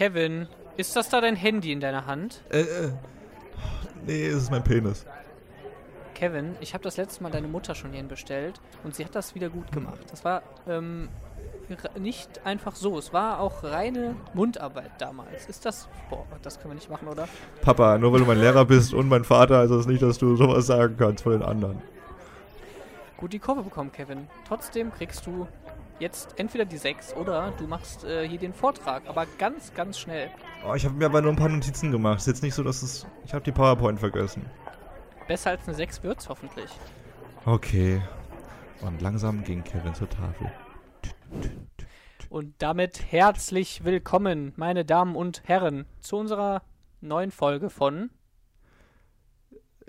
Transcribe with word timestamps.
Kevin, 0.00 0.48
ist 0.78 0.96
das 0.96 1.10
da 1.10 1.20
dein 1.20 1.36
Handy 1.36 1.72
in 1.72 1.80
deiner 1.80 2.06
Hand? 2.06 2.42
Äh, 2.48 2.60
äh. 2.60 2.92
Nee, 4.06 4.28
es 4.28 4.44
ist 4.44 4.50
mein 4.50 4.64
Penis. 4.64 5.04
Kevin, 6.14 6.56
ich 6.60 6.72
habe 6.72 6.82
das 6.82 6.96
letzte 6.96 7.22
Mal 7.22 7.28
deine 7.28 7.48
Mutter 7.48 7.74
schon 7.74 7.90
hierhin 7.90 8.08
bestellt 8.08 8.62
und 8.82 8.94
sie 8.94 9.04
hat 9.04 9.14
das 9.14 9.34
wieder 9.34 9.50
gut 9.50 9.70
gemacht. 9.72 10.00
Das 10.10 10.24
war 10.24 10.40
ähm, 10.66 11.10
nicht 11.98 12.46
einfach 12.46 12.76
so. 12.76 12.96
Es 12.96 13.12
war 13.12 13.40
auch 13.40 13.62
reine 13.62 14.16
Mundarbeit 14.32 14.90
damals. 14.96 15.44
Ist 15.50 15.66
das. 15.66 15.86
Boah, 16.08 16.24
das 16.40 16.58
können 16.58 16.70
wir 16.70 16.76
nicht 16.76 16.88
machen, 16.88 17.06
oder? 17.06 17.28
Papa, 17.60 17.98
nur 17.98 18.10
weil 18.14 18.20
du 18.20 18.26
mein 18.26 18.40
Lehrer 18.40 18.64
bist 18.64 18.94
und 18.94 19.06
mein 19.06 19.24
Vater, 19.24 19.58
heißt 19.58 19.70
das 19.70 19.86
nicht, 19.86 20.00
dass 20.00 20.16
du 20.16 20.34
sowas 20.34 20.66
sagen 20.66 20.96
kannst 20.98 21.24
von 21.24 21.32
den 21.32 21.42
anderen. 21.42 21.82
Gut 23.18 23.34
die 23.34 23.38
Kurve 23.38 23.64
bekommen, 23.64 23.92
Kevin. 23.92 24.28
Trotzdem 24.48 24.94
kriegst 24.94 25.26
du 25.26 25.46
jetzt 26.00 26.34
entweder 26.38 26.64
die 26.64 26.78
6 26.78 27.14
oder 27.14 27.52
du 27.58 27.66
machst 27.66 28.04
äh, 28.04 28.26
hier 28.28 28.38
den 28.38 28.52
Vortrag. 28.52 29.06
Aber 29.06 29.26
ganz, 29.38 29.72
ganz 29.74 29.98
schnell. 29.98 30.30
Oh, 30.66 30.74
ich 30.74 30.84
habe 30.84 30.94
mir 30.94 31.06
aber 31.06 31.22
nur 31.22 31.32
ein 31.32 31.36
paar 31.36 31.48
Notizen 31.48 31.92
gemacht. 31.92 32.18
Ist 32.18 32.26
jetzt 32.26 32.42
nicht 32.42 32.54
so, 32.54 32.64
dass 32.64 32.82
es. 32.82 33.06
Ich 33.24 33.32
habe 33.32 33.44
die 33.44 33.52
PowerPoint 33.52 34.00
vergessen. 34.00 34.44
Besser 35.28 35.50
als 35.50 35.66
eine 35.68 35.76
6 35.76 36.02
wird's 36.02 36.28
hoffentlich. 36.28 36.70
Okay. 37.44 38.02
Und 38.80 39.00
langsam 39.02 39.44
ging 39.44 39.62
Kevin 39.62 39.94
zur 39.94 40.08
Tafel. 40.08 40.50
Und 42.28 42.54
damit 42.58 43.12
herzlich 43.12 43.84
willkommen, 43.84 44.52
meine 44.56 44.84
Damen 44.84 45.14
und 45.14 45.42
Herren, 45.44 45.84
zu 46.00 46.16
unserer 46.16 46.62
neuen 47.00 47.30
Folge 47.30 47.70
von 47.70 48.10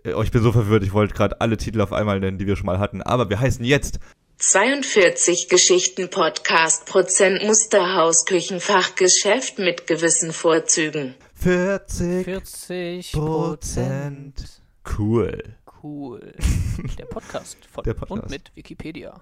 Äh, 0.04 0.14
Oh, 0.14 0.22
ich 0.24 0.32
bin 0.32 0.42
so 0.42 0.52
verwirrt. 0.52 0.84
Ich 0.84 0.94
wollte 0.94 1.14
gerade 1.14 1.40
alle 1.40 1.58
Titel 1.58 1.82
auf 1.82 1.94
einmal 1.94 2.20
nennen, 2.20 2.38
die 2.38 2.48
wir 2.48 2.56
schon 2.56 2.66
mal 2.66 2.80
hatten. 2.80 3.02
Aber 3.02 3.30
wir 3.30 3.40
heißen 3.40 3.64
jetzt 3.64 4.00
42 4.42 5.50
Geschichten 5.50 6.10
Podcast 6.10 6.88
Prozent 6.88 7.44
Musterhaus 7.44 8.26
Küchenfachgeschäft 8.26 9.60
mit 9.60 9.86
gewissen 9.86 10.34
Vorzügen. 10.34 11.14
40 11.36 12.26
40 12.26 13.12
Prozent. 13.12 14.62
Cool. 14.98 15.44
Cool. 15.84 16.34
Der 16.98 17.06
Podcast 17.06 17.56
von 17.72 17.84
Der 17.84 17.94
Podcast. 17.94 18.24
und 18.24 18.30
mit 18.32 18.52
Wikipedia. 18.56 19.22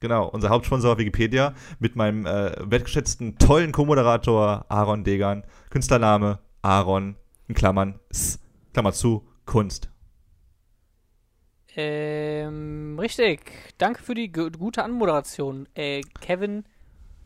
Genau, 0.00 0.26
unser 0.30 0.48
Hauptsponsor 0.48 0.98
Wikipedia 0.98 1.54
mit 1.78 1.94
meinem 1.94 2.26
äh, 2.26 2.50
wertgeschätzten, 2.68 3.38
tollen 3.38 3.70
Co-Moderator 3.70 4.66
Aaron 4.68 5.04
Degan. 5.04 5.44
Künstlername 5.70 6.40
Aaron, 6.62 7.14
in 7.46 7.54
Klammern, 7.54 8.00
S, 8.10 8.40
Klammer 8.72 8.92
zu, 8.92 9.28
Kunst. 9.44 9.90
Ähm, 11.76 12.98
richtig. 12.98 13.40
Danke 13.78 14.02
für 14.02 14.14
die 14.14 14.32
gu- 14.32 14.50
gute 14.50 14.82
Anmoderation. 14.82 15.68
Äh, 15.74 16.00
Kevin, 16.20 16.64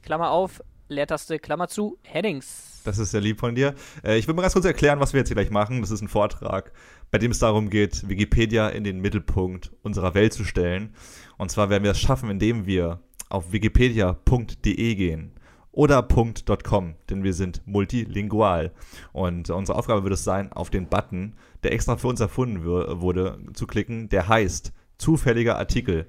Klammer 0.03 0.31
auf, 0.31 0.61
Leertaste, 0.89 1.39
Klammer 1.39 1.69
zu, 1.69 1.99
Headings. 2.03 2.81
Das 2.85 2.99
ist 2.99 3.13
sehr 3.13 3.21
lieb 3.21 3.39
von 3.39 3.55
dir. 3.55 3.75
Äh, 4.03 4.19
ich 4.19 4.27
will 4.27 4.35
mal 4.35 4.43
ganz 4.43 4.55
kurz 4.55 4.65
erklären, 4.65 4.99
was 4.99 5.13
wir 5.13 5.19
jetzt 5.21 5.29
hier 5.29 5.37
gleich 5.37 5.51
machen. 5.51 5.81
Das 5.83 5.91
ist 5.93 6.01
ein 6.01 6.09
Vortrag, 6.09 6.73
bei 7.13 7.19
dem 7.19 7.31
es 7.31 7.39
darum 7.39 7.71
geht, 7.71 8.09
Wikipedia 8.09 8.69
in 8.71 8.83
den 8.83 9.01
Mittelpunkt 9.01 9.71
unserer 9.83 10.15
Welt 10.15 10.33
zu 10.33 10.45
stellen. 10.45 10.95
Und 11.39 11.51
zwar 11.51 11.71
werden 11.71 11.85
wir 11.85 11.93
es 11.93 12.01
schaffen, 12.01 12.29
indem 12.29 12.67
wir 12.67 13.01
auf 13.29 13.53
wikipedia.de 13.53 14.95
gehen 14.97 15.33
oder 15.73 16.03
.com, 16.03 16.95
denn 17.09 17.23
wir 17.23 17.35
sind 17.35 17.63
multilingual. 17.67 18.73
Und 19.13 19.51
unsere 19.51 19.79
Aufgabe 19.79 20.03
wird 20.03 20.15
es 20.15 20.25
sein, 20.25 20.53
auf 20.53 20.71
den 20.71 20.89
Button, 20.89 21.35
der 21.63 21.73
extra 21.73 21.97
für 21.97 22.09
uns 22.09 22.21
erfunden 22.21 22.65
wurde, 22.65 23.39
zu 23.55 23.67
klicken, 23.67 24.09
der 24.09 24.29
heißt 24.29 24.73
zufälliger 24.99 25.59
Artikel. 25.59 26.07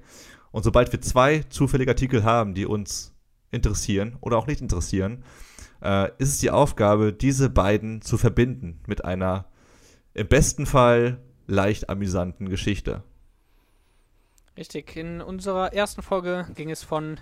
Und 0.50 0.64
sobald 0.64 0.92
wir 0.92 1.00
zwei 1.00 1.40
zufällige 1.48 1.92
Artikel 1.92 2.24
haben, 2.24 2.54
die 2.54 2.66
uns 2.66 3.14
interessieren 3.50 4.16
oder 4.20 4.36
auch 4.36 4.46
nicht 4.46 4.60
interessieren, 4.60 5.24
äh, 5.82 6.08
ist 6.18 6.28
es 6.28 6.38
die 6.38 6.50
Aufgabe, 6.50 7.12
diese 7.12 7.50
beiden 7.50 8.02
zu 8.02 8.18
verbinden 8.18 8.80
mit 8.86 9.04
einer 9.04 9.46
im 10.14 10.28
besten 10.28 10.66
Fall 10.66 11.20
leicht 11.46 11.88
amüsanten 11.88 12.48
Geschichte. 12.48 13.02
Richtig. 14.56 14.96
In 14.96 15.22
unserer 15.22 15.72
ersten 15.72 16.02
Folge 16.02 16.46
ging 16.54 16.70
es 16.70 16.82
von 16.82 17.18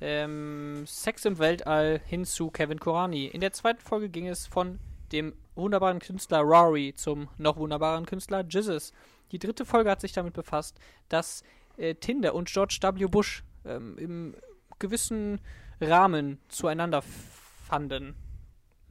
ähm, 0.00 0.84
Sex 0.86 1.24
im 1.24 1.38
Weltall 1.38 2.00
hin 2.06 2.24
zu 2.24 2.50
Kevin 2.50 2.80
Korani. 2.80 3.26
In 3.26 3.40
der 3.40 3.52
zweiten 3.52 3.80
Folge 3.80 4.08
ging 4.08 4.26
es 4.26 4.46
von 4.46 4.78
dem 5.12 5.34
wunderbaren 5.54 6.00
Künstler 6.00 6.40
Rory 6.40 6.94
zum 6.96 7.28
noch 7.38 7.56
wunderbaren 7.56 8.06
Künstler 8.06 8.44
Jizzes. 8.48 8.92
Die 9.32 9.38
dritte 9.38 9.64
Folge 9.64 9.90
hat 9.90 10.00
sich 10.00 10.12
damit 10.12 10.34
befasst, 10.34 10.78
dass 11.08 11.42
äh, 11.76 11.94
Tinder 11.94 12.34
und 12.34 12.48
George 12.48 12.78
W. 12.80 13.06
Bush 13.06 13.44
ähm, 13.64 13.96
im 13.98 14.34
gewissen 14.78 15.40
Rahmen 15.80 16.38
zueinander 16.48 17.02
fanden. 17.02 18.14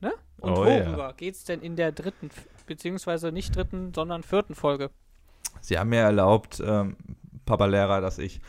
Ne? 0.01 0.13
Und 0.37 0.53
Oh 0.53 0.65
worüber 0.65 1.13
geht's 1.15 1.43
denn 1.43 1.61
in 1.61 1.75
der 1.75 1.91
dritten, 1.91 2.29
beziehungsweise 2.65 3.31
nicht 3.31 3.55
dritten, 3.55 3.93
sondern 3.93 4.23
vierten 4.23 4.55
Folge? 4.55 4.89
Sie 5.61 5.77
haben 5.77 5.89
mir 5.89 6.01
erlaubt, 6.01 6.61
ähm, 6.65 6.97
Papa 7.45 7.65
Lehrer, 7.65 8.01
dass 8.01 8.17
ich 8.17 8.41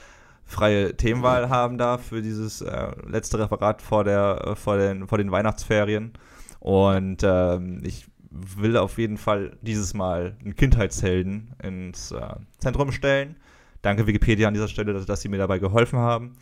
freie 0.45 0.97
Themenwahl 0.97 1.49
haben 1.49 1.79
darf 1.79 2.07
für 2.07 2.23
dieses 2.23 2.61
äh, 2.61 2.93
letzte 3.07 3.39
Referat 3.39 3.83
vor, 3.83 4.05
der, 4.05 4.45
äh, 4.47 4.55
vor, 4.57 4.77
den, 4.79 5.07
vor 5.09 5.19
den 5.19 5.31
Weihnachtsferien. 5.31 6.13
Und 6.61 7.23
ähm, 7.23 7.81
ich 7.85 8.07
will 8.31 8.77
auf 8.77 8.99
jeden 8.99 9.17
Fall 9.17 9.57
dieses 9.63 9.95
Mal 9.95 10.37
einen 10.41 10.55
Kindheitshelden 10.57 11.55
ins 11.63 12.11
äh, 12.13 12.35
Zentrum 12.59 12.93
stellen. 12.93 13.37
Danke 13.83 14.07
Wikipedia 14.07 14.49
an 14.49 14.55
dieser 14.55 14.69
Stelle, 14.69 14.93
dass, 14.93 15.07
dass 15.07 15.21
Sie 15.21 15.29
mir 15.29 15.39
dabei 15.39 15.59
geholfen 15.59 15.99
haben. 15.99 16.37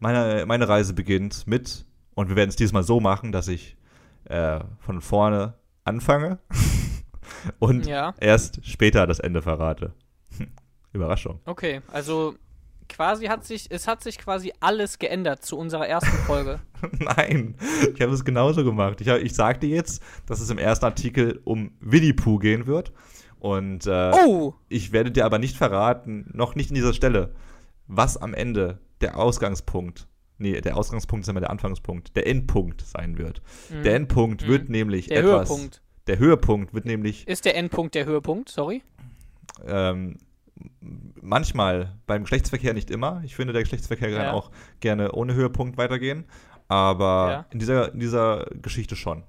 Meine, 0.00 0.44
meine 0.46 0.68
Reise 0.68 0.92
beginnt 0.94 1.46
mit, 1.46 1.84
und 2.14 2.28
wir 2.28 2.36
werden 2.36 2.48
es 2.50 2.56
diesmal 2.56 2.82
so 2.82 3.00
machen, 3.00 3.32
dass 3.32 3.48
ich 3.48 3.76
äh, 4.24 4.60
von 4.80 5.00
vorne 5.00 5.54
anfange 5.84 6.38
und 7.58 7.86
Ja. 7.86 8.14
erst 8.18 8.64
später 8.66 9.06
das 9.06 9.18
Ende 9.20 9.42
verrate. 9.42 9.92
Überraschung. 10.92 11.40
Okay, 11.44 11.80
also 11.92 12.34
quasi 12.88 13.26
hat 13.26 13.44
sich, 13.44 13.66
es 13.70 13.86
hat 13.88 14.02
sich 14.02 14.18
quasi 14.18 14.52
alles 14.60 14.98
geändert 14.98 15.44
zu 15.44 15.56
unserer 15.58 15.86
ersten 15.88 16.16
Folge. 16.26 16.60
Nein, 16.98 17.56
ich 17.94 18.00
habe 18.00 18.12
es 18.12 18.24
genauso 18.24 18.64
gemacht. 18.64 19.00
Ich, 19.00 19.08
hab- 19.08 19.20
ich 19.20 19.34
sagte 19.34 19.66
jetzt, 19.66 20.02
dass 20.26 20.40
es 20.40 20.50
im 20.50 20.58
ersten 20.58 20.84
Artikel 20.84 21.40
um 21.44 21.72
Winnie 21.80 22.12
Pooh 22.12 22.38
gehen 22.38 22.66
wird. 22.66 22.92
Und 23.38 23.86
äh, 23.86 24.12
Oh! 24.26 24.54
ich 24.68 24.92
werde 24.92 25.10
dir 25.10 25.24
aber 25.26 25.38
nicht 25.38 25.56
verraten, 25.56 26.30
noch 26.32 26.54
nicht 26.54 26.70
in 26.70 26.74
dieser 26.76 26.94
Stelle, 26.94 27.34
was 27.86 28.16
am 28.16 28.32
Ende 28.32 28.78
der 29.02 29.18
Ausgangspunkt, 29.18 30.08
nee, 30.38 30.60
der 30.62 30.76
Ausgangspunkt 30.78 31.24
ist 31.24 31.28
immer 31.28 31.40
der 31.40 31.50
Anfangspunkt, 31.50 32.16
der 32.16 32.26
Endpunkt 32.26 32.80
sein 32.80 33.18
wird. 33.18 33.42
Der 33.84 33.96
Endpunkt 33.96 34.42
Mhm. 34.44 34.46
wird 34.48 34.68
nämlich 34.70 35.08
Der 35.08 35.18
etwas. 35.18 35.50
Höhepunkt. 35.50 35.82
Der 36.06 36.18
Höhepunkt 36.18 36.72
wird 36.74 36.84
nämlich 36.86 37.28
Ist 37.28 37.44
der 37.44 37.56
Endpunkt 37.56 37.94
der 37.94 38.06
Höhepunkt? 38.06 38.48
Sorry. 38.48 38.82
ähm, 39.66 40.16
manchmal 40.80 41.98
beim 42.06 42.22
Geschlechtsverkehr 42.22 42.74
nicht 42.74 42.90
immer. 42.90 43.22
Ich 43.24 43.34
finde, 43.36 43.52
der 43.52 43.62
Geschlechtsverkehr 43.62 44.10
kann 44.10 44.26
Ja. 44.26 44.32
auch 44.32 44.50
gerne 44.80 45.12
ohne 45.12 45.34
Höhepunkt 45.34 45.76
weitergehen. 45.76 46.24
Aber 46.68 47.30
Ja. 47.30 47.46
in, 47.50 47.58
dieser, 47.58 47.92
in 47.92 48.00
dieser 48.00 48.46
Geschichte 48.62 48.96
schon. 48.96 49.24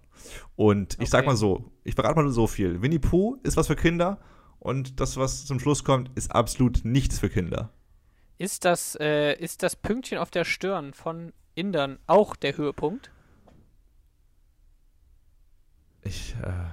Und 0.56 0.98
ich 1.02 1.10
sag 1.10 1.20
Okay. 1.20 1.28
mal 1.30 1.36
so, 1.36 1.72
ich 1.84 1.96
verrate 1.96 2.16
mal 2.22 2.30
so 2.30 2.48
viel. 2.48 2.82
Winnie 2.82 3.00
Pooh 3.00 3.38
ist 3.44 3.58
was 3.58 3.68
für 3.68 3.76
Kinder 3.76 4.20
und 4.60 5.00
das, 5.00 5.18
was 5.18 5.46
zum 5.46 5.60
Schluss 5.60 5.84
kommt, 5.84 6.10
ist 6.18 6.32
absolut 6.32 6.86
nichts 6.86 7.20
für 7.20 7.30
Kinder. 7.30 7.72
Ist 8.38 8.66
das, 8.66 8.96
äh, 9.00 9.34
ist 9.34 9.64
das 9.64 9.76
Pünktchen 9.76 10.18
auf 10.18 10.32
der 10.32 10.44
Stirn 10.46 10.94
von 10.94 11.32
Indern 11.56 12.00
auch 12.08 12.36
der 12.36 12.58
Höhepunkt? 12.58 13.12
Ich, 16.04 16.36
äh, 16.42 16.70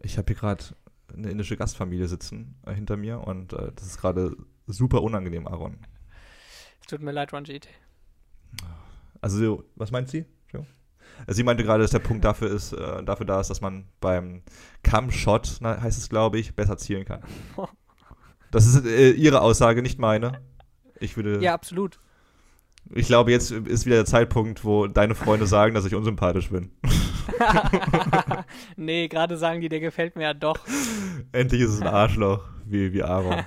ich 0.00 0.18
habe 0.18 0.26
hier 0.32 0.36
gerade 0.36 0.64
eine 1.16 1.30
indische 1.30 1.56
Gastfamilie 1.56 2.08
sitzen 2.08 2.56
äh, 2.66 2.74
hinter 2.74 2.96
mir 2.96 3.20
und 3.20 3.52
äh, 3.52 3.72
das 3.74 3.86
ist 3.86 3.98
gerade 4.00 4.36
super 4.66 5.02
unangenehm, 5.02 5.46
Aaron. 5.46 5.78
Es 6.80 6.86
tut 6.88 7.00
mir 7.00 7.12
leid, 7.12 7.32
Ranjit. 7.32 7.68
Also, 9.20 9.38
so, 9.38 9.64
was 9.76 9.90
meint 9.90 10.08
sie? 10.08 10.26
Also 11.26 11.36
Sie 11.36 11.42
meinte 11.44 11.62
gerade, 11.62 11.82
dass 11.82 11.92
der 11.92 12.00
Punkt 12.00 12.24
dafür 12.24 12.50
ist, 12.50 12.72
äh, 12.72 13.02
dafür 13.04 13.26
da 13.26 13.40
ist, 13.40 13.48
dass 13.48 13.60
man 13.60 13.84
beim 14.00 14.42
Cam-Shot, 14.82 15.58
na, 15.60 15.80
heißt 15.80 15.98
es, 15.98 16.08
glaube 16.08 16.38
ich, 16.38 16.54
besser 16.54 16.76
zielen 16.76 17.04
kann. 17.04 17.22
Das 18.50 18.66
ist 18.66 18.86
äh, 18.86 19.10
Ihre 19.10 19.40
Aussage, 19.40 19.82
nicht 19.82 19.98
meine. 19.98 20.40
Ich 21.00 21.16
würde, 21.16 21.40
Ja, 21.42 21.54
absolut. 21.54 21.98
ich 22.94 23.08
glaube, 23.08 23.32
jetzt 23.32 23.50
ist 23.50 23.84
wieder 23.84 23.96
der 23.96 24.04
Zeitpunkt, 24.04 24.64
wo 24.64 24.86
deine 24.86 25.16
Freunde 25.16 25.48
sagen, 25.48 25.74
dass 25.74 25.84
ich 25.84 25.94
unsympathisch 25.96 26.50
bin. 26.50 26.70
nee, 28.76 29.08
gerade 29.08 29.36
sagen 29.36 29.60
die, 29.60 29.68
der 29.68 29.80
gefällt 29.80 30.16
mir 30.16 30.22
ja 30.24 30.34
doch. 30.34 30.58
Endlich 31.32 31.62
ist 31.62 31.70
es 31.70 31.80
ein 31.82 31.88
Arschloch, 31.88 32.44
wie, 32.64 32.92
wie 32.92 33.02
Aaron. 33.02 33.42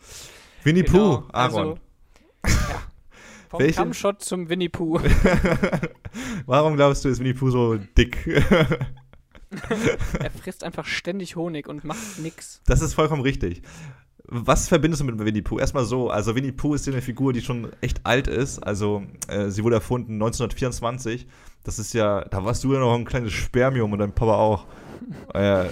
Winnie 0.64 0.82
Genau, 0.82 1.18
Pooh, 1.22 1.28
Aaron. 1.32 1.80
Also, 2.42 2.44
ja. 2.44 2.82
Vom 3.48 3.60
Welche- 3.60 3.76
Kammshot 3.76 4.22
zum 4.22 4.48
Winnie 4.48 4.68
Pooh. 4.68 5.00
Warum 6.46 6.76
glaubst 6.76 7.04
du, 7.04 7.08
ist 7.08 7.20
Winnie 7.20 7.34
Pooh 7.34 7.50
so 7.50 7.76
dick? 7.76 8.26
er 8.26 10.30
frisst 10.30 10.64
einfach 10.64 10.84
ständig 10.84 11.36
Honig 11.36 11.68
und 11.68 11.84
macht 11.84 12.18
nix. 12.18 12.60
Das 12.66 12.80
ist 12.82 12.94
vollkommen 12.94 13.22
richtig. 13.22 13.62
Was 14.28 14.68
verbindest 14.68 15.00
du 15.00 15.06
mit 15.06 15.18
Winnie 15.18 15.42
Pooh? 15.42 15.58
Erstmal 15.58 15.84
so, 15.84 16.10
also 16.10 16.34
Winnie 16.34 16.52
Pooh 16.52 16.74
ist 16.74 16.86
ja 16.86 16.92
eine 16.92 17.02
Figur, 17.02 17.32
die 17.32 17.42
schon 17.42 17.70
echt 17.80 18.04
alt 18.04 18.26
ist. 18.26 18.58
Also 18.58 19.02
äh, 19.28 19.48
sie 19.50 19.62
wurde 19.62 19.76
erfunden 19.76 20.14
1924. 20.14 21.26
Das 21.64 21.78
ist 21.78 21.94
ja, 21.94 22.24
da 22.24 22.44
warst 22.44 22.64
du 22.64 22.72
ja 22.72 22.80
noch 22.80 22.94
ein 22.94 23.04
kleines 23.04 23.32
Spermium 23.32 23.92
und 23.92 23.98
dein 23.98 24.12
Papa 24.12 24.34
auch. 24.34 24.66
Äh, 25.34 25.66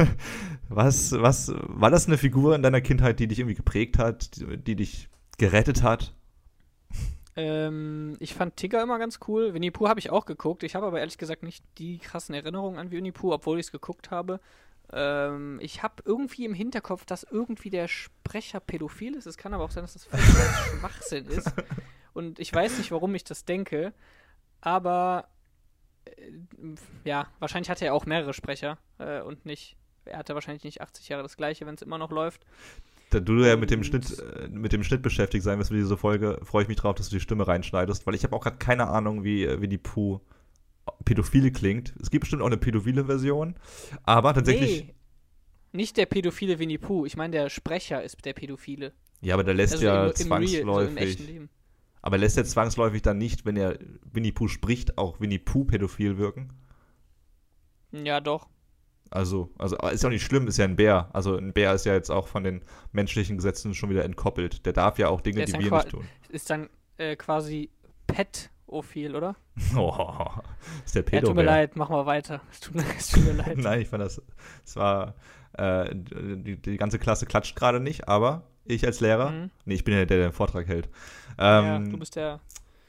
was, 0.68 1.12
was, 1.12 1.52
war 1.56 1.90
das 1.90 2.06
eine 2.06 2.18
Figur 2.18 2.54
in 2.54 2.62
deiner 2.62 2.80
Kindheit, 2.80 3.20
die 3.20 3.28
dich 3.28 3.38
irgendwie 3.38 3.56
geprägt 3.56 3.98
hat, 3.98 4.36
die, 4.36 4.56
die 4.56 4.76
dich 4.76 5.08
gerettet 5.38 5.82
hat? 5.82 6.14
Ähm, 7.34 8.16
ich 8.20 8.34
fand 8.34 8.56
Tigger 8.56 8.82
immer 8.82 8.98
ganz 8.98 9.20
cool. 9.26 9.54
Winnie 9.54 9.70
Pooh 9.70 9.88
habe 9.88 10.00
ich 10.00 10.10
auch 10.10 10.26
geguckt. 10.26 10.62
Ich 10.64 10.74
habe 10.74 10.86
aber 10.86 11.00
ehrlich 11.00 11.18
gesagt 11.18 11.42
nicht 11.42 11.64
die 11.78 11.98
krassen 11.98 12.34
Erinnerungen 12.34 12.78
an 12.78 12.90
Winnie 12.90 13.12
Pooh, 13.12 13.32
obwohl 13.32 13.58
ich 13.58 13.66
es 13.66 13.72
geguckt 13.72 14.10
habe. 14.10 14.40
Ähm, 14.92 15.58
ich 15.62 15.82
habe 15.82 16.02
irgendwie 16.04 16.44
im 16.44 16.54
Hinterkopf, 16.54 17.04
dass 17.04 17.24
irgendwie 17.24 17.70
der 17.70 17.88
Sprecher 17.88 18.60
pädophil 18.60 19.14
ist. 19.14 19.26
Es 19.26 19.38
kann 19.38 19.54
aber 19.54 19.64
auch 19.64 19.70
sein, 19.70 19.84
dass 19.84 19.94
das 19.94 20.08
Schwachsinn 20.78 21.26
ist. 21.26 21.52
Und 22.12 22.38
ich 22.38 22.52
weiß 22.52 22.78
nicht, 22.78 22.90
warum 22.90 23.14
ich 23.14 23.24
das 23.24 23.44
denke. 23.44 23.94
Aber 24.60 25.28
äh, 26.04 26.12
ja, 27.04 27.26
wahrscheinlich 27.38 27.70
hatte 27.70 27.86
er 27.86 27.94
auch 27.94 28.06
mehrere 28.06 28.34
Sprecher 28.34 28.78
äh, 28.98 29.22
und 29.22 29.46
nicht. 29.46 29.76
Er 30.04 30.18
hatte 30.18 30.34
wahrscheinlich 30.34 30.64
nicht 30.64 30.80
80 30.80 31.08
Jahre 31.08 31.22
das 31.22 31.36
gleiche, 31.36 31.64
wenn 31.64 31.76
es 31.76 31.82
immer 31.82 31.96
noch 31.96 32.10
läuft. 32.10 32.44
Da 33.10 33.20
du 33.20 33.44
ja 33.44 33.56
mit 33.56 33.70
dem 33.70 33.84
Schnitt, 33.84 34.18
äh, 34.18 34.48
mit 34.48 34.72
dem 34.72 34.82
Schnitt 34.82 35.02
beschäftigt 35.02 35.44
sein 35.44 35.58
wirst 35.58 35.70
für 35.70 35.76
diese 35.76 35.96
Folge, 35.96 36.40
freue 36.42 36.62
ich 36.62 36.68
mich 36.68 36.78
drauf, 36.78 36.96
dass 36.96 37.08
du 37.08 37.16
die 37.16 37.20
Stimme 37.20 37.46
reinschneidest, 37.46 38.06
weil 38.06 38.14
ich 38.14 38.24
habe 38.24 38.34
auch 38.34 38.42
gerade 38.42 38.56
keine 38.58 38.88
Ahnung, 38.88 39.24
wie, 39.24 39.60
wie 39.60 39.68
die 39.68 39.78
Pooh 39.78 40.20
pädophile 41.04 41.52
klingt. 41.52 41.94
Es 42.00 42.10
gibt 42.10 42.22
bestimmt 42.22 42.42
auch 42.42 42.46
eine 42.46 42.56
pädophile 42.56 43.04
Version, 43.04 43.56
aber 44.04 44.34
tatsächlich. 44.34 44.86
Nee, 44.86 44.94
nicht 45.72 45.96
der 45.96 46.06
pädophile 46.06 46.58
Winnie 46.58 46.78
Pooh. 46.78 47.06
Ich 47.06 47.16
meine, 47.16 47.32
der 47.32 47.50
Sprecher 47.50 48.02
ist 48.02 48.24
der 48.24 48.34
pädophile. 48.34 48.92
Ja, 49.20 49.34
aber 49.34 49.44
der 49.44 49.54
lässt 49.54 49.74
Also 49.74 49.86
ja 49.86 50.04
im, 50.04 50.10
im 50.10 50.14
zwangsläufig. 50.14 51.18
Real, 51.28 51.40
so 51.40 51.48
aber 52.02 52.18
lässt 52.18 52.36
er 52.36 52.44
zwangsläufig 52.44 53.02
dann 53.02 53.18
nicht, 53.18 53.46
wenn 53.46 53.56
er 53.56 53.78
Winnie 54.12 54.32
Pooh 54.32 54.48
spricht, 54.48 54.98
auch 54.98 55.20
Winnie 55.20 55.38
Pooh 55.38 55.64
pädophil 55.64 56.18
wirken? 56.18 56.52
Ja, 57.92 58.20
doch. 58.20 58.48
Also, 59.10 59.50
also 59.58 59.76
ist 59.76 60.02
ja 60.02 60.08
auch 60.08 60.12
nicht 60.12 60.24
schlimm, 60.24 60.48
ist 60.48 60.56
ja 60.56 60.64
ein 60.64 60.74
Bär. 60.74 61.10
Also 61.12 61.36
ein 61.36 61.52
Bär 61.52 61.72
ist 61.74 61.86
ja 61.86 61.92
jetzt 61.92 62.10
auch 62.10 62.26
von 62.28 62.42
den 62.42 62.64
menschlichen 62.92 63.36
Gesetzen 63.36 63.74
schon 63.74 63.90
wieder 63.90 64.04
entkoppelt. 64.04 64.66
Der 64.66 64.72
darf 64.72 64.98
ja 64.98 65.08
auch 65.08 65.20
Dinge, 65.20 65.44
die 65.44 65.52
wir 65.52 65.58
nicht 65.70 65.88
tun. 65.90 66.04
Ist 66.28 66.50
dann 66.50 66.68
äh, 66.96 67.14
quasi 67.14 67.70
Pet-ophil, 68.06 69.14
oder? 69.14 69.36
Oh, 69.76 70.26
ist 70.84 70.94
der 70.94 71.04
Ja, 71.10 71.20
tut 71.20 71.34
mir 71.34 71.42
leid, 71.42 71.76
mach 71.76 71.88
mal 71.88 72.06
weiter. 72.06 72.40
Es 72.50 72.60
tut 72.60 72.74
tut 73.12 73.24
mir 73.24 73.32
leid. 73.32 73.58
Nein, 73.58 73.80
ich 73.82 73.88
fand 73.88 74.02
das, 74.02 74.20
es 74.64 74.76
war, 74.76 75.14
äh, 75.54 75.90
die, 75.94 76.56
die 76.56 76.76
ganze 76.76 76.98
Klasse 76.98 77.26
klatscht 77.26 77.56
gerade 77.56 77.80
nicht, 77.80 78.08
aber 78.08 78.42
ich 78.64 78.84
als 78.86 79.00
Lehrer, 79.00 79.30
Mhm. 79.30 79.50
nee, 79.64 79.74
ich 79.74 79.84
bin 79.84 79.94
ja 79.94 80.04
der, 80.04 80.18
der 80.18 80.28
den 80.28 80.32
Vortrag 80.32 80.66
hält. 80.68 80.88
ja, 81.38 81.76
Ähm, 81.76 81.90
du 81.90 81.98
bist 81.98 82.16
der. 82.16 82.40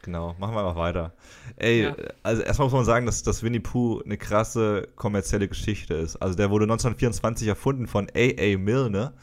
Genau, 0.04 0.36
machen 0.38 0.54
wir 0.54 0.60
einfach 0.60 0.76
weiter. 0.76 1.14
Ey, 1.56 1.84
Ja. 1.84 1.96
also 2.24 2.42
erstmal 2.42 2.66
muss 2.66 2.74
man 2.74 2.84
sagen, 2.86 3.06
dass, 3.06 3.24
dass 3.24 3.42
Winnie 3.42 3.62
Pooh 3.62 4.02
eine 4.04 4.18
krasse 4.18 4.90
kommerzielle 4.98 5.48
Geschichte 5.48 5.94
ist. 5.94 6.18
Also 6.18 6.36
der 6.36 6.50
wurde 6.50 6.66
1924 6.66 7.48
erfunden 7.48 7.88
von 7.88 8.08
A.A. 8.14 8.58
Milne. 8.58 9.14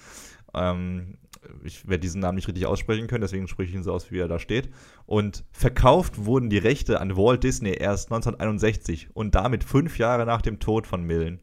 Ähm, 0.54 1.18
ich 1.64 1.88
werde 1.88 2.00
diesen 2.00 2.20
Namen 2.20 2.36
nicht 2.36 2.48
richtig 2.48 2.66
aussprechen 2.66 3.06
können, 3.06 3.22
deswegen 3.22 3.48
spreche 3.48 3.70
ich 3.70 3.76
ihn 3.76 3.82
so 3.82 3.92
aus, 3.92 4.10
wie 4.10 4.18
er 4.18 4.28
da 4.28 4.38
steht. 4.38 4.70
Und 5.06 5.44
verkauft 5.52 6.24
wurden 6.24 6.50
die 6.50 6.58
Rechte 6.58 7.00
an 7.00 7.16
Walt 7.16 7.44
Disney 7.44 7.72
erst 7.72 8.10
1961 8.10 9.08
und 9.14 9.34
damit 9.34 9.64
fünf 9.64 9.98
Jahre 9.98 10.26
nach 10.26 10.42
dem 10.42 10.58
Tod 10.60 10.86
von 10.86 11.02
Milne. 11.02 11.38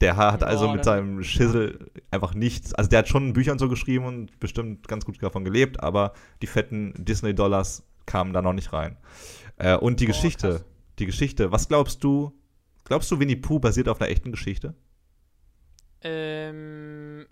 Der 0.00 0.16
hat 0.16 0.44
also 0.44 0.66
Boah, 0.66 0.74
mit 0.74 0.84
seinem 0.84 1.22
Schissel 1.24 1.90
einfach 2.10 2.34
nichts. 2.34 2.72
Also 2.74 2.88
der 2.88 3.00
hat 3.00 3.08
schon 3.08 3.32
Büchern 3.32 3.58
so 3.58 3.68
geschrieben 3.68 4.04
und 4.04 4.38
bestimmt 4.38 4.86
ganz 4.86 5.04
gut 5.04 5.20
davon 5.22 5.44
gelebt, 5.44 5.82
aber 5.82 6.12
die 6.40 6.46
fetten 6.46 6.94
Disney-Dollars 6.96 7.82
kamen 8.06 8.32
da 8.32 8.40
noch 8.40 8.52
nicht 8.52 8.72
rein. 8.72 8.96
Äh, 9.56 9.76
und 9.76 10.00
die 10.00 10.06
Boah, 10.06 10.12
Geschichte, 10.12 10.48
krass. 10.48 10.64
die 11.00 11.06
Geschichte, 11.06 11.50
was 11.50 11.68
glaubst 11.68 12.04
du? 12.04 12.32
Glaubst 12.84 13.10
du, 13.10 13.18
Winnie 13.18 13.36
Pooh 13.36 13.58
basiert 13.58 13.88
auf 13.88 14.00
einer 14.00 14.10
echten 14.10 14.30
Geschichte? 14.30 14.74
Ähm, 16.00 17.26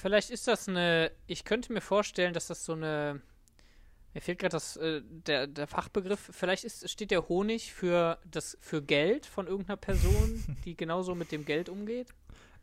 vielleicht 0.00 0.30
ist 0.30 0.48
das 0.48 0.68
eine. 0.68 1.10
Ich 1.26 1.44
könnte 1.44 1.72
mir 1.72 1.80
vorstellen, 1.80 2.34
dass 2.34 2.46
das 2.46 2.64
so 2.64 2.72
eine. 2.72 3.20
Mir 4.12 4.20
fehlt 4.20 4.40
gerade 4.40 4.52
das 4.52 4.76
äh, 4.76 5.02
der, 5.04 5.46
der 5.46 5.66
Fachbegriff. 5.68 6.30
Vielleicht 6.32 6.64
ist, 6.64 6.90
steht 6.90 7.12
der 7.12 7.28
Honig 7.28 7.72
für 7.72 8.18
das 8.28 8.58
für 8.60 8.82
Geld 8.82 9.26
von 9.26 9.46
irgendeiner 9.46 9.76
Person, 9.76 10.56
die 10.64 10.76
genauso 10.76 11.14
mit 11.14 11.30
dem 11.30 11.44
Geld 11.44 11.68
umgeht. 11.68 12.08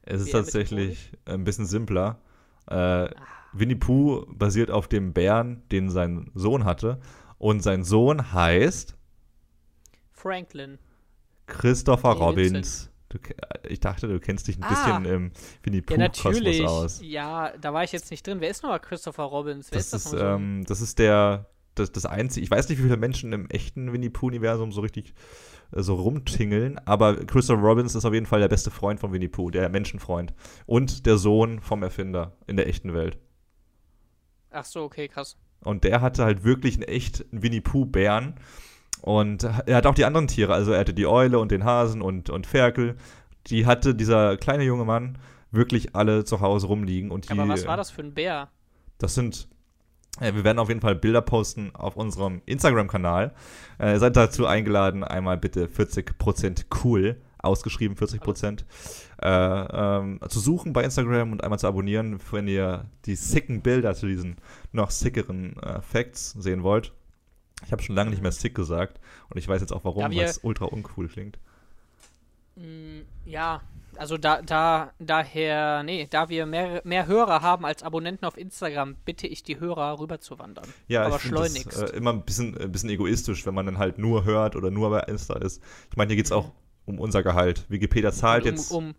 Es 0.02 0.22
ist 0.22 0.32
tatsächlich 0.32 1.12
ein 1.26 1.44
bisschen 1.44 1.66
simpler. 1.66 2.20
Äh, 2.68 3.10
Winnie 3.54 3.76
Pooh 3.76 4.26
basiert 4.28 4.72
auf 4.72 4.88
dem 4.88 5.14
Bären, 5.14 5.64
den 5.70 5.90
sein 5.90 6.32
Sohn 6.34 6.66
hatte. 6.66 7.00
Und 7.38 7.62
sein 7.62 7.84
Sohn 7.84 8.34
heißt 8.34 8.96
Franklin. 10.12 10.80
Christopher 11.46 12.12
Robbins. 12.12 12.90
Du, 13.10 13.20
ke- 13.20 13.36
ich 13.70 13.80
dachte, 13.80 14.08
du 14.08 14.20
kennst 14.20 14.48
dich 14.48 14.58
ein 14.58 14.64
Ah. 14.64 14.70
bisschen 14.70 15.06
im 15.06 15.32
Winnie 15.64 15.78
Ja, 15.78 15.84
Pooh-Kosmos 15.86 16.24
natürlich. 16.36 16.66
aus. 16.66 17.00
Ja, 17.02 17.54
da 17.62 17.74
war 17.74 17.84
ich 17.84 17.92
jetzt 17.94 18.12
nicht 18.12 18.26
drin. 18.28 18.42
Wer 18.42 18.50
ist 18.50 18.64
nochmal 18.64 18.80
Christopher 18.82 19.24
Robbins? 19.24 19.72
Wer 19.72 19.78
Das 19.78 19.86
ist 19.88 19.94
das 19.94 20.14
ist, 20.14 20.20
ähm, 20.22 20.64
das 20.68 20.82
ist 20.82 21.00
der, 21.00 21.46
das, 21.76 21.92
das 21.92 22.06
einzige, 22.06 22.44
ich 22.44 22.52
weiß 22.52 22.68
nicht, 22.68 22.80
wie 22.80 22.84
viele 22.84 22.98
Menschen 22.98 23.32
im 23.32 23.50
echten 23.50 23.94
Winnie 23.94 24.10
Pooh-Universum 24.10 24.72
so 24.74 24.82
richtig 24.82 25.14
äh, 25.72 25.82
so 25.82 25.96
rumtingeln, 25.96 26.80
aber 26.86 27.16
Christopher 27.26 27.62
Robbins 27.62 27.96
ist 27.96 28.04
auf 28.06 28.14
jeden 28.14 28.26
Fall 28.26 28.40
der 28.42 28.48
beste 28.50 28.72
Freund 28.72 29.00
von 29.00 29.14
Winnie 29.14 29.28
Pooh, 29.30 29.52
der 29.52 29.70
Menschenfreund. 29.70 30.34
Und 30.66 31.06
der 31.06 31.18
Sohn 31.18 31.62
vom 31.62 31.84
Erfinder 31.84 32.36
in 32.46 32.58
der 32.58 32.68
echten 32.68 32.94
Welt. 32.94 33.18
Ach 34.50 34.66
so, 34.66 34.84
okay, 34.84 35.08
krass. 35.08 35.38
Und 35.62 35.84
der 35.84 36.02
hatte 36.02 36.24
halt 36.24 36.44
wirklich 36.44 36.76
einen 36.76 36.84
echten 36.84 37.42
Winnie 37.44 37.62
Pooh-Bären. 37.62 38.36
Und 39.02 39.44
er 39.44 39.76
hat 39.76 39.86
auch 39.86 39.96
die 39.96 40.06
anderen 40.06 40.28
Tiere, 40.28 40.54
also 40.54 40.72
er 40.72 40.80
hatte 40.80 40.94
die 40.94 41.08
Eule 41.08 41.40
und 41.40 41.52
den 41.52 41.64
Hasen 41.64 42.02
und, 42.02 42.30
und 42.30 42.48
Ferkel. 42.48 42.96
Die 43.48 43.66
hatte 43.66 43.96
dieser 43.96 44.38
kleine 44.38 44.64
junge 44.64 44.86
Mann 44.86 45.18
wirklich 45.52 45.96
alle 45.96 46.26
zu 46.26 46.42
Hause 46.42 46.68
rumliegen. 46.68 47.12
Und 47.12 47.30
die, 47.30 47.32
Aber 47.32 47.48
was 47.48 47.66
war 47.66 47.78
das 47.78 47.92
für 47.92 48.02
ein 48.02 48.14
Bär? 48.14 48.50
Das 48.98 49.16
sind, 49.16 49.48
äh, 50.20 50.34
wir 50.34 50.44
werden 50.44 50.60
auf 50.60 50.70
jeden 50.70 50.82
Fall 50.82 50.96
Bilder 50.96 51.22
posten 51.22 51.72
auf 51.74 51.96
unserem 51.96 52.42
Instagram-Kanal. 52.46 53.34
Äh, 53.80 53.94
ihr 53.94 54.00
seid 54.00 54.16
dazu 54.16 54.46
eingeladen, 54.46 55.04
einmal 55.04 55.38
bitte 55.38 55.68
40% 55.68 56.66
cool, 56.84 57.22
ausgeschrieben 57.38 57.96
40%, 57.96 58.66
äh, 59.22 59.28
ähm, 59.28 60.20
zu 60.28 60.40
suchen 60.40 60.74
bei 60.74 60.84
Instagram 60.84 61.32
und 61.32 61.44
einmal 61.44 61.60
zu 61.60 61.68
abonnieren, 61.68 62.20
wenn 62.32 62.48
ihr 62.48 62.86
die 63.06 63.16
sicken 63.16 63.62
Bilder 63.62 63.96
zu 63.96 64.08
diesen 64.08 64.38
noch 64.72 64.92
sickeren 64.92 65.58
äh, 65.62 65.82
Facts 65.82 66.32
sehen 66.32 66.64
wollt. 66.64 66.94
Ich 67.66 67.72
habe 67.72 67.82
schon 67.82 67.96
lange 67.96 68.12
nicht 68.12 68.22
mehr 68.22 68.32
sick 68.32 68.56
gesagt 68.56 69.00
und 69.30 69.38
ich 69.38 69.48
weiß 69.48 69.62
jetzt 69.62 69.72
auch 69.72 69.84
warum, 69.84 70.04
weil 70.04 70.20
es 70.20 70.40
ultra 70.44 70.66
uncool 70.66 71.08
klingt. 71.08 71.38
Mm, 72.56 73.02
ja, 73.26 73.62
also 73.98 74.18
da, 74.18 74.42
da, 74.42 74.92
daher, 75.00 75.84
nee, 75.84 76.08
da 76.10 76.30
wir 76.30 76.46
mehr, 76.46 76.82
mehr 76.84 77.08
Hörer 77.08 77.42
haben 77.42 77.66
als 77.66 77.84
Abonnenten 77.84 78.26
auf 78.26 78.38
Instagram, 78.38 78.96
bitte 79.06 79.28
ich 79.28 79.44
die 79.44 79.60
Hörer 79.60 80.00
rüberzuwandern. 80.00 80.68
Ja, 80.88 81.06
Aber 81.06 81.16
ich 81.16 81.22
finde 81.22 81.38
das 81.38 81.52
schleunigst. 81.52 81.94
äh, 81.94 81.96
immer 81.96 82.14
ein 82.14 82.24
bisschen, 82.24 82.58
ein 82.58 82.72
bisschen 82.72 82.90
egoistisch, 82.90 83.46
wenn 83.46 83.54
man 83.54 83.66
dann 83.66 83.78
halt 83.78 83.98
nur 83.98 84.24
hört 84.24 84.56
oder 84.56 84.72
nur 84.72 84.90
bei 84.90 85.00
Insta 85.02 85.36
ist. 85.38 85.62
Ich 85.90 85.98
meine, 85.98 86.10
hier 86.10 86.18
geht 86.18 86.26
es 86.26 86.32
auch 86.32 86.52
um 86.86 87.00
unser 87.00 87.24
Gehalt. 87.24 87.66
Wikipedia 87.70 88.12
zahlt 88.12 88.44
um, 88.44 88.50
jetzt, 88.50 88.72
um 88.72 88.96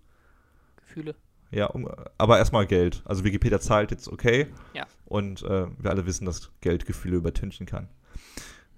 Gefühle. 0.76 1.14
ja, 1.50 1.66
um, 1.66 1.88
aber 2.18 2.38
erstmal 2.38 2.66
Geld. 2.66 3.02
Also 3.04 3.24
Wikipedia 3.24 3.60
zahlt 3.60 3.90
jetzt 3.90 4.08
okay. 4.08 4.48
Ja. 4.74 4.86
Und 5.06 5.42
äh, 5.42 5.66
wir 5.78 5.90
alle 5.90 6.06
wissen, 6.06 6.26
dass 6.26 6.50
Geld 6.60 6.86
Gefühle 6.86 7.16
übertünchen 7.16 7.66
kann. 7.66 7.88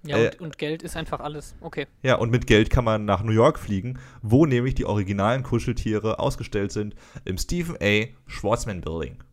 Ja, 0.03 0.17
Äh, 0.17 0.27
und, 0.31 0.41
und 0.41 0.57
Geld 0.57 0.81
ist 0.83 0.97
einfach 0.97 1.19
alles. 1.19 1.55
Okay. 1.61 1.85
Ja, 2.01 2.15
und 2.15 2.31
mit 2.31 2.47
Geld 2.47 2.69
kann 2.71 2.83
man 2.83 3.05
nach 3.05 3.21
New 3.23 3.31
York 3.33 3.59
fliegen, 3.59 3.99
wo 4.23 4.45
nämlich 4.47 4.73
die 4.75 4.85
originalen 4.85 5.43
Kuscheltiere 5.43 6.17
ausgestellt 6.19 6.71
sind 6.71 6.95
im 7.23 7.37
Stephen 7.37 7.75
A. 7.81 8.05
Schwarzman 8.25 8.81
Building. 8.81 9.23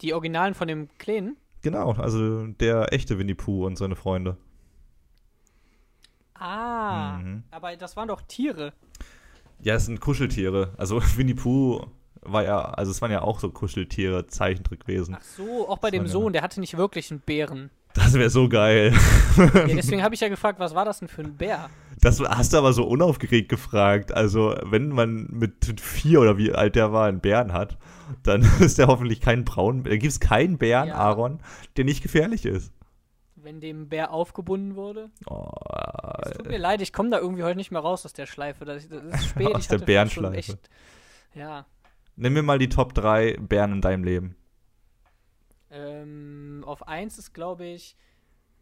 Die 0.00 0.14
Originalen 0.14 0.54
von 0.54 0.66
dem 0.68 0.88
Kleinen? 0.98 1.36
Genau, 1.62 1.92
also 1.92 2.46
der 2.46 2.92
echte 2.92 3.18
Winnie 3.18 3.34
Pooh 3.34 3.66
und 3.66 3.76
seine 3.76 3.96
Freunde. 3.96 4.36
Ah, 6.34 7.18
Mhm. 7.18 7.44
aber 7.50 7.76
das 7.76 7.96
waren 7.96 8.08
doch 8.08 8.20
Tiere. 8.22 8.72
Ja, 9.60 9.74
es 9.74 9.86
sind 9.86 10.00
Kuscheltiere. 10.00 10.72
Also 10.76 11.00
Winnie 11.16 11.34
Pooh 11.34 11.86
war 12.22 12.42
ja, 12.44 12.60
also 12.60 12.90
es 12.90 13.00
waren 13.02 13.10
ja 13.12 13.22
auch 13.22 13.38
so 13.40 13.50
Kuscheltiere, 13.50 14.26
Zeichentrickwesen. 14.26 15.16
Ach 15.18 15.22
so, 15.22 15.68
auch 15.68 15.78
bei 15.78 15.88
Das 15.90 15.92
dem 15.92 15.98
waren 16.00 16.06
ja- 16.06 16.12
Sohn, 16.12 16.32
der 16.32 16.42
hatte 16.42 16.60
nicht 16.60 16.76
wirklich 16.76 17.10
einen 17.10 17.20
Bären. 17.20 17.70
Das 17.94 18.12
wäre 18.14 18.28
so 18.30 18.48
geil. 18.48 18.92
Ja, 19.36 19.66
deswegen 19.66 20.02
habe 20.02 20.14
ich 20.14 20.20
ja 20.20 20.28
gefragt, 20.28 20.58
was 20.58 20.74
war 20.74 20.84
das 20.84 20.98
denn 20.98 21.08
für 21.08 21.22
ein 21.22 21.36
Bär? 21.36 21.70
Das 22.00 22.20
hast 22.20 22.52
du 22.52 22.58
aber 22.58 22.72
so 22.72 22.84
unaufgeregt 22.84 23.48
gefragt. 23.48 24.12
Also, 24.12 24.54
wenn 24.64 24.88
man 24.88 25.28
mit 25.30 25.80
vier 25.80 26.20
oder 26.20 26.36
wie 26.36 26.52
alt 26.52 26.74
der 26.74 26.92
war, 26.92 27.06
einen 27.06 27.20
Bären 27.20 27.52
hat, 27.52 27.78
dann 28.24 28.42
ist 28.60 28.78
der 28.78 28.88
hoffentlich 28.88 29.20
kein 29.20 29.44
braun. 29.44 29.84
Da 29.84 29.90
gibt 29.90 30.04
es 30.12 30.20
keinen 30.20 30.58
Bären, 30.58 30.88
Ja. 30.88 30.96
Aaron, 30.96 31.38
der 31.76 31.84
nicht 31.84 32.02
gefährlich 32.02 32.44
ist. 32.46 32.72
Wenn 33.36 33.60
dem 33.60 33.88
Bär 33.88 34.10
aufgebunden 34.10 34.74
wurde? 34.74 35.10
Oh, 35.26 35.50
Es 36.24 36.32
tut 36.38 36.48
mir 36.48 36.58
leid, 36.58 36.80
ich 36.80 36.92
komme 36.92 37.10
da 37.10 37.18
irgendwie 37.18 37.42
heute 37.44 37.56
nicht 37.56 37.70
mehr 37.70 37.80
raus 37.82 38.04
aus 38.04 38.12
der 38.12 38.26
Schleife. 38.26 38.64
Das, 38.64 38.88
das 38.88 39.02
ist 39.04 39.26
spät. 39.28 39.46
Aus 39.54 39.68
der 39.68 39.78
Bärenschleife. 39.78 40.36
echt- 40.36 40.70
Ja. 41.34 41.66
Nimm 42.16 42.32
mir 42.32 42.42
mal 42.42 42.58
die 42.58 42.68
Top 42.70 42.94
3 42.94 43.36
Bären 43.40 43.72
in 43.72 43.80
deinem 43.82 44.02
Leben. 44.04 44.34
Ähm, 45.70 46.53
auf 46.66 46.88
1 46.88 47.18
ist, 47.18 47.32
glaube 47.32 47.64
ich, 47.64 47.96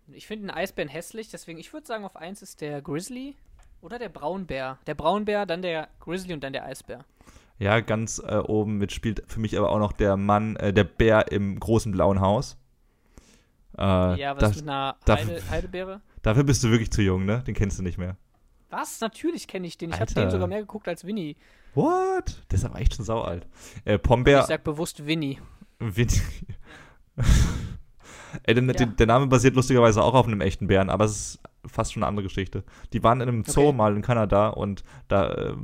ich 0.08 0.26
finde 0.26 0.48
einen 0.48 0.58
Eisbären 0.58 0.88
hässlich, 0.88 1.30
deswegen 1.30 1.58
ich 1.58 1.72
würde 1.72 1.86
sagen, 1.86 2.04
auf 2.04 2.16
1 2.16 2.42
ist 2.42 2.60
der 2.60 2.82
Grizzly 2.82 3.36
oder 3.80 3.98
der 3.98 4.08
Braunbär. 4.08 4.78
Der 4.86 4.94
Braunbär, 4.94 5.46
dann 5.46 5.62
der 5.62 5.88
Grizzly 6.00 6.34
und 6.34 6.42
dann 6.42 6.52
der 6.52 6.64
Eisbär. 6.64 7.04
Ja, 7.58 7.80
ganz 7.80 8.18
äh, 8.18 8.36
oben 8.36 8.78
mitspielt 8.78 9.22
für 9.28 9.40
mich 9.40 9.56
aber 9.56 9.70
auch 9.70 9.78
noch 9.78 9.92
der 9.92 10.16
Mann, 10.16 10.56
äh, 10.56 10.72
der 10.72 10.84
Bär 10.84 11.30
im 11.30 11.60
großen 11.60 11.92
blauen 11.92 12.20
Haus. 12.20 12.56
Äh, 13.78 13.82
ja, 14.20 14.34
was 14.34 14.40
das, 14.40 14.56
mit 14.56 14.68
einer 14.68 14.96
Heide, 15.08 15.50
Heidebeere? 15.50 16.00
Dafür 16.22 16.44
bist 16.44 16.62
du 16.64 16.70
wirklich 16.70 16.90
zu 16.90 17.02
jung, 17.02 17.24
ne? 17.24 17.42
Den 17.46 17.54
kennst 17.54 17.78
du 17.78 17.82
nicht 17.82 17.98
mehr. 17.98 18.16
Was? 18.70 19.00
Natürlich 19.00 19.48
kenne 19.48 19.66
ich 19.66 19.78
den. 19.78 19.90
Ich 19.90 20.00
habe 20.00 20.12
den 20.12 20.30
sogar 20.30 20.46
mehr 20.46 20.60
geguckt 20.60 20.88
als 20.88 21.04
Winnie. 21.04 21.36
What? 21.74 22.42
Der 22.50 22.58
ist 22.58 22.64
aber 22.64 22.80
echt 22.80 22.94
schon 22.94 23.04
saualt. 23.04 23.46
Äh, 23.84 23.98
Pombeer. 23.98 24.40
Ich 24.40 24.46
sag 24.46 24.64
bewusst 24.64 25.06
Winnie. 25.06 25.38
Winnie. 25.78 26.20
Der, 28.46 28.56
ja. 28.56 28.86
der, 28.86 29.06
Name 29.06 29.26
basiert 29.26 29.54
lustigerweise 29.54 30.02
auch 30.02 30.14
auf 30.14 30.26
einem 30.26 30.40
echten 30.40 30.66
Bären, 30.66 30.90
aber 30.90 31.04
es 31.04 31.12
ist 31.12 31.40
fast 31.66 31.92
schon 31.92 32.02
eine 32.02 32.08
andere 32.08 32.24
Geschichte. 32.24 32.64
Die 32.92 33.02
waren 33.02 33.20
in 33.20 33.28
einem 33.28 33.44
Zoo 33.44 33.68
okay. 33.68 33.76
mal 33.76 33.94
in 33.94 34.02
Kanada 34.02 34.48
und 34.48 34.84
da, 35.08 35.30
äh, 35.30 35.54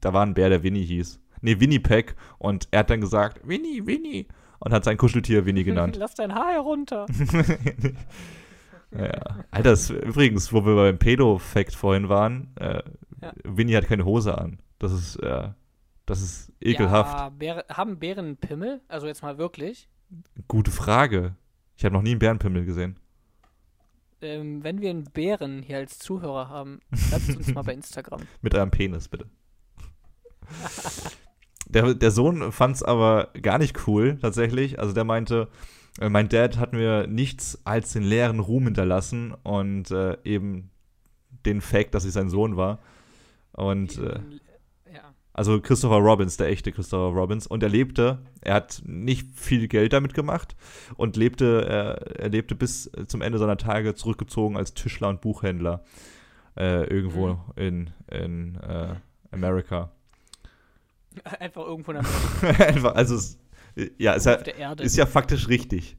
da 0.00 0.12
war 0.12 0.24
ein 0.24 0.34
Bär, 0.34 0.48
der 0.48 0.62
Winnie 0.62 0.84
hieß. 0.84 1.20
Nee, 1.40 1.60
Winnipeg. 1.60 2.16
Und 2.38 2.68
er 2.70 2.80
hat 2.80 2.90
dann 2.90 3.00
gesagt, 3.00 3.46
Winnie, 3.46 3.86
Winnie. 3.86 4.26
Und 4.60 4.72
hat 4.72 4.84
sein 4.84 4.96
Kuscheltier 4.96 5.44
Winnie 5.44 5.64
genannt. 5.64 5.96
Lass 5.96 6.14
dein 6.14 6.34
Haar 6.34 6.52
herunter. 6.52 7.06
ja. 8.90 9.10
Alter, 9.50 9.70
das, 9.70 9.90
übrigens, 9.90 10.52
wo 10.52 10.64
wir 10.64 10.74
beim 10.74 10.98
Pedo-Fact 10.98 11.74
vorhin 11.74 12.08
waren, 12.08 12.56
äh, 12.56 12.82
ja. 13.20 13.32
Winnie 13.44 13.76
hat 13.76 13.86
keine 13.86 14.04
Hose 14.04 14.38
an. 14.38 14.58
Das 14.78 14.92
ist, 14.92 15.16
äh, 15.16 15.48
das 16.06 16.22
ist 16.22 16.52
ekelhaft. 16.60 17.18
Ja, 17.18 17.28
Bäre, 17.28 17.64
haben 17.70 17.98
Bären 17.98 18.36
Pimmel? 18.36 18.80
Also 18.88 19.06
jetzt 19.06 19.22
mal 19.22 19.38
wirklich? 19.38 19.88
Gute 20.48 20.70
Frage. 20.70 21.36
Ich 21.76 21.84
habe 21.84 21.94
noch 21.94 22.02
nie 22.02 22.10
einen 22.10 22.18
Bärenpimmel 22.18 22.64
gesehen. 22.64 22.96
Ähm, 24.20 24.62
wenn 24.64 24.80
wir 24.80 24.90
einen 24.90 25.04
Bären 25.04 25.62
hier 25.62 25.78
als 25.78 25.98
Zuhörer 25.98 26.48
haben, 26.48 26.80
schreibt 26.94 27.28
es 27.28 27.36
uns 27.36 27.54
mal 27.54 27.62
bei 27.62 27.74
Instagram. 27.74 28.22
Mit 28.40 28.54
eurem 28.54 28.70
Penis, 28.70 29.08
bitte. 29.08 29.26
der, 31.68 31.94
der 31.94 32.10
Sohn 32.10 32.52
fand 32.52 32.76
es 32.76 32.82
aber 32.82 33.30
gar 33.42 33.58
nicht 33.58 33.86
cool, 33.86 34.18
tatsächlich. 34.20 34.78
Also 34.78 34.94
der 34.94 35.04
meinte, 35.04 35.48
äh, 36.00 36.08
mein 36.08 36.28
Dad 36.28 36.58
hat 36.58 36.72
mir 36.72 37.06
nichts 37.06 37.60
als 37.64 37.92
den 37.92 38.02
leeren 38.02 38.40
Ruhm 38.40 38.64
hinterlassen 38.64 39.34
und 39.42 39.90
äh, 39.90 40.16
eben 40.24 40.70
den 41.44 41.60
Fact, 41.60 41.94
dass 41.94 42.04
ich 42.04 42.12
sein 42.12 42.30
Sohn 42.30 42.56
war. 42.56 42.78
Und 43.52 43.98
äh, 43.98 44.20
also 45.34 45.60
Christopher 45.60 45.96
Robbins, 45.96 46.36
der 46.36 46.48
echte 46.48 46.70
Christopher 46.70 47.12
Robbins. 47.12 47.48
Und 47.48 47.62
er 47.64 47.68
lebte, 47.68 48.20
er 48.40 48.54
hat 48.54 48.82
nicht 48.86 49.36
viel 49.36 49.66
Geld 49.66 49.92
damit 49.92 50.14
gemacht 50.14 50.54
und 50.96 51.16
lebte, 51.16 51.66
er, 51.68 52.20
er 52.20 52.28
lebte 52.28 52.54
bis 52.54 52.90
zum 53.08 53.20
Ende 53.20 53.38
seiner 53.38 53.56
Tage 53.56 53.96
zurückgezogen 53.96 54.56
als 54.56 54.74
Tischler 54.74 55.08
und 55.08 55.20
Buchhändler 55.20 55.82
äh, 56.56 56.84
irgendwo 56.84 57.34
mhm. 57.34 57.38
in, 57.56 57.90
in 58.10 58.54
äh, 58.60 58.94
Amerika. 59.32 59.90
Einfach 61.40 61.62
irgendwo 61.62 61.90
in 61.90 61.98
Amerika. 61.98 62.64
Einfach, 62.64 62.94
also, 62.94 63.16
es, 63.16 63.38
ja, 63.98 64.12
ist 64.12 64.26
ja, 64.26 64.34
ist 64.34 64.96
ja 64.96 65.04
faktisch 65.04 65.48
richtig. 65.48 65.96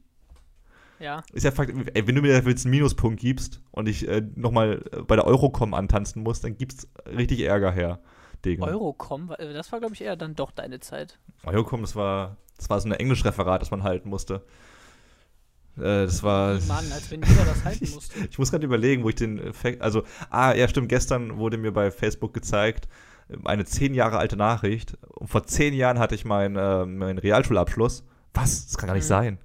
Ja. 0.98 1.22
Ist 1.34 1.44
ja 1.44 1.50
faktisch, 1.50 1.76
ey, 1.92 2.06
wenn 2.06 2.14
du 2.14 2.22
mir 2.22 2.32
dafür 2.32 2.52
jetzt 2.52 2.64
einen 2.64 2.70
Minuspunkt 2.70 3.20
gibst 3.20 3.60
und 3.70 3.86
ich 3.86 4.08
äh, 4.08 4.22
nochmal 4.34 4.82
bei 5.06 5.16
der 5.16 5.26
Eurocom 5.26 5.74
antanzen 5.74 6.22
muss, 6.22 6.40
dann 6.40 6.56
gibt's 6.56 6.88
richtig 7.06 7.40
Ärger 7.42 7.70
her. 7.70 8.00
Ding. 8.46 8.62
Eurocom, 8.62 9.32
das 9.38 9.72
war, 9.72 9.80
glaube 9.80 9.94
ich, 9.94 10.00
eher 10.00 10.16
dann 10.16 10.34
doch 10.34 10.50
deine 10.50 10.80
Zeit. 10.80 11.18
Eurocom, 11.44 11.82
das 11.82 11.96
war, 11.96 12.36
das 12.56 12.70
war 12.70 12.80
so 12.80 12.88
ein 12.88 12.92
Englischreferat, 12.92 13.60
das 13.60 13.70
man 13.70 13.82
halten 13.82 14.08
musste. 14.08 14.42
Äh, 15.76 16.06
das 16.06 16.22
war. 16.22 16.54
Mann, 16.66 16.90
als 16.92 17.10
wenn 17.10 17.22
jeder 17.22 17.44
das 17.44 17.64
halten 17.64 17.90
musste. 17.94 18.18
ich 18.30 18.38
muss 18.38 18.50
gerade 18.50 18.64
überlegen, 18.64 19.02
wo 19.02 19.08
ich 19.08 19.16
den 19.16 19.38
Effekt. 19.38 19.82
Also, 19.82 20.04
ah, 20.30 20.54
ja, 20.54 20.68
stimmt, 20.68 20.88
gestern 20.88 21.36
wurde 21.38 21.58
mir 21.58 21.72
bei 21.72 21.90
Facebook 21.90 22.32
gezeigt, 22.32 22.88
eine 23.44 23.64
zehn 23.64 23.94
Jahre 23.94 24.18
alte 24.18 24.36
Nachricht. 24.36 24.96
Und 25.02 25.28
vor 25.28 25.44
zehn 25.44 25.74
Jahren 25.74 25.98
hatte 25.98 26.14
ich 26.14 26.24
meinen 26.24 26.56
äh, 26.56 26.86
mein 26.86 27.18
Realschulabschluss. 27.18 28.04
Was? 28.34 28.66
Das 28.66 28.78
kann 28.78 28.86
gar 28.86 28.94
nicht 28.94 29.04
mhm. 29.04 29.08
sein. 29.08 29.38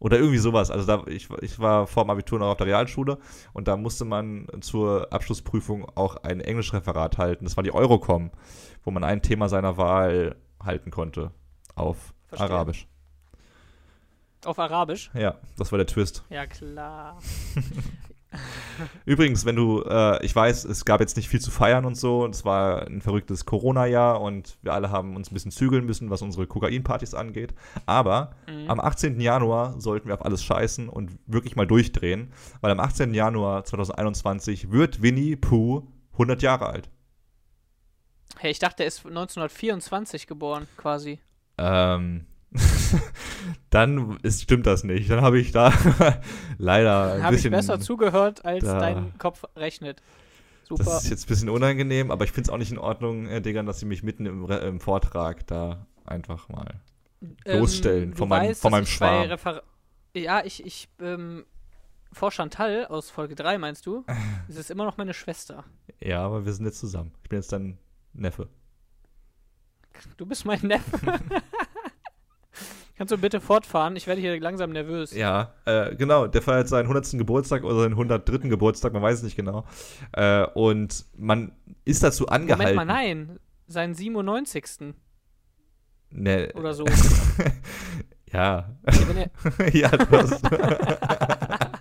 Oder 0.00 0.18
irgendwie 0.18 0.38
sowas. 0.38 0.70
Also 0.70 0.86
da, 0.86 1.04
ich, 1.06 1.28
ich 1.42 1.58
war 1.60 1.86
vor 1.86 2.04
dem 2.04 2.10
Abitur 2.10 2.38
noch 2.38 2.48
auf 2.48 2.56
der 2.56 2.66
Realschule 2.66 3.18
und 3.52 3.68
da 3.68 3.76
musste 3.76 4.06
man 4.06 4.48
zur 4.62 5.12
Abschlussprüfung 5.12 5.86
auch 5.94 6.16
ein 6.16 6.40
Englischreferat 6.40 7.18
halten. 7.18 7.44
Das 7.44 7.56
war 7.56 7.62
die 7.62 7.72
Eurocom, 7.72 8.30
wo 8.82 8.90
man 8.90 9.04
ein 9.04 9.20
Thema 9.20 9.48
seiner 9.50 9.76
Wahl 9.76 10.36
halten 10.60 10.90
konnte. 10.90 11.32
Auf 11.74 12.14
Verstehe. 12.28 12.50
Arabisch. 12.50 12.88
Auf 14.44 14.58
Arabisch? 14.58 15.10
Ja, 15.12 15.36
das 15.58 15.70
war 15.70 15.76
der 15.76 15.86
Twist. 15.86 16.24
Ja, 16.30 16.46
klar. 16.46 17.18
Übrigens, 19.04 19.44
wenn 19.44 19.56
du, 19.56 19.82
äh, 19.82 20.24
ich 20.24 20.34
weiß, 20.34 20.64
es 20.64 20.84
gab 20.84 21.00
jetzt 21.00 21.16
nicht 21.16 21.28
viel 21.28 21.40
zu 21.40 21.50
feiern 21.50 21.84
und 21.84 21.96
so, 21.96 22.26
es 22.26 22.44
war 22.44 22.86
ein 22.86 23.00
verrücktes 23.00 23.44
Corona-Jahr 23.44 24.20
und 24.20 24.58
wir 24.62 24.72
alle 24.72 24.90
haben 24.90 25.16
uns 25.16 25.30
ein 25.30 25.34
bisschen 25.34 25.50
zügeln 25.50 25.84
müssen, 25.84 26.10
was 26.10 26.22
unsere 26.22 26.46
Kokain-Partys 26.46 27.14
angeht. 27.14 27.54
Aber 27.86 28.36
mhm. 28.48 28.70
am 28.70 28.80
18. 28.80 29.20
Januar 29.20 29.80
sollten 29.80 30.08
wir 30.08 30.14
auf 30.14 30.24
alles 30.24 30.44
scheißen 30.44 30.88
und 30.88 31.18
wirklich 31.26 31.56
mal 31.56 31.66
durchdrehen, 31.66 32.32
weil 32.60 32.70
am 32.70 32.80
18. 32.80 33.14
Januar 33.14 33.64
2021 33.64 34.70
wird 34.70 35.02
Winnie 35.02 35.36
Pooh 35.36 35.88
100 36.12 36.42
Jahre 36.42 36.66
alt. 36.66 36.90
Hey, 38.38 38.52
ich 38.52 38.58
dachte, 38.58 38.84
er 38.84 38.86
ist 38.86 39.04
1924 39.04 40.26
geboren, 40.26 40.66
quasi. 40.76 41.18
Ähm, 41.58 42.26
dann 43.70 44.18
ist, 44.22 44.42
stimmt 44.42 44.66
das 44.66 44.84
nicht. 44.84 45.10
Dann 45.10 45.22
habe 45.22 45.38
ich 45.38 45.52
da 45.52 45.72
leider 46.58 47.14
ein 47.14 47.22
hab 47.22 47.30
bisschen. 47.30 47.52
Habe 47.52 47.62
ich 47.62 47.68
besser 47.68 47.80
zugehört, 47.80 48.44
als 48.44 48.64
da, 48.64 48.78
dein 48.78 49.18
Kopf 49.18 49.44
rechnet. 49.56 50.02
Super. 50.64 50.84
Das 50.84 51.04
ist 51.04 51.10
jetzt 51.10 51.24
ein 51.24 51.28
bisschen 51.28 51.48
unangenehm, 51.48 52.10
aber 52.10 52.24
ich 52.24 52.32
finde 52.32 52.48
es 52.48 52.50
auch 52.50 52.58
nicht 52.58 52.70
in 52.70 52.78
Ordnung, 52.78 53.26
Herr 53.26 53.40
Digger, 53.40 53.62
dass 53.62 53.80
Sie 53.80 53.86
mich 53.86 54.02
mitten 54.02 54.26
im, 54.26 54.48
im 54.48 54.80
Vortrag 54.80 55.46
da 55.46 55.86
einfach 56.04 56.48
mal 56.48 56.80
ähm, 57.44 57.60
losstellen 57.60 58.14
von, 58.14 58.28
meinem, 58.28 58.50
weißt, 58.50 58.62
von 58.62 58.70
meinem 58.70 58.86
Schwarm. 58.86 59.28
Ja, 60.14 60.44
ich, 60.44 60.64
ich, 60.64 60.88
ähm, 61.00 61.44
vor 62.12 62.30
Chantal 62.30 62.86
aus 62.86 63.10
Folge 63.10 63.34
3, 63.34 63.58
meinst 63.58 63.86
du? 63.86 64.04
Es 64.48 64.56
ist 64.56 64.70
immer 64.70 64.84
noch 64.84 64.96
meine 64.96 65.14
Schwester. 65.14 65.64
Ja, 66.00 66.24
aber 66.24 66.44
wir 66.44 66.52
sind 66.52 66.66
jetzt 66.66 66.80
zusammen. 66.80 67.12
Ich 67.22 67.28
bin 67.28 67.38
jetzt 67.38 67.52
dein 67.52 67.78
Neffe. 68.12 68.48
Du 70.16 70.26
bist 70.26 70.44
mein 70.44 70.60
Neffe. 70.60 71.20
Kannst 73.00 73.12
du 73.12 73.16
bitte 73.16 73.40
fortfahren? 73.40 73.96
Ich 73.96 74.06
werde 74.06 74.20
hier 74.20 74.38
langsam 74.38 74.72
nervös. 74.72 75.14
Ja, 75.14 75.54
äh, 75.64 75.96
genau. 75.96 76.26
Der 76.26 76.42
feiert 76.42 76.68
seinen 76.68 76.82
100. 76.82 77.12
Geburtstag 77.12 77.64
oder 77.64 77.80
seinen 77.80 77.92
103. 77.92 78.50
Geburtstag, 78.50 78.92
man 78.92 79.00
weiß 79.00 79.16
es 79.16 79.22
nicht 79.22 79.36
genau. 79.36 79.64
Äh, 80.12 80.44
und 80.52 81.06
man 81.16 81.52
ist 81.86 82.02
dazu 82.02 82.26
angehalten. 82.26 82.62
Moment 82.62 82.76
mal, 82.76 82.84
nein. 82.84 83.38
Seinen 83.68 83.94
97. 83.94 84.92
Ne. 86.10 86.52
Oder 86.54 86.74
so. 86.74 86.84
ja. 88.34 88.68
ja, 89.72 89.88
du 89.88 90.18
hast. 90.18 90.42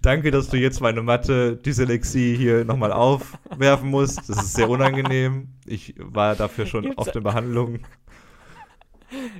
Danke, 0.00 0.30
dass 0.30 0.48
du 0.48 0.56
jetzt 0.56 0.80
meine 0.80 1.02
Mathe-Dyslexie 1.02 2.34
hier 2.34 2.64
nochmal 2.64 2.92
aufwerfen 2.92 3.90
musst. 3.90 4.30
Das 4.30 4.42
ist 4.42 4.54
sehr 4.54 4.70
unangenehm. 4.70 5.48
Ich 5.66 5.94
war 5.98 6.36
dafür 6.36 6.64
schon 6.64 6.84
Gibt's 6.84 6.96
oft 6.96 7.14
in 7.14 7.22
Behandlung. 7.22 7.80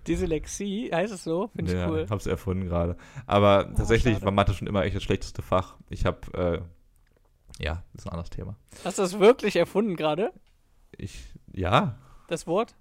Dyslexie, 0.07 0.91
heißt 0.93 1.13
es 1.13 1.25
so? 1.25 1.49
Finde 1.49 1.73
ich 1.73 1.79
ja, 1.79 1.89
cool. 1.89 2.07
hab's 2.09 2.27
erfunden 2.27 2.67
gerade. 2.67 2.97
Aber 3.27 3.69
oh, 3.71 3.75
tatsächlich 3.77 4.15
schade. 4.15 4.25
war 4.25 4.33
Mathe 4.33 4.55
schon 4.55 4.69
immer 4.69 4.85
echt 4.85 4.97
das 4.97 5.03
schlechteste 5.03 5.43
Fach. 5.43 5.77
Ich 5.91 6.05
habe, 6.07 6.19
äh, 6.35 7.63
ja, 7.65 7.83
das 7.93 8.05
ist 8.05 8.07
ein 8.07 8.13
anderes 8.13 8.31
Thema. 8.31 8.57
Hast 8.85 8.99
du 8.99 9.03
das 9.03 9.19
wirklich 9.19 9.57
erfunden 9.57 9.97
gerade? 9.97 10.33
Ich, 10.97 11.35
ja. 11.53 11.99
Das 12.29 12.47
Wort? 12.47 12.75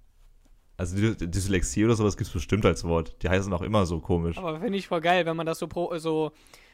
Also 0.78 0.96
Dyslexie 0.96 1.86
oder 1.86 1.96
sowas 1.96 2.18
gibt 2.18 2.28
es 2.28 2.34
bestimmt 2.34 2.66
als 2.66 2.84
Wort. 2.84 3.24
Die 3.24 3.30
heißen 3.30 3.52
auch 3.52 3.64
immer 3.64 3.86
so 3.88 4.00
komisch. 4.00 4.38
Aber 4.38 4.60
finde 4.60 4.78
ich 4.78 4.88
voll 4.88 5.02
geil, 5.02 5.26
wenn 5.26 5.36
man 5.36 5.48
das 5.48 5.58
so, 5.58 5.68
pro, 5.68 5.98
so, 5.98 6.32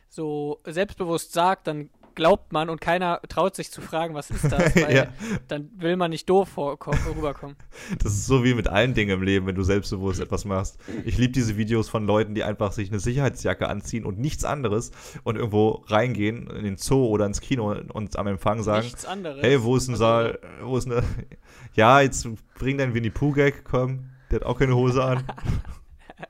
so 0.10 0.60
selbstbewusst 0.66 1.32
sagt, 1.32 1.68
dann 1.68 1.90
glaubt 2.16 2.54
man 2.54 2.70
und 2.70 2.82
keiner 2.82 3.20
traut 3.28 3.56
sich 3.56 3.72
zu 3.72 3.82
fragen, 3.82 4.14
was 4.14 4.30
ist 4.30 4.46
das, 4.46 4.76
weil 4.76 4.96
ja. 4.96 5.08
dann 5.48 5.70
will 5.76 5.96
man 5.96 6.12
nicht 6.12 6.30
doof 6.30 6.58
rüberkommen. 6.58 7.56
Das 8.02 8.14
ist 8.14 8.26
so 8.26 8.44
wie 8.44 8.54
mit 8.54 8.68
allen 8.68 8.94
Dingen 8.94 9.12
im 9.12 9.24
Leben, 9.24 9.46
wenn 9.46 9.56
du 9.56 9.64
selbstbewusst 9.64 10.20
etwas 10.20 10.46
machst. 10.46 10.80
Ich 11.06 11.18
liebe 11.18 11.34
diese 11.34 11.58
Videos 11.58 11.90
von 11.90 12.06
Leuten, 12.06 12.34
die 12.34 12.44
einfach 12.44 12.72
sich 12.72 12.90
eine 12.90 13.00
Sicherheitsjacke 13.00 13.68
anziehen 13.68 14.06
und 14.06 14.20
nichts 14.20 14.46
anderes 14.46 14.92
und 15.24 15.36
irgendwo 15.36 15.84
reingehen 15.88 16.48
in 16.48 16.64
den 16.64 16.78
Zoo 16.78 17.06
oder 17.08 17.26
ins 17.26 17.42
Kino 17.42 17.72
und 17.72 18.18
am 18.18 18.28
Empfang 18.28 18.64
sagen, 18.64 18.86
nichts 18.86 19.06
anderes. 19.06 19.44
hey, 19.44 19.64
wo 19.64 19.76
ist 19.76 19.88
ein 19.88 19.94
also, 19.94 20.04
Saal, 20.04 20.40
wo 20.62 20.78
ist 20.78 20.86
eine, 20.90 21.04
ja, 21.74 22.02
jetzt 22.02 22.28
bring 22.56 22.78
deinen 22.78 22.94
Winnie 22.94 23.10
Pooh 23.10 23.32
Gag, 23.32 23.64
komm, 23.64 24.10
der 24.32 24.42
hat 24.42 24.46
auch 24.46 24.58
keine 24.58 24.76
Hose 24.76 25.04
an. 25.04 25.24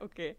okay. 0.00 0.36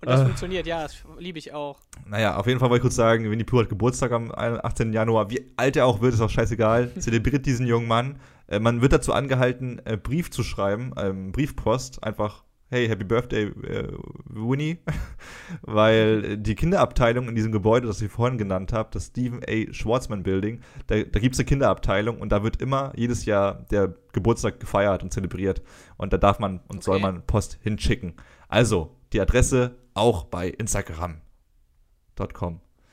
Und 0.00 0.08
das 0.10 0.20
äh, 0.20 0.24
funktioniert, 0.24 0.66
ja, 0.66 0.82
das 0.82 1.04
liebe 1.18 1.38
ich 1.38 1.52
auch. 1.54 1.80
Naja, 2.06 2.36
auf 2.36 2.46
jeden 2.46 2.60
Fall 2.60 2.68
wollte 2.68 2.80
ich 2.80 2.82
kurz 2.82 2.96
sagen, 2.96 3.30
Winnie 3.30 3.44
Pooh 3.44 3.60
hat 3.60 3.68
Geburtstag 3.68 4.12
am 4.12 4.30
18. 4.32 4.92
Januar. 4.92 5.30
Wie 5.30 5.52
alt 5.56 5.76
er 5.76 5.86
auch 5.86 6.00
wird, 6.00 6.14
ist 6.14 6.20
auch 6.20 6.30
scheißegal. 6.30 6.92
Zelebriert 6.98 7.46
diesen 7.46 7.66
jungen 7.66 7.88
Mann. 7.88 8.18
Äh, 8.46 8.60
man 8.60 8.82
wird 8.82 8.92
dazu 8.92 9.12
angehalten, 9.12 9.80
äh, 9.84 9.96
Brief 9.96 10.30
zu 10.30 10.42
schreiben, 10.42 10.92
ähm, 10.96 11.32
Briefpost, 11.32 12.04
einfach 12.04 12.44
hey, 12.68 12.88
Happy 12.88 13.04
Birthday, 13.04 13.44
äh, 13.44 13.92
Winnie, 14.24 14.78
weil 15.62 16.36
die 16.36 16.54
Kinderabteilung 16.56 17.28
in 17.28 17.34
diesem 17.36 17.52
Gebäude, 17.52 17.86
das 17.86 18.02
ich 18.02 18.10
vorhin 18.10 18.38
genannt 18.38 18.72
habe, 18.72 18.88
das 18.92 19.06
Stephen 19.06 19.40
A. 19.48 19.72
Schwarzman 19.72 20.22
Building, 20.24 20.60
da, 20.88 20.96
da 20.96 21.20
gibt 21.20 21.34
es 21.34 21.38
eine 21.38 21.46
Kinderabteilung 21.46 22.18
und 22.18 22.32
da 22.32 22.42
wird 22.42 22.60
immer 22.60 22.92
jedes 22.96 23.24
Jahr 23.24 23.64
der 23.70 23.94
Geburtstag 24.12 24.58
gefeiert 24.60 25.02
und 25.04 25.12
zelebriert 25.12 25.62
und 25.96 26.12
da 26.12 26.18
darf 26.18 26.38
man 26.38 26.58
und 26.68 26.78
Okay. 26.78 26.84
soll 26.84 26.98
man 26.98 27.22
Post 27.26 27.58
hinschicken. 27.62 28.14
Also, 28.48 28.96
die 29.12 29.20
Adresse 29.20 29.76
auch 29.96 30.24
bei 30.24 30.48
Instagram.com. 30.48 31.20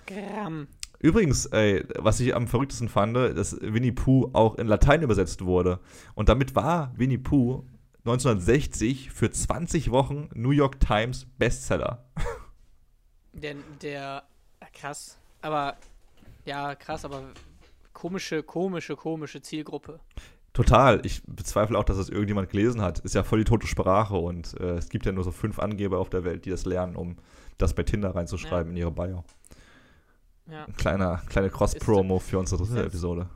Gramm. 0.06 0.68
Übrigens, 1.00 1.46
ey, 1.48 1.84
was 1.98 2.20
ich 2.22 2.36
am 2.36 2.48
verrücktesten 2.48 2.88
fand, 2.88 3.16
dass 3.16 3.60
Winnie 3.62 3.92
Pooh 3.92 4.30
auch 4.34 4.56
in 4.56 4.68
Latein 4.68 5.02
übersetzt 5.02 5.44
wurde. 5.44 5.80
Und 6.16 6.30
damit 6.30 6.56
war 6.56 6.94
Winnie 6.96 7.18
Pooh 7.18 7.66
1960 8.06 9.12
für 9.12 9.30
20 9.30 9.92
Wochen 9.92 10.30
New 10.34 10.52
York 10.52 10.80
Times 10.80 11.26
Bestseller. 11.38 12.06
Der, 13.34 13.56
der, 13.82 14.24
krass. 14.74 15.18
Aber, 15.42 15.76
ja, 16.46 16.76
krass, 16.76 17.04
aber 17.04 17.24
komische, 17.94 18.44
komische, 18.44 18.96
komische 18.96 19.42
Zielgruppe. 19.42 20.00
Total. 20.54 21.04
Ich 21.04 21.24
bezweifle 21.26 21.78
auch, 21.78 21.84
dass 21.84 21.98
das 21.98 22.10
irgendjemand 22.10 22.50
gelesen 22.50 22.82
hat. 22.82 23.00
Ist 23.00 23.16
ja 23.16 23.24
voll 23.24 23.40
die 23.40 23.46
tote 23.46 23.66
Sprache 23.66 24.16
und 24.16 24.60
äh, 24.60 24.76
es 24.76 24.90
gibt 24.90 25.06
ja 25.06 25.12
nur 25.12 25.24
so 25.24 25.32
fünf 25.32 25.58
Angeber 25.60 25.98
auf 25.98 26.10
der 26.10 26.24
Welt, 26.24 26.46
die 26.46 26.52
das 26.52 26.66
lernen, 26.66 26.96
um 26.96 27.18
das 27.58 27.74
bei 27.74 27.84
Tinder 27.84 28.16
reinzuschreiben 28.16 28.72
in 28.72 28.78
ihre 28.78 28.92
Bio. 28.92 29.24
Ja. 30.46 30.66
Ein 30.66 30.76
kleiner, 30.76 31.22
kleine 31.28 31.50
Cross-Promo 31.50 32.20
für 32.20 32.38
unsere 32.38 32.64
dritte 32.64 32.86
Episode. 32.86 33.30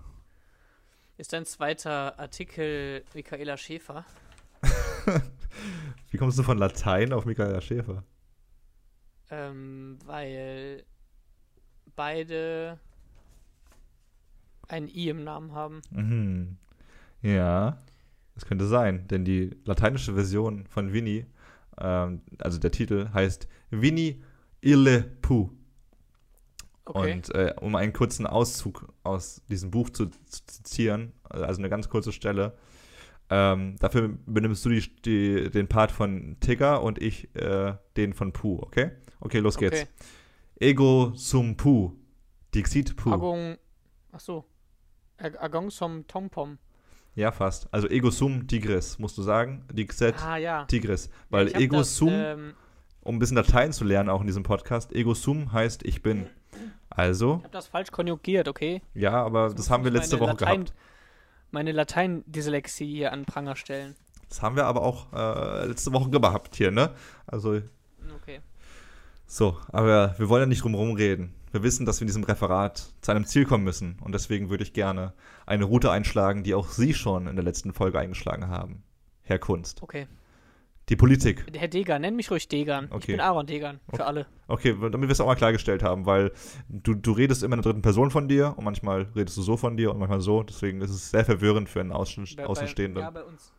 Ist 1.17 1.33
dein 1.33 1.45
zweiter 1.45 2.19
Artikel 2.19 3.03
Michaela 3.15 3.57
Schäfer? 3.57 4.05
Wie 6.11 6.17
kommst 6.17 6.37
du 6.37 6.43
von 6.43 6.59
Latein 6.59 7.13
auf 7.13 7.25
Michaela 7.25 7.61
Schäfer? 7.61 8.03
Ähm, 9.31 9.97
weil 10.05 10.83
beide 11.95 12.79
ein 14.67 14.87
I 14.87 15.09
im 15.09 15.23
Namen 15.23 15.53
haben. 15.53 15.81
Mhm. 15.89 16.57
Ja, 17.21 17.81
das 18.35 18.45
könnte 18.45 18.67
sein, 18.67 19.07
denn 19.07 19.25
die 19.25 19.55
lateinische 19.65 20.13
Version 20.13 20.65
von 20.67 20.93
Winnie, 20.93 21.25
ähm, 21.79 22.21
also 22.39 22.59
der 22.59 22.71
Titel, 22.71 23.09
heißt 23.13 23.47
Winnie 23.71 24.23
Ille 24.61 25.03
Pooh. 25.21 25.51
Okay. 26.85 27.13
Und 27.13 27.35
äh, 27.35 27.53
um 27.59 27.75
einen 27.75 27.91
kurzen 27.91 28.25
Auszug 28.25 28.93
aus 29.03 29.41
diesem 29.49 29.71
Buch 29.71 29.89
zu, 29.89 30.05
zu 30.07 30.45
zitieren, 30.45 31.11
also 31.23 31.59
eine 31.59 31.69
ganz 31.69 31.89
kurze 31.89 32.11
Stelle, 32.13 32.55
ähm, 33.29 33.75
dafür 33.79 34.09
benimmst 34.25 34.63
du 34.63 34.69
die, 34.69 35.01
die, 35.01 35.49
den 35.51 35.67
Part 35.67 35.91
von 35.91 36.37
Tigger 36.39 36.81
und 36.81 37.01
ich 37.01 37.35
äh, 37.35 37.75
den 37.97 38.13
von 38.13 38.31
Pooh, 38.31 38.59
okay? 38.61 38.91
Okay, 39.19 39.39
los 39.39 39.57
geht's. 39.57 39.81
okay. 39.81 39.89
Ego 40.59 41.11
sum 41.15 41.57
Pooh, 41.57 41.93
Dixit 42.55 42.95
Pooh. 42.95 43.11
Agong. 43.11 43.57
Achso. 44.13 44.45
Ag- 45.17 45.41
Agong 45.41 45.69
som 45.69 46.07
Tompom. 46.07 46.57
Ja, 47.17 47.31
fast. 47.31 47.67
Also 47.73 47.89
Ego 47.89 48.11
sum 48.11 48.47
Tigris, 48.47 48.99
musst 48.99 49.17
du 49.17 49.23
sagen. 49.23 49.65
Dixit 49.73 50.15
Ah, 50.23 50.37
ja. 50.37 50.65
Tigris. 50.65 51.07
Ja, 51.07 51.11
Weil 51.31 51.47
hab 51.51 51.59
Ego 51.59 51.77
das, 51.77 51.95
sum, 51.97 52.09
Ähm, 52.13 52.53
um 53.01 53.15
ein 53.15 53.19
bisschen 53.19 53.37
Latein 53.37 53.73
zu 53.73 53.85
lernen, 53.85 54.07
auch 54.09 54.21
in 54.21 54.27
diesem 54.27 54.43
Podcast, 54.43 54.93
Ego 54.93 55.15
sum 55.15 55.51
heißt 55.51 55.83
ich 55.83 56.03
bin. 56.03 56.27
Also, 56.91 57.37
ich 57.39 57.43
habe 57.45 57.53
das 57.53 57.67
falsch 57.67 57.91
konjugiert, 57.91 58.47
okay? 58.47 58.81
ja, 58.93 59.13
aber 59.13 59.51
das 59.53 59.69
haben 59.71 59.83
wir 59.83 59.89
letzte 59.91 60.19
Woche 60.19 60.31
Latein- 60.31 60.65
gehabt. 60.65 60.73
Meine 61.49 61.71
Latein-Dyslexie 61.71 62.85
hier 62.87 63.11
an 63.13 63.25
Pranger 63.25 63.55
stellen. 63.55 63.95
Das 64.29 64.41
haben 64.43 64.55
wir 64.55 64.65
aber 64.65 64.81
auch 64.83 65.11
äh, 65.13 65.65
letzte 65.67 65.93
Woche 65.93 66.09
gehabt 66.11 66.55
hier, 66.55 66.69
ne? 66.71 66.91
Also, 67.25 67.61
Okay. 68.21 68.41
So, 69.27 69.57
aber 69.71 70.15
wir 70.17 70.29
wollen 70.29 70.41
ja 70.43 70.45
nicht 70.47 70.63
drum 70.63 70.75
reden. 70.95 71.33
Wir 71.51 71.63
wissen, 71.63 71.85
dass 71.85 71.99
wir 71.99 72.03
in 72.03 72.07
diesem 72.07 72.23
Referat 72.23 72.93
zu 73.01 73.11
einem 73.11 73.25
Ziel 73.25 73.45
kommen 73.45 73.63
müssen. 73.63 73.97
Und 74.01 74.13
deswegen 74.13 74.49
würde 74.49 74.63
ich 74.63 74.73
gerne 74.73 75.13
eine 75.45 75.63
Route 75.63 75.91
einschlagen, 75.91 76.43
die 76.43 76.53
auch 76.53 76.67
Sie 76.69 76.93
schon 76.93 77.27
in 77.27 77.35
der 77.35 77.43
letzten 77.45 77.73
Folge 77.73 77.99
eingeschlagen 77.99 78.47
haben. 78.49 78.83
Herr 79.23 79.39
Kunst. 79.39 79.81
Okay. 79.81 80.07
Die 80.89 80.95
Politik. 80.95 81.45
Herr 81.53 81.67
Degan, 81.67 82.01
nenn 82.01 82.15
mich 82.15 82.31
ruhig 82.31 82.47
Degan. 82.47 82.85
Ich 82.85 82.91
Okay. 82.93 83.11
bin 83.13 83.19
Aaron 83.19 83.45
Degan, 83.45 83.79
für 83.89 83.95
Okay. 83.95 84.03
alle. 84.03 84.25
Okay, 84.47 84.73
damit 84.79 85.09
wir 85.09 85.11
es 85.11 85.19
auch 85.19 85.25
mal 85.25 85.35
klargestellt 85.35 85.83
haben, 85.83 86.05
weil 86.05 86.31
du, 86.69 86.93
du 86.93 87.11
redest 87.11 87.43
immer 87.43 87.55
in 87.55 87.61
der 87.61 87.71
dritten 87.71 87.81
Person 87.81 88.09
von 88.11 88.29
dir 88.29 88.53
und 88.57 88.63
manchmal 88.63 89.01
redest 89.15 89.35
du 89.37 89.41
so 89.41 89.57
von 89.57 89.75
dir 89.75 89.91
und 89.91 89.99
manchmal 89.99 90.21
so. 90.21 90.43
Deswegen 90.43 90.79
ist 90.81 90.91
es 90.91 91.11
sehr 91.11 91.25
verwirrend 91.25 91.67
für 91.67 91.81
einen 91.81 91.91
Außen 91.91 92.25
Bei- 92.37 92.45
Außenstehenden. 92.45 92.95
Bei, 92.95 93.01
ja, 93.01 93.09
bei 93.09 93.23
uns, 93.23 93.51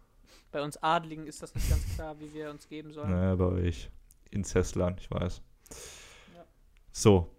bei 0.52 0.62
uns 0.62 0.76
Adligen 0.82 1.26
ist 1.26 1.42
das 1.42 1.54
nicht 1.54 1.68
ganz 1.68 1.84
klar, 1.94 2.16
wie 2.18 2.32
wir 2.32 2.48
uns 2.50 2.66
geben 2.68 2.92
sollen. 2.92 3.10
Naja, 3.10 3.34
bei 3.34 3.44
euch. 3.46 3.90
Inzestlern, 4.30 4.96
ich 4.98 5.10
weiß. 5.10 5.42
Ja. 6.34 6.44
So. 6.92 7.34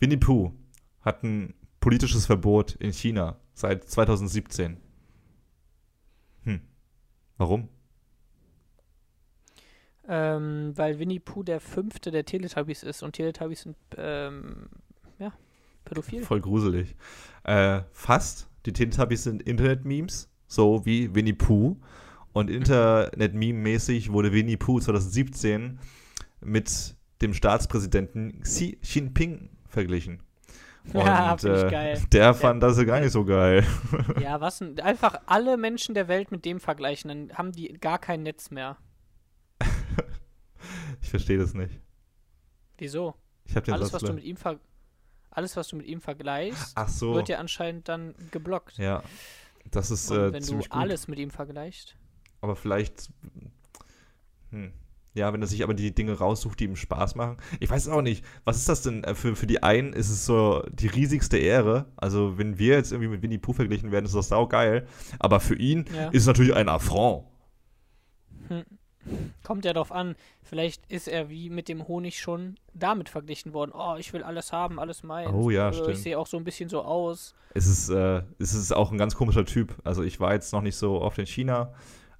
Winnie 0.00 0.16
Pooh 0.16 0.52
hat 1.00 1.22
ein 1.24 1.54
politisches 1.80 2.26
Verbot 2.26 2.74
in 2.76 2.92
China 2.92 3.36
seit 3.54 3.88
2017. 3.88 4.76
Hm. 6.44 6.60
Warum? 7.36 7.68
Ähm, 10.10 10.72
weil 10.74 10.98
Winnie 10.98 11.20
Pooh 11.20 11.42
der 11.42 11.60
fünfte 11.60 12.10
der 12.10 12.24
Teletubbies 12.24 12.82
ist 12.82 13.02
und 13.02 13.12
Teletubbies 13.12 13.62
sind, 13.62 13.76
ähm, 13.96 14.68
ja, 15.18 15.32
pädophil. 15.84 16.22
Voll 16.22 16.40
gruselig. 16.40 16.96
Äh, 17.44 17.82
fast. 17.92 18.48
Die 18.64 18.72
Teletubbies 18.72 19.24
sind 19.24 19.42
Internet-Memes, 19.42 20.30
so 20.46 20.84
wie 20.86 21.14
Winnie 21.14 21.34
Pooh. 21.34 21.76
Und 22.32 22.50
Internet-Meme-mäßig 22.50 24.12
wurde 24.12 24.32
Winnie 24.32 24.56
Pooh 24.56 24.80
2017 24.80 25.78
mit 26.40 26.96
dem 27.22 27.34
Staatspräsidenten 27.34 28.40
Xi 28.42 28.78
Jinping 28.82 29.50
verglichen. 29.66 30.22
Und 30.94 30.94
Ja, 31.04 31.36
find 31.36 31.56
ich 31.56 31.62
äh, 31.64 31.70
geil. 31.70 32.02
der 32.12 32.32
fand 32.34 32.62
das 32.62 32.82
gar 32.86 33.00
nicht 33.00 33.12
so 33.12 33.24
geil. 33.24 33.66
Ja, 34.20 34.40
was 34.40 34.58
denn? 34.58 34.78
Einfach 34.80 35.20
alle 35.26 35.56
Menschen 35.56 35.94
der 35.94 36.08
Welt 36.08 36.30
mit 36.30 36.44
dem 36.44 36.60
vergleichen, 36.60 37.08
dann 37.08 37.36
haben 37.36 37.52
die 37.52 37.72
gar 37.74 37.98
kein 37.98 38.22
Netz 38.22 38.50
mehr. 38.50 38.76
Ich 41.02 41.10
verstehe 41.10 41.38
das 41.38 41.54
nicht. 41.54 41.80
Wieso? 42.76 43.14
Ich 43.44 43.54
habe 43.56 43.64
den 43.64 43.74
Alles, 43.74 43.88
Satz 43.90 44.02
was 44.02 44.08
du 44.08 44.14
mit 44.14 44.24
ihm 44.24 44.36
alles, 45.30 45.56
was 45.56 45.68
du 45.68 45.76
mit 45.76 45.86
ihm 45.86 46.00
vergleichst, 46.00 46.74
so. 46.88 47.14
wird 47.14 47.28
ja 47.28 47.38
anscheinend 47.38 47.88
dann 47.88 48.14
geblockt. 48.30 48.76
ja. 48.78 49.02
Das 49.70 49.90
ist 49.90 50.10
Und 50.10 50.18
äh, 50.18 50.32
wenn 50.32 50.42
du 50.42 50.56
gut. 50.56 50.66
alles 50.72 51.08
mit 51.08 51.18
ihm 51.18 51.30
vergleichst. 51.30 51.94
Aber 52.40 52.56
vielleicht. 52.56 53.10
Hm. 54.50 54.72
Ja, 55.14 55.32
wenn 55.32 55.40
er 55.40 55.48
sich 55.48 55.62
aber 55.64 55.74
die 55.74 55.92
Dinge 55.94 56.12
raussucht, 56.12 56.60
die 56.60 56.64
ihm 56.64 56.76
Spaß 56.76 57.14
machen. 57.16 57.38
Ich 57.60 57.68
weiß 57.70 57.88
auch 57.88 58.02
nicht. 58.02 58.24
Was 58.44 58.56
ist 58.58 58.68
das 58.68 58.82
denn? 58.82 59.02
Äh, 59.04 59.14
Für, 59.14 59.34
für 59.34 59.46
die 59.46 59.62
einen 59.62 59.92
ist 59.92 60.10
es 60.10 60.24
so 60.26 60.62
die 60.70 60.86
riesigste 60.86 61.38
Ehre. 61.38 61.86
Also, 61.96 62.38
wenn 62.38 62.58
wir 62.58 62.74
jetzt 62.74 62.92
irgendwie 62.92 63.08
mit 63.10 63.22
Winnie 63.22 63.38
Pooh 63.38 63.52
verglichen 63.54 63.90
werden, 63.90 64.04
ist 64.04 64.14
das 64.14 64.28
saugeil. 64.28 64.86
Aber 65.18 65.40
für 65.40 65.56
ihn 65.56 65.86
Ja. 65.94 66.08
ist 66.10 66.22
es 66.22 66.26
natürlich 66.26 66.54
ein 66.54 66.68
Affront. 66.68 67.24
Kommt 69.42 69.64
ja 69.64 69.72
drauf 69.72 69.90
an. 69.90 70.14
Vielleicht 70.42 70.84
ist 70.92 71.08
er 71.08 71.30
wie 71.30 71.48
mit 71.48 71.68
dem 71.68 71.88
Honig 71.88 72.20
schon 72.20 72.56
damit 72.74 73.08
verglichen 73.08 73.54
worden. 73.54 73.72
Oh, 73.74 73.94
ich 73.98 74.12
will 74.12 74.22
alles 74.22 74.52
haben, 74.52 74.78
alles 74.78 75.02
meins. 75.02 75.32
Oh 75.32 75.48
ja, 75.50 75.70
Äh, 75.70 75.72
stimmt. 75.72 75.88
Ich 75.90 76.02
sehe 76.02 76.18
auch 76.18 76.26
so 76.26 76.36
ein 76.36 76.44
bisschen 76.44 76.68
so 76.68 76.82
aus. 76.82 77.34
Es 77.54 77.66
ist, 77.66 77.88
äh, 77.88 78.22
es 78.38 78.52
ist 78.52 78.72
auch 78.72 78.92
ein 78.92 78.98
ganz 78.98 79.14
komischer 79.14 79.46
Typ. 79.46 79.74
Also, 79.84 80.02
ich 80.02 80.20
war 80.20 80.34
jetzt 80.34 80.52
noch 80.52 80.60
nicht 80.62 80.76
so 80.76 81.00
oft 81.00 81.18
in 81.18 81.26
China 81.26 81.72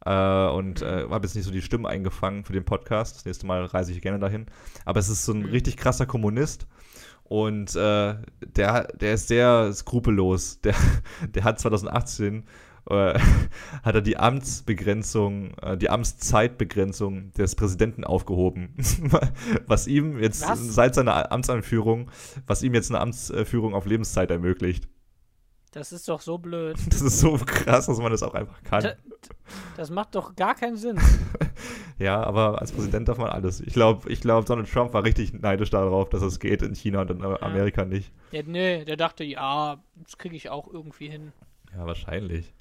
äh, 0.09 0.49
und 0.51 0.81
äh, 0.83 1.07
habe 1.11 1.27
jetzt 1.27 1.35
nicht 1.35 1.45
so 1.45 1.51
die 1.51 1.61
Stimmen 1.63 1.87
eingefangen 1.87 2.45
für 2.45 2.53
den 2.55 2.65
Podcast. 2.65 3.17
Das 3.17 3.25
nächste 3.27 3.47
Mal 3.47 3.65
reise 3.67 3.93
ich 3.93 4.01
gerne 4.01 4.19
dahin. 4.19 4.47
Aber 4.85 5.01
es 5.01 5.09
ist 5.09 5.25
so 5.25 5.33
ein 5.33 5.41
Mhm. 5.43 5.51
richtig 5.51 5.77
krasser 5.77 6.07
Kommunist. 6.07 6.67
Und 7.25 7.77
äh, 7.77 8.15
der, 8.57 8.85
der 9.01 9.15
ist 9.15 9.29
sehr 9.29 9.71
skrupellos. 9.75 10.61
Der, 10.65 10.75
der 11.35 11.45
hat 11.45 11.61
2018 11.61 12.45
äh, 12.89 13.19
hat 13.83 13.95
er 13.95 14.01
die 14.01 14.17
Amtsbegrenzung, 14.17 15.53
äh, 15.61 15.77
die 15.77 15.91
Amtszeitbegrenzung 15.91 17.33
des 17.33 17.55
Präsidenten 17.55 18.05
aufgehoben. 18.05 18.75
was 19.67 19.87
ihm 19.87 20.19
jetzt 20.19 20.49
Was? 20.49 20.75
seit 20.75 20.95
seiner 20.95 21.31
Amtsanführung, 21.31 22.11
was 22.47 22.63
ihm 22.63 22.73
jetzt 22.73 22.91
eine 22.91 23.01
Amtsführung 23.01 23.75
auf 23.75 23.85
Lebenszeit 23.85 24.31
ermöglicht. 24.31 24.89
Das 25.73 25.93
ist 25.93 26.09
doch 26.09 26.21
so 26.21 26.39
blöd. 26.39 26.77
Das 26.91 27.01
ist 27.03 27.21
so 27.21 27.37
krass, 27.37 27.87
dass 27.87 27.99
man 27.99 28.11
das 28.13 28.23
auch 28.23 28.35
einfach 28.35 28.63
kann. 28.63 28.83
Da- 28.83 28.95
Das 29.77 29.91
macht 29.91 30.15
doch 30.15 30.35
gar 30.37 30.55
keinen 30.55 30.77
Sinn. 30.77 30.99
Ja, 32.01 32.23
aber 32.23 32.61
als 32.61 32.71
Präsident 32.71 33.09
darf 33.09 33.19
man 33.19 33.29
alles. 33.31 33.61
Ich 33.61 33.73
glaube, 33.73 34.09
ich 34.09 34.21
glaub, 34.21 34.47
Donald 34.47 34.71
Trump 34.71 34.95
war 34.95 35.03
richtig 35.03 35.33
neidisch 35.33 35.71
darauf, 35.71 36.09
dass 36.09 36.23
es 36.23 36.39
geht 36.39 36.63
in 36.63 36.77
China 36.77 37.01
und 37.01 37.11
in 37.11 37.21
Amerika 37.25 37.85
nicht. 37.85 38.13
Ja, 38.31 38.43
nee, 38.47 38.85
der 38.85 38.97
dachte, 38.97 39.25
ja, 39.25 39.83
das 39.97 40.17
kriege 40.17 40.37
ich 40.37 40.49
auch 40.49 40.69
irgendwie 40.73 41.09
hin. 41.09 41.33
Ja, 41.77 41.87
wahrscheinlich. 41.87 42.55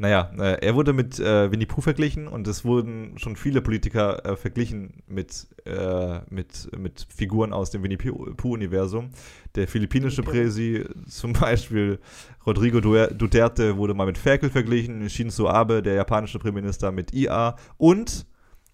Naja, 0.00 0.30
äh, 0.38 0.64
er 0.64 0.74
wurde 0.76 0.92
mit 0.92 1.18
äh, 1.18 1.50
Winnie 1.50 1.66
Pooh 1.66 1.80
verglichen 1.80 2.28
und 2.28 2.46
es 2.46 2.64
wurden 2.64 3.18
schon 3.18 3.34
viele 3.34 3.60
Politiker 3.60 4.24
äh, 4.24 4.36
verglichen 4.36 5.02
mit, 5.08 5.48
äh, 5.66 6.20
mit, 6.30 6.70
mit 6.78 7.06
Figuren 7.10 7.52
aus 7.52 7.70
dem 7.70 7.82
Winnie 7.82 7.96
Pooh-Universum. 7.96 9.10
Der 9.56 9.66
philippinische 9.66 10.22
Okay. 10.22 10.30
Präsi, 10.30 10.84
zum 11.08 11.32
Beispiel 11.32 11.98
Rodrigo 12.46 12.80
Duterte, 12.80 13.76
wurde 13.76 13.94
mal 13.94 14.06
mit 14.06 14.18
Ferkel 14.18 14.50
verglichen, 14.50 15.10
Shinzo 15.10 15.48
Abe, 15.48 15.82
der 15.82 15.94
japanische 15.94 16.38
Premierminister, 16.38 16.92
mit 16.92 17.12
IA 17.12 17.56
und 17.76 18.26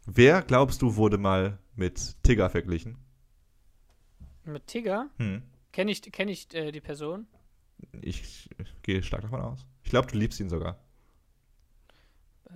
Wer 0.06 0.42
glaubst 0.42 0.82
du 0.82 0.96
wurde 0.96 1.16
mal 1.16 1.58
mit 1.76 2.22
Tigger 2.22 2.50
verglichen? 2.50 2.98
Mit 4.44 4.66
Tigger? 4.66 5.08
Hm. 5.16 5.42
Kenne 5.72 5.90
ich, 5.90 6.02
kenn 6.02 6.28
ich 6.28 6.52
äh, 6.54 6.70
die 6.72 6.82
Person? 6.82 7.26
Ich, 8.02 8.22
ich 8.58 8.82
gehe 8.82 9.02
stark 9.02 9.22
davon 9.22 9.40
aus. 9.40 9.66
Ich 9.82 9.90
glaube, 9.90 10.08
du 10.10 10.18
liebst 10.18 10.38
ihn 10.40 10.50
sogar. 10.50 10.78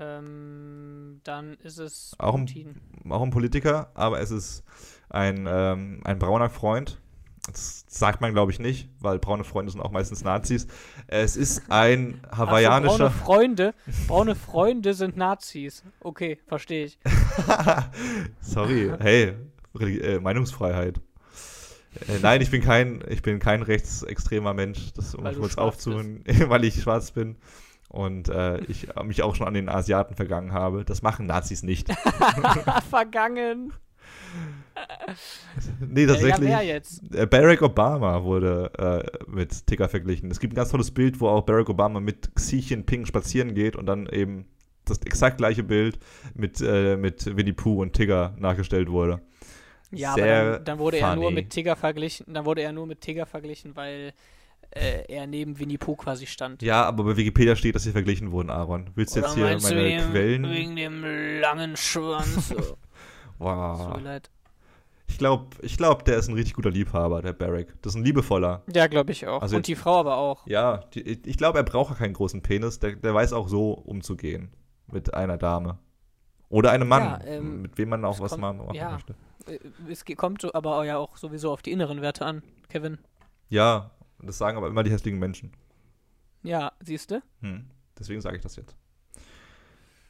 Ähm, 0.00 1.20
dann 1.24 1.54
ist 1.62 1.78
es 1.78 2.14
Auch 2.18 2.34
ein-. 2.34 2.76
Auch 3.08 3.22
ein 3.22 3.30
Politiker, 3.30 3.90
aber 3.94 4.20
es 4.20 4.30
ist 4.30 4.64
ein, 5.08 5.46
ähm, 5.48 6.00
ein 6.04 6.18
brauner 6.18 6.50
Freund. 6.50 7.00
Das 7.46 7.84
sagt 7.88 8.20
man, 8.20 8.34
glaube 8.34 8.52
ich, 8.52 8.58
nicht, 8.58 8.90
weil 9.00 9.18
braune 9.18 9.42
Freunde 9.42 9.72
sind 9.72 9.80
auch 9.80 9.90
meistens 9.90 10.22
Nazis. 10.22 10.66
Es 11.06 11.34
ist 11.34 11.62
ein 11.70 12.20
hawaiianischer. 12.30 12.96
braune 12.98 13.10
Freunde. 13.10 13.74
Braune 14.06 14.34
Freunde 14.34 14.92
sind 14.92 15.16
Nazis. 15.16 15.82
Okay, 16.00 16.38
verstehe 16.46 16.84
ich. 16.84 16.98
Sorry, 18.42 18.92
hey, 19.00 19.34
äh, 19.80 20.18
Meinungsfreiheit. 20.18 21.00
Äh, 22.06 22.18
nein, 22.20 22.42
ich 22.42 22.50
bin 22.50 22.60
kein, 22.60 23.02
ich 23.08 23.22
bin 23.22 23.38
kein 23.38 23.62
rechtsextremer 23.62 24.52
Mensch, 24.52 24.92
das 24.92 25.14
um 25.14 25.24
kurz 25.34 25.56
aufzuholen, 25.56 26.24
weil 26.48 26.64
ich 26.64 26.82
schwarz 26.82 27.12
bin 27.12 27.36
und 27.88 28.28
äh, 28.28 28.60
ich 28.64 28.88
mich 29.04 29.22
auch 29.22 29.34
schon 29.34 29.46
an 29.46 29.54
den 29.54 29.68
Asiaten 29.68 30.14
vergangen 30.14 30.52
habe. 30.52 30.84
Das 30.84 31.02
machen 31.02 31.26
Nazis 31.26 31.62
nicht. 31.62 31.88
Vergangen. 32.90 33.72
nee, 35.80 36.02
Äh, 36.02 36.06
ja, 36.06 36.12
tatsächlich. 36.12 36.48
wer 36.48 36.62
jetzt? 36.62 37.14
äh, 37.14 37.26
Barack 37.26 37.62
Obama 37.62 38.22
wurde 38.22 38.70
äh, 38.78 39.30
mit 39.30 39.66
Ticker 39.66 39.88
verglichen. 39.88 40.30
Es 40.30 40.40
gibt 40.40 40.52
ein 40.52 40.56
ganz 40.56 40.70
tolles 40.70 40.90
Bild, 40.90 41.20
wo 41.20 41.28
auch 41.28 41.42
Barack 41.42 41.68
Obama 41.68 42.00
mit 42.00 42.34
Xi 42.34 42.58
Jinping 42.58 43.06
spazieren 43.06 43.54
geht 43.54 43.76
und 43.76 43.86
dann 43.86 44.06
eben 44.06 44.46
das 44.84 44.98
exakt 45.02 45.38
gleiche 45.38 45.62
Bild 45.64 45.98
mit, 46.34 46.60
äh, 46.60 46.96
mit 46.96 47.36
Winnie 47.36 47.52
Pooh 47.52 47.82
und 47.82 47.92
Tigger 47.92 48.34
nachgestellt 48.38 48.88
wurde. 48.90 49.20
Ja, 49.90 50.14
Sehr 50.14 50.40
aber 50.40 50.50
dann, 50.52 50.64
dann 50.64 50.78
wurde 50.78 50.98
er 50.98 51.14
nur 51.14 51.24
funny. 51.24 51.34
mit 51.34 51.50
Tigger 51.50 51.76
verglichen. 51.76 52.32
Dann 52.32 52.44
wurde 52.44 52.62
er 52.62 52.72
nur 52.72 52.86
mit 52.86 53.00
Tigger 53.00 53.26
verglichen, 53.26 53.74
weil 53.76 54.12
äh, 54.70 55.04
er 55.08 55.26
neben 55.26 55.58
Winnie 55.58 55.78
Pooh 55.78 55.96
quasi 55.96 56.26
stand. 56.26 56.62
Ja, 56.62 56.84
aber 56.84 57.04
bei 57.04 57.16
Wikipedia 57.16 57.56
steht, 57.56 57.74
dass 57.74 57.82
sie 57.84 57.92
verglichen 57.92 58.32
wurden, 58.32 58.50
Aaron. 58.50 58.90
Willst 58.94 59.16
du 59.16 59.20
jetzt 59.20 59.34
hier 59.34 59.44
meine 59.44 59.62
wegen, 59.82 60.10
Quellen? 60.10 60.50
Wegen 60.50 60.76
dem 60.76 61.04
langen 61.40 61.76
Schwanz. 61.76 62.54
Wow. 63.38 63.86
Tut 63.92 63.96
mir 63.98 64.02
leid. 64.02 64.30
Ich 65.06 65.16
glaube, 65.16 65.46
ich 65.62 65.76
glaub, 65.76 66.04
der 66.04 66.18
ist 66.18 66.28
ein 66.28 66.34
richtig 66.34 66.54
guter 66.54 66.70
Liebhaber, 66.70 67.22
der 67.22 67.32
Barack. 67.32 67.68
Das 67.82 67.92
ist 67.94 67.96
ein 68.00 68.04
liebevoller. 68.04 68.62
Ja, 68.74 68.88
glaube 68.88 69.12
ich 69.12 69.26
auch. 69.26 69.40
Also 69.40 69.56
Und 69.56 69.66
die 69.68 69.76
Frau 69.76 70.00
aber 70.00 70.16
auch. 70.16 70.46
Ja, 70.46 70.78
die, 70.92 71.00
ich 71.24 71.38
glaube, 71.38 71.58
er 71.58 71.64
braucht 71.64 71.96
keinen 71.98 72.12
großen 72.14 72.42
Penis. 72.42 72.78
Der, 72.80 72.96
der 72.96 73.14
weiß 73.14 73.32
auch 73.32 73.48
so 73.48 73.70
umzugehen 73.72 74.50
mit 74.90 75.14
einer 75.14 75.38
Dame. 75.38 75.78
Oder 76.50 76.72
einem 76.72 76.88
Mann, 76.88 77.02
Ja, 77.04 77.20
ähm, 77.26 77.62
mit 77.62 77.78
wem 77.78 77.90
man 77.90 78.04
auch 78.04 78.20
was 78.20 78.32
kommt- 78.32 78.40
machen 78.40 78.74
ja. 78.74 78.90
möchte. 78.90 79.14
Äh, 79.46 79.58
Es 79.90 80.04
kommt 80.16 80.52
aber 80.54 80.84
ja 80.84 80.98
auch 80.98 81.16
sowieso 81.16 81.52
auf 81.52 81.62
die 81.62 81.72
inneren 81.72 82.02
Werte 82.02 82.26
an, 82.26 82.42
Kevin. 82.68 82.98
Ja, 83.48 83.92
das 84.26 84.38
sagen 84.38 84.56
aber 84.56 84.68
immer 84.68 84.82
die 84.82 84.90
hässlichen 84.90 85.18
Menschen. 85.18 85.52
Ja, 86.42 86.72
siehst 86.80 87.10
du? 87.10 87.22
Hm. 87.40 87.70
Deswegen 87.98 88.20
sage 88.20 88.36
ich 88.36 88.42
das 88.42 88.56
jetzt. 88.56 88.76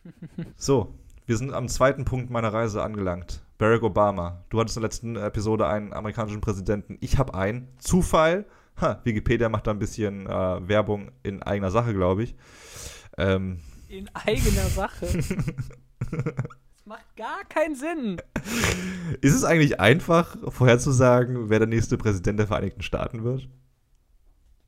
So, 0.57 0.95
wir 1.27 1.37
sind 1.37 1.53
am 1.53 1.69
zweiten 1.69 2.05
Punkt 2.07 2.31
meiner 2.31 2.53
Reise 2.53 2.83
angelangt. 2.83 3.43
Barack 3.59 3.83
Obama. 3.83 4.45
Du 4.49 4.61
hattest 4.61 4.77
in 4.77 4.83
der 4.83 4.89
letzten 4.89 5.17
Episode 5.17 5.67
einen 5.67 5.93
amerikanischen 5.93 6.41
Präsidenten. 6.41 6.97
Ich 7.01 7.19
habe 7.19 7.35
einen. 7.35 7.69
Zufall. 7.79 8.47
Ha, 8.81 9.01
Wikipedia 9.05 9.49
macht 9.49 9.67
da 9.67 9.73
ein 9.73 9.79
bisschen 9.81 10.27
äh, 10.27 10.69
Werbung 10.69 11.11
in 11.23 11.43
eigener 11.43 11.71
Sache, 11.71 11.93
glaube 11.93 12.23
ich. 12.23 12.37
Ähm, 13.19 13.61
In 13.89 14.09
eigener 14.15 14.69
Sache. 14.69 15.07
das 16.11 16.87
macht 16.87 17.17
gar 17.17 17.45
keinen 17.49 17.75
Sinn. 17.75 18.23
ist 19.21 19.35
es 19.35 19.45
eigentlich 19.45 19.81
einfach, 19.81 20.37
vorherzusagen, 20.51 21.51
wer 21.51 21.59
der 21.59 21.69
nächste 21.69 21.99
Präsident 21.99 22.39
der 22.39 22.47
Vereinigten 22.47 22.83
Staaten 22.83 23.25
wird? 23.25 23.49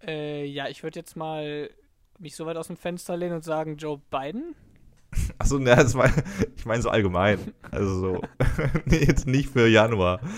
Äh, 0.07 0.45
ja, 0.47 0.69
ich 0.69 0.83
würde 0.83 0.99
jetzt 0.99 1.17
mal 1.17 1.71
mich 2.19 2.37
so 2.37 2.47
weit 2.47 2.57
aus 2.57 2.67
dem 2.69 2.77
Fenster 2.77 3.17
lehnen 3.17 3.35
und 3.35 3.45
sagen, 3.45 3.77
Joe 3.77 4.01
Biden? 4.11 4.55
Achso, 5.39 5.59
ne, 5.59 5.75
das 5.75 5.95
war, 5.95 6.11
ich 6.57 6.65
meine 6.67 6.83
so 6.83 6.91
allgemein. 6.91 7.53
Also 7.71 8.01
so, 8.01 8.23
nee, 8.85 9.05
jetzt 9.05 9.27
nicht 9.27 9.51
für 9.51 9.67
Januar. 9.67 10.21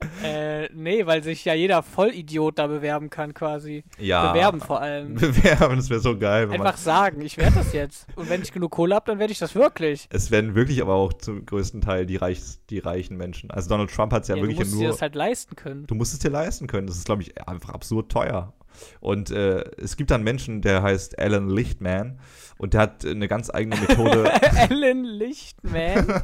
Äh, 0.22 0.37
nee, 0.72 1.06
weil 1.06 1.22
sich 1.22 1.44
ja 1.44 1.54
jeder 1.54 1.82
Vollidiot 1.82 2.58
da 2.58 2.66
bewerben 2.66 3.10
kann 3.10 3.34
quasi. 3.34 3.84
Ja. 3.98 4.32
Bewerben 4.32 4.60
vor 4.60 4.80
allem. 4.80 5.14
Bewerben, 5.16 5.76
das 5.76 5.90
wäre 5.90 6.00
so 6.00 6.18
geil. 6.18 6.50
Wenn 6.50 6.58
man, 6.58 6.66
Einfach 6.66 6.78
sagen, 6.80 7.20
ich 7.22 7.36
werde 7.38 7.56
das 7.56 7.72
jetzt. 7.72 8.06
Und 8.16 8.28
wenn 8.28 8.42
ich 8.42 8.52
genug 8.52 8.70
Kohle 8.72 8.94
habe, 8.94 9.06
dann 9.06 9.18
werde 9.18 9.32
ich 9.32 9.38
das 9.38 9.54
wirklich. 9.54 10.08
es 10.10 10.30
werden 10.30 10.54
wirklich 10.54 10.82
aber 10.82 10.94
auch 10.94 11.12
zum 11.12 11.44
größten 11.46 11.80
Teil 11.80 12.06
die, 12.06 12.16
reich, 12.16 12.40
die 12.70 12.78
reichen 12.78 13.16
Menschen. 13.16 13.50
Also 13.50 13.68
Donald 13.68 13.90
Trump 13.90 14.12
hat 14.12 14.22
es 14.22 14.28
ja, 14.28 14.36
Ja, 14.36 14.42
du 14.42 14.48
wirklich 14.48 14.58
musst 14.66 14.72
dir 14.74 14.82
nur. 14.84 14.92
das 14.92 15.02
halt 15.02 15.14
leisten 15.14 15.56
können. 15.56 15.86
Du 15.86 15.94
musst 15.94 16.12
es 16.12 16.18
dir 16.18 16.30
leisten 16.30 16.66
können. 16.66 16.86
Das 16.86 16.96
ist, 16.96 17.04
glaube 17.04 17.22
ich, 17.22 17.46
einfach 17.48 17.70
absurd 17.70 18.10
teuer. 18.10 18.52
Und 19.00 19.30
äh, 19.30 19.64
es 19.76 19.96
gibt 19.96 20.10
dann 20.10 20.22
Menschen, 20.22 20.62
der 20.62 20.82
heißt 20.82 21.18
Alan 21.18 21.48
Lichtman 21.48 22.20
und 22.58 22.74
der 22.74 22.80
hat 22.82 23.04
eine 23.04 23.28
ganz 23.28 23.50
eigene 23.52 23.76
Methode, 23.76 24.30
Alan 24.70 25.04
Lichtman. 25.04 26.06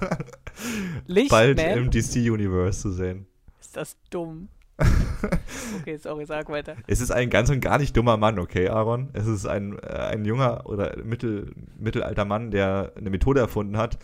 bald 1.29 1.59
Lichtman? 1.59 1.79
im 1.79 1.91
DC-Universe 1.91 2.81
zu 2.81 2.93
sehen. 2.93 3.27
Ist 3.75 3.77
das 3.77 3.97
dumm? 4.11 4.51
okay, 5.81 5.97
sorry, 5.97 6.27
sag 6.27 6.49
weiter. 6.49 6.77
Es 6.87 7.01
ist 7.01 7.11
ein 7.11 7.29
ganz 7.29 7.51
und 7.51 7.59
gar 7.59 7.79
nicht 7.79 7.97
dummer 7.97 8.17
Mann, 8.17 8.39
okay, 8.39 8.69
Aaron? 8.69 9.09
Es 9.15 9.27
ist 9.27 9.47
ein, 9.47 9.77
äh, 9.81 9.89
ein 9.89 10.25
junger 10.25 10.65
oder 10.67 10.97
mittel, 11.03 11.53
mittelalter 11.77 12.25
Mann, 12.25 12.53
der 12.53 12.93
eine 12.97 13.11
Methode 13.11 13.41
erfunden 13.41 13.77
hat, 13.77 13.99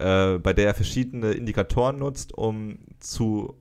äh, 0.00 0.38
bei 0.38 0.52
der 0.52 0.66
er 0.66 0.74
verschiedene 0.74 1.30
Indikatoren 1.30 2.00
nutzt, 2.00 2.36
um 2.36 2.80
zu 2.98 3.54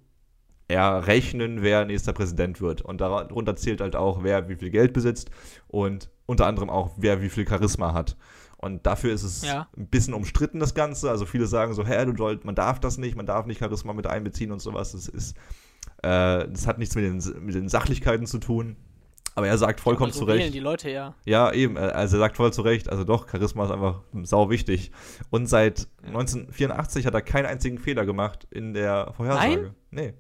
errechnen, 0.68 1.62
wer 1.62 1.86
nächster 1.86 2.14
Präsident 2.14 2.60
wird. 2.60 2.82
Und 2.82 3.02
darunter 3.02 3.56
zählt 3.56 3.80
halt 3.80 3.96
auch, 3.96 4.24
wer 4.24 4.50
wie 4.50 4.56
viel 4.56 4.72
Geld 4.72 4.94
besitzt 4.94 5.30
und 5.68 6.10
unter 6.26 6.48
anderem 6.48 6.72
auch, 6.72 6.96
wer 6.98 7.22
wie 7.22 7.30
viel 7.30 7.48
Charisma 7.48 7.94
hat. 7.94 8.18
Und 8.62 8.86
dafür 8.86 9.12
ist 9.14 9.24
es 9.24 9.42
Ja. 9.44 9.68
ein 9.76 9.88
bisschen 9.88 10.14
umstritten, 10.14 10.60
das 10.60 10.74
Ganze. 10.76 11.10
Also 11.10 11.26
viele 11.26 11.48
sagen 11.48 11.74
so, 11.74 11.86
hä, 11.86 12.06
du 12.06 12.16
sollst, 12.16 12.46
man 12.46 12.56
darf 12.56 12.80
das 12.80 12.98
nicht, 12.98 13.16
man 13.16 13.26
darf 13.26 13.46
nicht 13.48 13.60
Charisma 13.60 13.94
mit 13.94 14.06
einbeziehen 14.08 14.52
und 14.52 14.60
sowas. 14.60 14.92
Das 14.92 15.08
ist, 15.08 15.36
äh, 16.04 16.48
das 16.48 16.68
hat 16.68 16.78
nichts 16.78 16.96
mit 16.96 17.04
den, 17.06 17.44
mit 17.46 17.56
den 17.56 17.70
Sachlichkeiten 17.70 18.28
zu 18.28 18.38
tun. 18.38 18.76
Aber 19.34 19.48
er 19.48 19.58
sagt 19.58 19.80
vollkommen 19.80 20.12
zu 20.12 20.26
Recht. 20.26 20.54
die 20.54 20.60
Leute 20.60 20.90
ja. 20.92 21.16
Ja, 21.26 21.54
eben. 21.54 21.78
Also 21.78 22.18
er 22.18 22.20
sagt 22.20 22.36
voll 22.36 22.52
zu 22.52 22.62
Recht. 22.64 22.90
Also 22.90 23.06
doch, 23.06 23.30
Charisma 23.30 23.64
ist 23.64 23.72
einfach 23.72 24.02
sau 24.24 24.50
wichtig. 24.50 24.92
Und 25.30 25.48
seit 25.48 25.88
1984 26.06 27.06
hat 27.06 27.14
er 27.14 27.22
keinen 27.22 27.46
einzigen 27.46 27.78
Fehler 27.78 28.06
gemacht 28.06 28.46
in 28.52 28.74
der 28.74 29.14
Vorhersage. 29.16 29.74
Nee. 29.90 30.14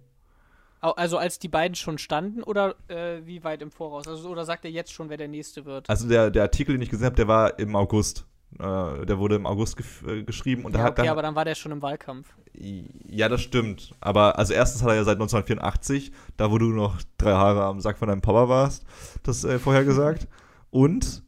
Au- 0.79 0.91
Also 0.93 1.17
als 1.17 1.39
die 1.39 1.49
beiden 1.49 1.75
schon 1.75 1.97
standen 1.97 2.41
oder 2.41 2.75
äh, 2.87 3.19
wie 3.25 3.43
weit 3.43 3.61
im 3.61 3.69
Voraus? 3.69 4.07
Also 4.07 4.29
oder 4.29 4.45
sagt 4.45 4.63
er 4.65 4.71
jetzt 4.71 4.93
schon, 4.93 5.09
wer 5.09 5.17
der 5.17 5.27
nächste 5.27 5.65
wird? 5.65 5.89
Also 5.89 6.07
der, 6.07 6.31
der 6.31 6.43
Artikel, 6.43 6.71
den 6.73 6.81
ich 6.81 6.89
gesehen 6.89 7.05
habe, 7.05 7.15
der 7.15 7.27
war 7.27 7.59
im 7.59 7.75
August. 7.75 8.25
Äh, 8.59 9.05
der 9.05 9.17
wurde 9.17 9.35
im 9.35 9.45
August 9.45 9.79
äh, 10.07 10.23
geschrieben 10.23 10.65
und 10.65 10.75
ja, 10.75 10.83
hat 10.83 10.91
okay, 10.91 11.03
dann. 11.03 11.09
aber 11.09 11.21
dann 11.21 11.35
war 11.35 11.45
der 11.45 11.55
schon 11.55 11.71
im 11.71 11.81
Wahlkampf. 11.81 12.27
Ja, 12.53 13.29
das 13.29 13.41
stimmt. 13.41 13.93
Aber 14.01 14.37
also 14.37 14.53
erstens 14.53 14.83
hat 14.83 14.89
er 14.89 14.95
ja 14.95 15.03
seit 15.03 15.15
1984, 15.15 16.11
da 16.37 16.51
wo 16.51 16.57
du 16.57 16.65
noch 16.65 16.97
drei 17.17 17.31
Haare 17.31 17.63
am 17.63 17.79
Sack 17.79 17.97
von 17.97 18.09
deinem 18.09 18.21
Papa 18.21 18.49
warst, 18.49 18.85
das 19.23 19.43
äh, 19.43 19.57
vorher 19.59 19.85
gesagt. 19.85 20.27
Und 20.69 21.23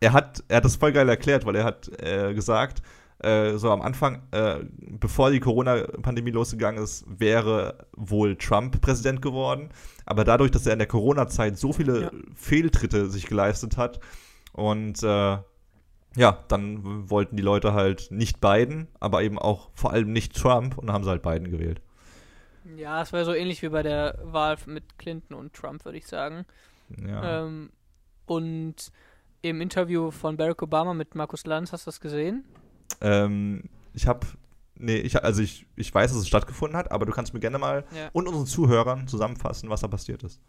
er 0.00 0.12
hat, 0.12 0.42
er 0.48 0.58
hat 0.58 0.64
das 0.64 0.76
voll 0.76 0.92
geil 0.92 1.08
erklärt, 1.08 1.44
weil 1.44 1.56
er 1.56 1.64
hat 1.64 1.90
äh, 2.02 2.32
gesagt, 2.34 2.82
äh, 3.18 3.58
so 3.58 3.70
am 3.70 3.82
Anfang, 3.82 4.22
äh, 4.30 4.60
bevor 4.78 5.30
die 5.30 5.40
Corona-Pandemie 5.40 6.30
losgegangen 6.30 6.82
ist, 6.82 7.04
wäre 7.06 7.86
wohl 7.94 8.36
Trump 8.36 8.80
Präsident 8.80 9.20
geworden. 9.20 9.68
Aber 10.06 10.24
dadurch, 10.24 10.50
dass 10.50 10.66
er 10.66 10.72
in 10.72 10.78
der 10.78 10.88
Corona-Zeit 10.88 11.58
so 11.58 11.72
viele 11.72 12.02
Ja. 12.02 12.10
Fehltritte 12.34 13.10
sich 13.10 13.26
geleistet 13.26 13.76
hat 13.76 14.00
und 14.52 15.02
äh, 15.02 15.36
ja, 16.16 16.44
dann 16.48 17.08
wollten 17.10 17.36
die 17.36 17.42
Leute 17.42 17.72
halt 17.72 18.08
nicht 18.10 18.40
Biden, 18.40 18.88
aber 18.98 19.22
eben 19.22 19.38
auch 19.38 19.70
vor 19.74 19.92
allem 19.92 20.12
nicht 20.12 20.34
Trump 20.36 20.76
und 20.78 20.86
dann 20.86 20.94
haben 20.94 21.04
sie 21.04 21.10
halt 21.10 21.22
Biden 21.22 21.50
gewählt. 21.50 21.80
Ja, 22.76 23.02
es 23.02 23.12
war 23.12 23.24
so 23.24 23.32
ähnlich 23.32 23.62
wie 23.62 23.68
bei 23.68 23.82
der 23.82 24.18
Wahl 24.22 24.56
mit 24.66 24.98
Clinton 24.98 25.34
und 25.34 25.54
Trump, 25.54 25.84
würde 25.84 25.98
ich 25.98 26.06
sagen. 26.06 26.44
Ja. 27.06 27.44
Ähm, 27.46 27.70
und 28.26 28.74
im 29.42 29.60
Interview 29.60 30.10
von 30.10 30.36
Barack 30.36 30.62
Obama 30.62 30.92
mit 30.94 31.14
Markus 31.14 31.46
Lanz, 31.46 31.72
hast 31.72 31.86
du 31.86 31.88
das 31.90 32.00
gesehen? 32.00 32.44
Ähm, 33.00 33.64
ich 33.94 34.06
habe, 34.06 34.26
nee, 34.74 34.96
ich, 34.96 35.22
also 35.22 35.42
ich, 35.42 35.66
ich 35.76 35.92
weiß, 35.94 36.12
dass 36.12 36.20
es 36.20 36.28
stattgefunden 36.28 36.76
hat, 36.76 36.90
aber 36.92 37.06
du 37.06 37.12
kannst 37.12 37.32
mir 37.32 37.40
gerne 37.40 37.58
mal 37.58 37.84
Ja. 37.96 38.10
und 38.12 38.28
unseren 38.28 38.46
Zuhörern 38.46 39.08
zusammenfassen, 39.08 39.70
was 39.70 39.80
da 39.80 39.88
passiert 39.88 40.22
ist. 40.22 40.40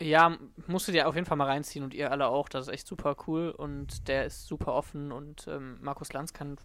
Ja, 0.00 0.36
musst 0.66 0.88
du 0.88 0.92
dir 0.92 1.08
auf 1.08 1.14
jeden 1.14 1.26
Fall 1.26 1.36
mal 1.36 1.46
reinziehen 1.46 1.84
und 1.84 1.94
ihr 1.94 2.10
alle 2.10 2.26
auch. 2.26 2.48
Das 2.48 2.66
ist 2.66 2.72
echt 2.72 2.86
super 2.86 3.16
cool 3.26 3.50
und 3.50 4.08
der 4.08 4.26
ist 4.26 4.46
super 4.46 4.74
offen 4.74 5.12
und 5.12 5.46
ähm, 5.46 5.78
Markus 5.80 6.12
Lanz 6.12 6.32
kann 6.32 6.56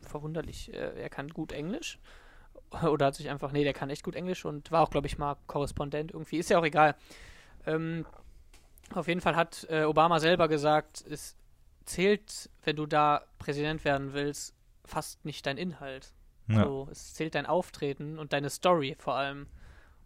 verwunderlich, 0.00 0.72
äh, 0.72 1.00
er 1.00 1.10
kann 1.10 1.28
gut 1.28 1.52
Englisch. 1.52 1.98
Oder 2.82 3.06
hat 3.06 3.14
sich 3.14 3.28
einfach, 3.30 3.52
nee, 3.52 3.64
der 3.64 3.72
kann 3.72 3.90
echt 3.90 4.04
gut 4.04 4.14
Englisch 4.14 4.44
und 4.44 4.70
war 4.70 4.82
auch, 4.82 4.90
glaube 4.90 5.06
ich, 5.06 5.18
mal 5.18 5.36
Korrespondent 5.46 6.12
irgendwie. 6.12 6.38
Ist 6.38 6.50
ja 6.50 6.58
auch 6.58 6.64
egal. 6.64 6.96
Ähm, 7.66 8.06
auf 8.94 9.08
jeden 9.08 9.20
Fall 9.20 9.36
hat 9.36 9.66
äh, 9.70 9.84
Obama 9.84 10.18
selber 10.18 10.48
gesagt, 10.48 11.04
es 11.08 11.36
zählt, 11.84 12.50
wenn 12.64 12.76
du 12.76 12.86
da 12.86 13.24
Präsident 13.38 13.84
werden 13.84 14.12
willst, 14.12 14.54
fast 14.84 15.24
nicht 15.24 15.46
dein 15.46 15.58
Inhalt. 15.58 16.12
Ja. 16.48 16.64
So, 16.64 16.88
es 16.90 17.14
zählt 17.14 17.34
dein 17.34 17.46
Auftreten 17.46 18.18
und 18.18 18.32
deine 18.32 18.50
Story 18.50 18.96
vor 18.98 19.14
allem. 19.14 19.46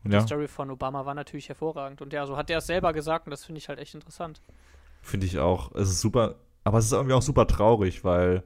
Und 0.04 0.12
ja. 0.12 0.20
die 0.20 0.26
Story 0.26 0.48
von 0.48 0.70
Obama 0.70 1.06
war 1.06 1.14
natürlich 1.14 1.48
hervorragend. 1.48 2.02
Und 2.02 2.12
ja, 2.12 2.26
so 2.26 2.36
hat 2.36 2.50
er 2.50 2.58
es 2.58 2.66
selber 2.66 2.92
gesagt 2.92 3.26
und 3.26 3.30
das 3.30 3.44
finde 3.44 3.58
ich 3.58 3.68
halt 3.68 3.78
echt 3.78 3.94
interessant. 3.94 4.40
Finde 5.02 5.26
ich 5.26 5.38
auch. 5.38 5.74
Es 5.74 5.88
ist 5.88 6.00
super, 6.00 6.36
aber 6.64 6.78
es 6.78 6.86
ist 6.86 6.92
irgendwie 6.92 7.14
auch 7.14 7.22
super 7.22 7.46
traurig, 7.46 8.04
weil 8.04 8.42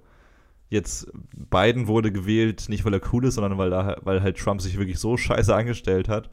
jetzt 0.71 1.11
Biden 1.35 1.87
wurde 1.87 2.13
gewählt, 2.13 2.67
nicht 2.69 2.85
weil 2.85 2.95
er 2.95 3.01
cool 3.13 3.25
ist, 3.25 3.35
sondern 3.37 3.59
weil, 3.59 3.71
da, 3.71 3.97
weil 4.03 4.23
halt 4.23 4.39
Trump 4.39 4.61
sich 4.61 4.79
wirklich 4.79 4.99
so 4.99 5.17
scheiße 5.17 5.55
angestellt 5.55 6.09
hat. 6.09 6.31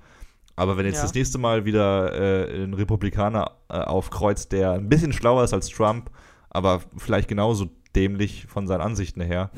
Aber 0.57 0.77
wenn 0.77 0.85
jetzt 0.85 0.97
Ja. 0.97 1.01
das 1.03 1.13
nächste 1.13 1.37
Mal 1.37 1.65
wieder 1.65 2.13
äh, 2.13 2.63
ein 2.63 2.73
Republikaner 2.73 3.51
äh, 3.69 3.77
aufkreuzt, 3.79 4.51
der 4.51 4.71
ein 4.71 4.89
bisschen 4.89 5.11
schlauer 5.13 5.43
ist 5.43 5.53
als 5.53 5.69
Trump, 5.69 6.11
aber 6.49 6.81
vielleicht 6.97 7.27
genauso 7.27 7.67
dämlich 7.95 8.45
von 8.47 8.67
seinen 8.67 8.81
Ansichten 8.81 9.21
her, 9.21 9.51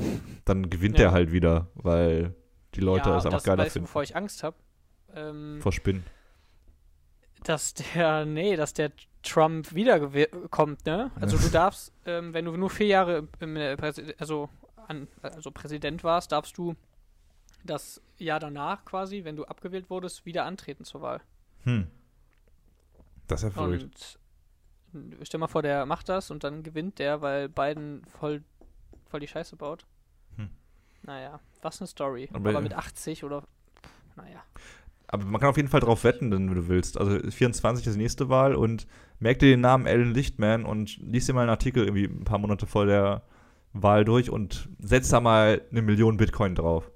dann 0.46 0.70
gewinnt 0.70 0.98
Ja. 1.00 1.06
er 1.06 1.12
halt 1.12 1.32
wieder, 1.32 1.68
weil 1.76 2.36
die 2.76 2.82
Leute 2.82 3.10
ja, 3.10 3.18
es 3.18 3.26
einfach 3.26 3.38
das 3.40 3.44
geiler 3.44 3.64
weißt 3.64 3.70
du, 3.70 3.74
finden. 3.80 3.86
bevor 3.88 4.04
ich 4.04 4.16
Angst 4.16 4.44
habe. 4.44 4.56
Ähm, 5.14 5.60
Vor 5.62 5.72
Spinnen. 5.72 6.04
dass 7.44 7.74
der, 7.74 8.26
nee, 8.26 8.56
dass 8.56 8.74
der 8.74 8.92
Trump 9.24 9.74
wiederkommt, 9.74 10.86
ne? 10.86 11.12
Also 11.16 11.38
du 11.38 11.50
darfst, 11.50 11.92
ähm, 12.06 12.34
wenn 12.34 12.46
du 12.46 12.56
nur 12.58 12.70
vier 12.70 12.88
Jahre 12.88 13.18
im, 13.18 13.30
im, 13.40 13.56
äh, 13.58 13.78
also, 14.18 14.50
an, 14.88 15.08
also 15.22 15.52
Präsident 15.52 16.04
warst, 16.04 16.32
darfst 16.32 16.58
du 16.58 16.76
das 17.64 18.02
Jahr 18.18 18.40
danach 18.40 18.86
quasi, 18.86 19.24
wenn 19.24 19.36
du 19.36 19.46
abgewählt 19.46 19.90
wurdest, 19.90 20.26
wieder 20.26 20.46
antreten 20.46 20.84
zur 20.86 21.02
Wahl. 21.02 21.22
Hm. 21.64 21.88
Das 23.28 23.42
ist 23.42 23.44
ja 23.46 23.50
verrückt. 23.52 24.20
Und 24.94 25.14
äh, 25.22 25.26
stell 25.26 25.40
mal 25.40 25.48
vor, 25.48 25.62
der 25.62 25.86
macht 25.86 26.08
das 26.10 26.32
und 26.32 26.44
dann 26.44 26.64
gewinnt 26.64 27.00
der, 27.00 27.22
weil 27.22 27.50
Biden 27.50 28.06
voll, 28.06 28.44
voll 29.10 29.20
die 29.20 29.28
Scheiße 29.28 29.56
baut. 29.58 29.86
Hm. 30.38 30.50
Naja, 31.04 31.40
was 31.62 31.82
eine 31.82 31.88
Story. 31.88 32.30
Aber- 32.34 32.50
Aber, 32.52 32.62
mit 32.62 32.74
80 32.74 33.24
oder, 33.26 33.44
naja. 34.16 34.42
Aber 35.08 35.24
man 35.26 35.40
kann 35.40 35.50
auf 35.50 35.58
jeden 35.58 35.70
Fall 35.70 35.80
drauf 35.80 36.04
wetten, 36.04 36.32
wenn 36.32 36.48
du 36.48 36.68
willst. 36.68 36.98
Also 36.98 37.18
24 37.20 37.88
ist 37.88 37.94
die 37.94 38.02
nächste 38.02 38.28
Wahl 38.30 38.56
und 38.56 38.88
merk 39.20 39.40
dir 39.40 39.50
den 39.50 39.62
Namen 39.62 39.88
Alan 39.88 40.14
Lichtman 40.14 40.66
und 40.66 40.98
lies 40.98 41.26
dir 41.26 41.34
mal 41.34 41.42
einen 41.42 41.50
Artikel 41.50 41.84
irgendwie 41.86 42.06
ein 42.06 42.26
paar 42.26 42.40
Monate 42.40 42.68
vor 42.68 42.86
der 42.86 43.22
Wahl 43.74 44.04
durch 44.04 44.30
und 44.30 44.68
setz 44.80 45.10
da 45.10 45.22
mal 45.22 45.62
eine 45.72 45.82
Million 45.82 46.18
Bitcoin 46.18 46.56
drauf. 46.56 46.92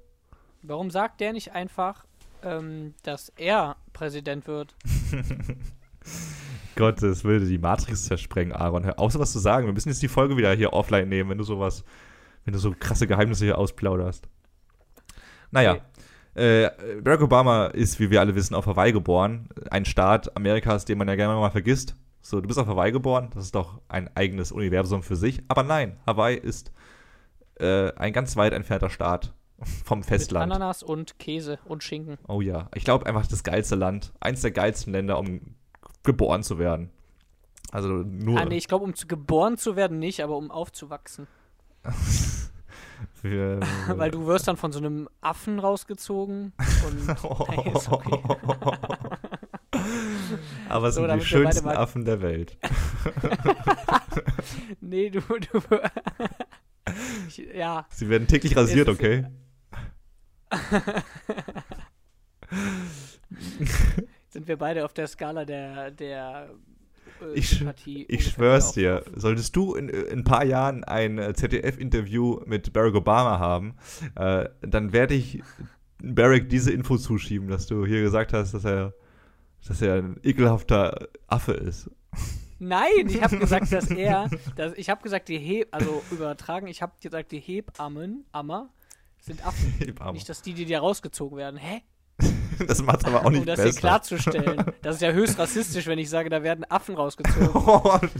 Warum 0.62 0.90
sagt 0.90 1.20
der 1.20 1.32
nicht 1.32 1.52
einfach, 1.52 2.04
ähm, 2.42 2.94
dass 3.02 3.30
er 3.36 3.76
Präsident 3.92 4.46
wird? 4.46 4.74
Gott, 6.76 7.02
das 7.02 7.24
würde 7.24 7.46
die 7.46 7.58
Matrix 7.58 8.04
zersprengen, 8.06 8.54
Aaron. 8.54 8.84
Hör 8.84 8.98
auf, 8.98 9.12
sowas 9.12 9.32
zu 9.32 9.38
sagen. 9.38 9.66
Wir 9.66 9.72
müssen 9.72 9.88
jetzt 9.88 10.02
die 10.02 10.08
Folge 10.08 10.36
wieder 10.36 10.52
hier 10.54 10.72
offline 10.72 11.08
nehmen, 11.08 11.30
wenn 11.30 11.38
du 11.38 11.44
sowas, 11.44 11.84
wenn 12.44 12.52
du 12.52 12.58
so 12.58 12.74
krasse 12.78 13.06
Geheimnisse 13.06 13.44
hier 13.44 13.58
ausplauderst. 13.58 14.28
Naja. 15.50 15.78
Äh, 16.34 16.70
Barack 17.02 17.22
Obama 17.22 17.66
ist, 17.66 18.00
wie 18.00 18.10
wir 18.10 18.20
alle 18.20 18.34
wissen, 18.34 18.54
auf 18.54 18.66
Hawaii 18.66 18.92
geboren. 18.92 19.48
Ein 19.70 19.84
Staat 19.84 20.34
Amerikas, 20.36 20.84
den 20.84 20.98
man 20.98 21.08
ja 21.08 21.14
gerne 21.14 21.34
mal 21.34 21.50
vergisst. 21.50 21.96
So, 22.22 22.40
du 22.40 22.46
bist 22.46 22.58
auf 22.58 22.68
Hawaii 22.68 22.92
geboren, 22.92 23.30
das 23.34 23.46
ist 23.46 23.54
doch 23.54 23.80
ein 23.88 24.08
eigenes 24.16 24.52
Universum 24.52 25.02
für 25.02 25.16
sich. 25.16 25.42
Aber 25.48 25.64
nein, 25.64 25.98
Hawaii 26.06 26.36
ist 26.38 26.72
äh, 27.58 27.92
ein 27.96 28.12
ganz 28.12 28.36
weit 28.36 28.52
entfernter 28.52 28.90
Staat 28.90 29.34
vom 29.84 29.98
Mit 29.98 30.08
Festland. 30.08 30.52
Ananas 30.52 30.82
und 30.82 31.18
Käse 31.18 31.58
und 31.64 31.82
Schinken. 31.82 32.18
Oh 32.28 32.40
ja, 32.40 32.68
ich 32.74 32.84
glaube 32.84 33.06
einfach 33.06 33.26
das 33.26 33.42
geilste 33.42 33.74
Land. 33.74 34.12
Eins 34.20 34.40
der 34.40 34.52
geilsten 34.52 34.92
Länder, 34.92 35.18
um 35.18 35.56
geboren 36.04 36.42
zu 36.42 36.58
werden. 36.58 36.90
Also 37.72 37.88
nur. 37.88 38.38
Ah, 38.38 38.44
nee, 38.44 38.56
ich 38.56 38.68
glaube, 38.68 38.84
um 38.84 38.94
zu 38.94 39.06
geboren 39.06 39.58
zu 39.58 39.76
werden 39.76 39.98
nicht, 39.98 40.22
aber 40.22 40.36
um 40.36 40.50
aufzuwachsen. 40.50 41.26
für, 43.14 43.60
Weil 43.88 44.10
du 44.10 44.26
wirst 44.26 44.48
dann 44.48 44.56
von 44.56 44.72
so 44.72 44.78
einem 44.78 45.08
Affen 45.20 45.58
rausgezogen 45.58 46.52
und. 46.86 47.08
Aber 50.68 50.88
es 50.88 50.94
So, 50.94 51.06
sind 51.06 51.14
die 51.20 51.24
schönsten 51.24 51.68
Affen 51.68 52.04
der 52.04 52.20
Welt. 52.22 52.58
nee, 54.80 55.10
du, 55.10 55.20
du 55.20 55.60
ich, 57.28 57.38
ja, 57.54 57.86
Sie 57.90 58.08
werden 58.08 58.26
täglich 58.26 58.56
rasiert, 58.56 58.88
okay? 58.88 59.26
sind 64.28 64.46
wir 64.48 64.56
beide 64.58 64.84
auf 64.84 64.92
der 64.92 65.06
Skala 65.06 65.44
der 65.44 65.90
der 65.90 66.50
äh, 67.22 67.34
Ich 67.34 67.50
Sympathie 67.50 68.04
Ich 68.08 68.30
schwör's 68.30 68.72
dir, 68.72 69.04
solltest 69.14 69.54
du 69.56 69.74
in, 69.74 69.88
in 69.88 70.20
ein 70.20 70.24
paar 70.24 70.44
Jahren 70.44 70.84
ein 70.84 71.18
äh, 71.18 71.34
ZDF-Interview 71.34 72.40
mit 72.46 72.72
Barack 72.72 72.94
Obama 72.94 73.38
haben, 73.38 73.74
äh, 74.14 74.48
dann 74.60 74.92
werde 74.92 75.14
ich 75.14 75.42
Barack 76.02 76.48
diese 76.48 76.72
Info 76.72 76.96
zuschieben, 76.98 77.48
dass 77.48 77.66
du 77.66 77.86
hier 77.86 78.02
gesagt 78.02 78.32
hast, 78.32 78.54
dass 78.54 78.64
er, 78.64 78.94
dass 79.66 79.80
er 79.82 79.94
ein 79.94 80.20
ekelhafter 80.22 81.08
Affe 81.28 81.52
ist. 81.52 81.90
Nein, 82.58 83.08
ich 83.08 83.20
habe 83.20 83.38
gesagt, 83.38 83.72
dass 83.72 83.90
er, 83.90 84.30
dass, 84.54 84.74
ich 84.74 84.88
habe 84.88 85.02
gesagt, 85.02 85.28
die 85.28 85.38
Heb, 85.38 85.68
also 85.72 86.02
übertragen, 86.10 86.68
ich 86.68 86.80
habe 86.80 86.92
gesagt, 87.00 87.32
die 87.32 87.40
Hebammen, 87.40 88.24
Ammer, 88.30 88.70
sind 89.18 89.44
Affen. 89.44 89.72
Hebamme. 89.78 90.12
Nicht, 90.12 90.28
dass 90.28 90.42
die, 90.42 90.54
die 90.54 90.66
da 90.66 90.78
rausgezogen 90.78 91.38
werden. 91.38 91.56
Hä? 91.56 91.82
Das 92.66 92.82
macht's 92.82 93.04
aber 93.04 93.24
auch 93.24 93.30
nicht 93.30 93.40
um 93.40 93.46
das 93.46 93.56
hier 93.56 93.66
besser. 93.66 93.80
klarzustellen. 93.80 94.64
Das 94.82 94.96
ist 94.96 95.02
ja 95.02 95.12
höchst 95.12 95.38
rassistisch, 95.38 95.86
wenn 95.86 95.98
ich 95.98 96.10
sage, 96.10 96.28
da 96.30 96.42
werden 96.42 96.64
Affen 96.68 96.94
rausgezogen. 96.94 97.50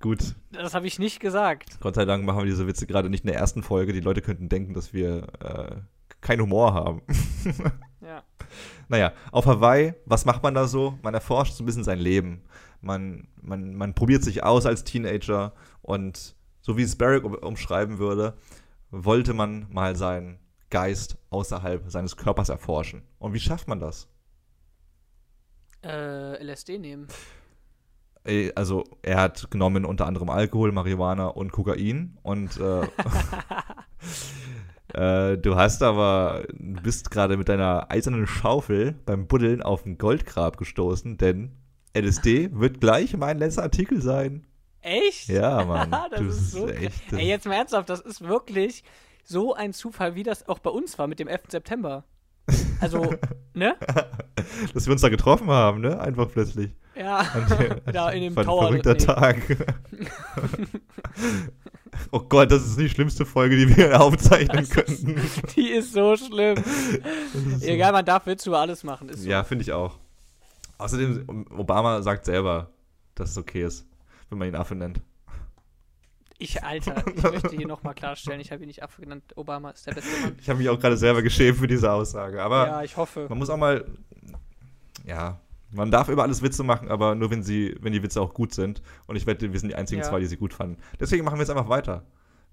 Gut, 0.00 0.34
Das 0.52 0.74
habe 0.74 0.86
ich 0.86 0.98
nicht 0.98 1.20
gesagt. 1.20 1.80
Gott 1.80 1.94
sei 1.94 2.04
Dank 2.04 2.24
machen 2.24 2.38
wir 2.38 2.44
diese 2.44 2.66
Witze 2.66 2.86
gerade 2.86 3.08
nicht 3.08 3.24
in 3.24 3.30
der 3.30 3.38
ersten 3.38 3.62
Folge. 3.62 3.92
Die 3.92 4.00
Leute 4.00 4.20
könnten 4.20 4.48
denken, 4.48 4.74
dass 4.74 4.92
wir 4.92 5.26
äh, 5.40 5.76
keinen 6.20 6.42
Humor 6.42 6.74
haben. 6.74 7.02
Ja. 8.00 8.22
Naja, 8.88 9.12
auf 9.32 9.46
Hawaii, 9.46 9.94
was 10.04 10.24
macht 10.26 10.42
man 10.42 10.54
da 10.54 10.66
so? 10.68 10.98
Man 11.02 11.14
erforscht 11.14 11.54
so 11.54 11.62
ein 11.62 11.66
bisschen 11.66 11.82
sein 11.82 11.98
Leben. 11.98 12.42
Man, 12.80 13.26
man, 13.40 13.74
man 13.74 13.94
probiert 13.94 14.22
sich 14.22 14.44
aus 14.44 14.66
als 14.66 14.84
Teenager 14.84 15.54
und 15.82 16.36
so 16.60 16.76
wie 16.76 16.82
es 16.82 16.96
Barrick 16.96 17.24
um, 17.24 17.34
umschreiben 17.34 17.98
würde, 17.98 18.36
wollte 18.90 19.34
man 19.34 19.66
mal 19.70 19.96
seinen 19.96 20.38
Geist 20.70 21.16
außerhalb 21.30 21.90
seines 21.90 22.16
Körpers 22.16 22.48
erforschen. 22.48 23.02
Und 23.18 23.32
wie 23.34 23.40
schafft 23.40 23.68
man 23.68 23.80
das? 23.80 24.08
Äh, 25.84 26.42
LSD 26.42 26.78
nehmen. 26.78 27.08
Ey, 28.24 28.52
Also 28.56 28.84
er 29.02 29.20
hat 29.20 29.50
genommen 29.50 29.84
unter 29.84 30.06
anderem 30.06 30.30
Alkohol, 30.30 30.72
Marihuana 30.72 31.28
und 31.28 31.52
Kokain 31.52 32.18
und 32.22 32.58
äh, 32.58 32.82
äh, 35.32 35.38
du 35.38 35.54
hast 35.54 35.82
aber, 35.82 36.44
bist 36.58 37.10
gerade 37.12 37.36
mit 37.36 37.48
deiner 37.48 37.90
eisernen 37.90 38.26
Schaufel 38.26 38.96
beim 39.06 39.28
Buddeln 39.28 39.62
auf 39.62 39.86
ein 39.86 39.96
Goldgrab 39.96 40.56
gestoßen, 40.56 41.18
denn 41.18 41.52
LSD 41.96 42.50
wird 42.52 42.80
gleich 42.80 43.16
mein 43.16 43.38
letzter 43.38 43.62
Artikel 43.62 44.02
sein. 44.02 44.44
Echt? 44.80 45.28
Ja, 45.28 45.64
Mann. 45.64 45.90
das 46.10 46.20
du 46.20 46.26
ist 46.26 46.50
so. 46.50 46.68
echt. 46.68 47.12
Ey, 47.12 47.28
jetzt 47.28 47.46
mal 47.46 47.54
ernsthaft, 47.54 47.88
das 47.88 48.00
ist 48.00 48.22
wirklich 48.22 48.84
so 49.28 49.54
ein 49.54 49.72
Zufall, 49.74 50.14
wie 50.14 50.22
das 50.22 50.48
auch 50.48 50.60
bei 50.60 50.70
uns 50.70 50.98
war 50.98 51.06
mit 51.08 51.18
dem 51.18 51.28
11. 51.28 51.42
September. 51.48 52.04
Also, 52.78 53.14
ne? 53.54 53.74
dass 54.74 54.84
wir 54.86 54.92
uns 54.92 55.00
da 55.00 55.08
getroffen 55.08 55.48
haben, 55.48 55.80
ne? 55.80 55.98
Einfach 55.98 56.30
plötzlich. 56.30 56.72
Ja. 56.94 57.20
An- 57.20 57.80
Da 57.92 58.10
in 58.10 58.20
dem 58.22 58.36
War 58.36 58.42
ein 58.42 58.46
Tower. 58.46 58.62
verrückter 58.68 58.92
nee. 58.92 58.98
Tag. 58.98 59.36
oh 62.12 62.20
Gott, 62.20 62.50
das 62.50 62.66
ist 62.66 62.78
die 62.78 62.88
schlimmste 62.90 63.24
Folge, 63.24 63.56
die 63.56 63.76
wir 63.76 64.00
aufzeichnen 64.00 64.58
Das 64.58 64.68
ist- 64.68 64.74
könnten. 65.06 65.20
Die 65.56 65.70
ist 65.70 65.92
so 65.94 66.16
schlimm. 66.16 66.58
Ist 66.58 67.60
so- 67.60 67.66
Egal, 67.66 67.92
man 67.92 68.04
darf 68.04 68.26
Witze 68.26 68.50
über 68.50 68.58
alles 68.60 68.84
machen. 68.84 69.08
Ist 69.08 69.22
so. 69.22 69.28
Ja, 69.28 69.42
finde 69.44 69.62
ich 69.62 69.72
auch. 69.72 69.98
Außerdem, 70.78 71.46
Obama 71.56 72.02
sagt 72.02 72.26
selber, 72.26 72.70
dass 73.14 73.30
es 73.30 73.38
okay 73.38 73.64
ist, 73.64 73.86
wenn 74.28 74.38
man 74.38 74.48
ihn 74.48 74.54
Affe 74.54 74.74
nennt. 74.74 75.00
Ich, 76.38 76.62
Alter, 76.62 77.02
ich 77.16 77.22
möchte 77.22 77.56
hier 77.56 77.66
nochmal 77.66 77.94
klarstellen, 77.94 78.40
ich 78.40 78.52
habe 78.52 78.62
ihn 78.62 78.66
nicht 78.66 78.82
Affe 78.82 79.00
genannt. 79.02 79.24
Obama 79.36 79.70
ist 79.70 79.86
der 79.86 79.94
beste 79.94 80.20
Mann. 80.20 80.36
Ich 80.40 80.48
habe 80.48 80.58
mich 80.58 80.68
auch 80.68 80.78
gerade 80.78 80.96
selber 80.96 81.22
geschämt 81.22 81.58
für 81.58 81.66
diese 81.66 81.90
Aussage. 81.90 82.42
Aber 82.42 82.66
Ja, 82.66 82.82
ich 82.82 82.96
hoffe. 82.96 83.26
man 83.28 83.38
muss 83.38 83.48
auch 83.50 83.56
mal, 83.56 83.84
ja, 85.04 85.40
man 85.72 85.90
darf 85.90 86.08
über 86.08 86.22
alles 86.22 86.42
Witze 86.42 86.62
machen, 86.62 86.88
aber 86.90 87.14
nur 87.14 87.30
wenn 87.30 87.42
sie, 87.42 87.76
wenn 87.80 87.92
die 87.92 88.02
Witze 88.02 88.20
auch 88.20 88.34
gut 88.34 88.54
sind. 88.54 88.82
Und 89.06 89.16
ich 89.16 89.26
wette, 89.26 89.52
wir 89.52 89.58
sind 89.60 89.68
die 89.70 89.74
einzigen 89.74 90.02
Ja. 90.02 90.08
zwei, 90.08 90.20
die 90.20 90.26
sie 90.26 90.36
gut 90.36 90.54
fanden. 90.54 90.76
Deswegen 91.00 91.24
machen 91.24 91.36
wir 91.36 91.42
jetzt 91.42 91.50
einfach 91.50 91.68
weiter. 91.68 92.04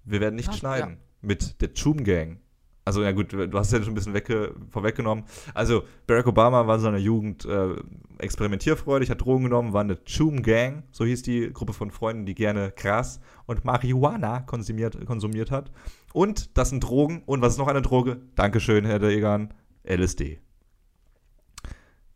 Wir 0.04 0.19
werden 0.19 0.36
nicht 0.36 0.50
Ah, 0.50 0.54
schneiden 0.54 0.98
mit 1.22 1.62
der 1.62 1.69
Choom 1.74 2.04
Gang. 2.04 2.39
Also, 2.86 3.02
ja 3.02 3.12
gut, 3.13 3.32
du 3.32 3.52
hast 3.54 3.67
es 3.67 3.74
ja 3.74 3.80
schon 3.80 3.93
ein 3.93 3.96
bisschen 3.96 4.13
wegge 4.13 4.56
vorweggenommen. 4.69 5.24
Also, 5.54 5.84
Barack 6.06 6.28
Obama 6.28 6.67
war 6.67 6.76
in 6.76 6.82
seiner 6.82 6.98
Jugend 6.98 7.46
äh, 7.46 7.76
experimentierfreudig, 8.17 9.10
hat 9.10 9.22
Drogen 9.22 9.46
genommen, 9.46 9.72
war 9.72 9.82
eine 9.82 9.98
Choom 10.06 10.41
Gang, 10.43 10.84
so 10.91 11.06
hieß 11.06 11.22
die 11.24 11.52
Gruppe 11.54 11.72
von 11.74 11.91
Freunden, 11.91 12.26
die 12.26 12.36
gerne 12.36 12.74
Gras 12.76 13.22
und 13.46 13.63
Marihuana 13.63 14.41
konsumiert, 14.41 15.06
konsumiert 15.06 15.50
hat. 15.50 15.72
Und 16.13 16.58
das 16.58 16.69
sind 16.69 16.82
Drogen. 16.84 17.24
Und 17.26 17.41
was 17.41 17.54
ist 17.54 17.60
noch 17.60 17.67
eine 17.67 17.82
Droge? 17.82 18.22
Dankeschön, 18.36 18.86
Herr 18.86 19.00
Degan. 19.00 19.54
LSD. 19.86 20.39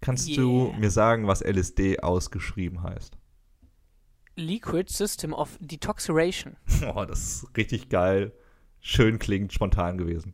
Kannst 0.01 0.35
du 0.37 0.67
Yeah. 0.69 0.77
mir 0.79 0.91
sagen, 0.91 1.27
was 1.27 1.41
LSD 1.41 1.99
ausgeschrieben 1.99 2.83
heißt? 2.83 3.17
Liquid 4.35 4.91
System 4.93 5.33
of 5.33 5.57
Detoxeration. 5.59 6.55
Oh, 6.95 7.05
das 7.05 7.19
ist 7.43 7.57
richtig 7.57 7.89
geil. 7.89 8.31
Schön 8.81 9.19
klingt, 9.19 9.53
spontan 9.53 9.97
gewesen. 9.97 10.33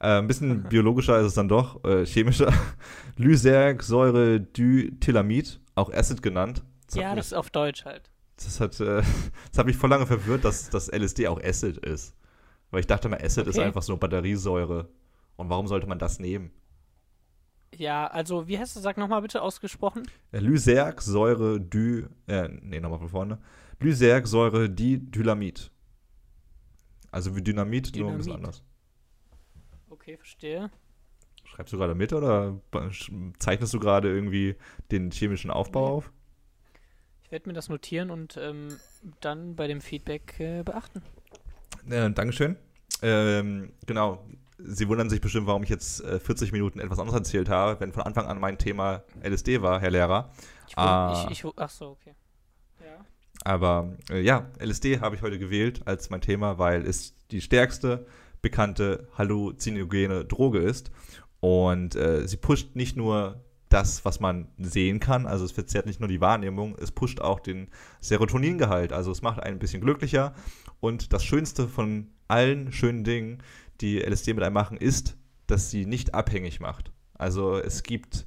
Äh, 0.00 0.18
ein 0.18 0.26
bisschen 0.26 0.64
biologischer 0.64 1.20
ist 1.20 1.26
es 1.26 1.34
dann 1.34 1.48
doch, 1.48 1.84
äh, 1.84 2.04
chemischer. 2.04 2.52
Lysergsäure-Dithylamid, 3.16 5.60
auch 5.74 5.92
Acid 5.92 6.22
genannt. 6.22 6.64
Das 6.86 6.96
ja, 6.96 7.14
das 7.14 7.26
ist 7.26 7.34
auf 7.34 7.50
Deutsch 7.50 7.84
halt. 7.84 8.10
Das 8.36 8.60
hat, 8.60 8.80
äh, 8.80 9.02
das 9.50 9.58
hat 9.58 9.66
mich 9.66 9.76
voll 9.76 9.90
lange 9.90 10.06
verwirrt, 10.06 10.44
dass 10.44 10.70
das 10.70 10.90
LSD 10.92 11.28
auch 11.28 11.40
Acid 11.42 11.78
ist. 11.78 12.14
Weil 12.70 12.80
ich 12.80 12.86
dachte 12.86 13.08
mal, 13.08 13.22
Acid 13.22 13.42
okay. 13.42 13.50
ist 13.50 13.58
einfach 13.58 13.82
so 13.82 13.96
Batteriesäure. 13.96 14.88
Und 15.36 15.48
warum 15.48 15.66
sollte 15.66 15.86
man 15.86 15.98
das 15.98 16.18
nehmen? 16.18 16.50
Ja, 17.76 18.06
also, 18.06 18.46
wie 18.46 18.58
heißt 18.58 18.76
das? 18.76 18.82
Sag 18.82 18.98
nochmal 18.98 19.22
bitte 19.22 19.42
ausgesprochen. 19.42 20.04
Äh, 20.32 20.38
Lysergsäure 20.38 21.60
Dy, 21.60 22.04
äh, 22.26 22.48
nee, 22.48 22.80
nochmal 22.80 22.98
von 22.98 23.08
vorne. 23.08 23.38
Lysergsäure 23.80 24.70
Didynamid. 24.70 25.70
Also 27.14 27.36
wie 27.36 27.42
Dynamit, 27.42 27.94
Dynamit, 27.94 28.00
nur 28.00 28.10
ein 28.10 28.16
bisschen 28.18 28.32
anders. 28.32 28.62
Okay, 29.88 30.16
verstehe. 30.16 30.68
Schreibst 31.44 31.72
du 31.72 31.78
gerade 31.78 31.94
mit 31.94 32.12
oder 32.12 32.60
zeichnest 33.38 33.72
du 33.72 33.78
gerade 33.78 34.12
irgendwie 34.12 34.56
den 34.90 35.12
chemischen 35.12 35.52
Aufbau 35.52 35.86
nee. 35.86 35.94
auf? 35.94 36.12
Ich 37.22 37.30
werde 37.30 37.48
mir 37.48 37.52
das 37.52 37.68
notieren 37.68 38.10
und 38.10 38.36
ähm, 38.36 38.76
dann 39.20 39.54
bei 39.54 39.68
dem 39.68 39.80
Feedback 39.80 40.40
äh, 40.40 40.64
beachten. 40.64 41.02
Äh, 41.88 42.10
Dankeschön. 42.10 42.56
Ähm, 43.00 43.74
genau. 43.86 44.26
Sie 44.58 44.88
wundern 44.88 45.08
sich 45.08 45.20
bestimmt, 45.20 45.46
warum 45.46 45.62
ich 45.62 45.68
jetzt 45.68 46.02
äh, 46.02 46.18
40 46.18 46.50
Minuten 46.50 46.80
etwas 46.80 46.98
anderes 46.98 47.20
erzählt 47.20 47.48
habe, 47.48 47.78
wenn 47.78 47.92
von 47.92 48.02
Anfang 48.02 48.26
an 48.26 48.40
mein 48.40 48.58
Thema 48.58 49.04
LSD 49.22 49.62
war, 49.62 49.80
Herr 49.80 49.90
Lehrer. 49.92 50.32
Ich, 50.66 50.76
ah, 50.76 51.28
ich, 51.30 51.44
ich, 51.44 51.52
ach 51.54 51.70
so, 51.70 51.90
okay. 51.90 52.16
Aber 53.44 53.96
äh, 54.10 54.20
ja, 54.20 54.50
LSD 54.58 55.00
habe 55.00 55.16
ich 55.16 55.22
heute 55.22 55.38
gewählt 55.38 55.82
als 55.86 56.10
mein 56.10 56.22
Thema, 56.22 56.58
weil 56.58 56.86
es 56.86 57.14
die 57.30 57.40
stärkste 57.40 58.06
bekannte 58.42 59.08
halluzinogene 59.16 60.24
Droge 60.24 60.58
ist. 60.58 60.90
Und 61.40 61.94
äh, 61.94 62.26
sie 62.26 62.38
pusht 62.38 62.74
nicht 62.74 62.96
nur 62.96 63.44
das, 63.68 64.04
was 64.04 64.20
man 64.20 64.48
sehen 64.56 65.00
kann, 65.00 65.26
also 65.26 65.44
es 65.44 65.52
verzerrt 65.52 65.86
nicht 65.86 65.98
nur 65.98 66.08
die 66.08 66.20
Wahrnehmung, 66.20 66.76
es 66.80 66.92
pusht 66.92 67.20
auch 67.20 67.40
den 67.40 67.68
Serotoningehalt. 68.00 68.92
Also 68.92 69.10
es 69.10 69.20
macht 69.20 69.40
einen 69.40 69.56
ein 69.56 69.58
bisschen 69.58 69.80
glücklicher. 69.80 70.34
Und 70.80 71.12
das 71.12 71.24
Schönste 71.24 71.68
von 71.68 72.12
allen 72.28 72.72
schönen 72.72 73.04
Dingen, 73.04 73.42
die 73.80 73.98
LSD 73.98 74.34
mit 74.34 74.44
einem 74.44 74.54
machen, 74.54 74.76
ist, 74.76 75.16
dass 75.46 75.70
sie 75.70 75.86
nicht 75.86 76.14
abhängig 76.14 76.60
macht. 76.60 76.92
Also 77.14 77.58
es 77.58 77.82
gibt 77.82 78.26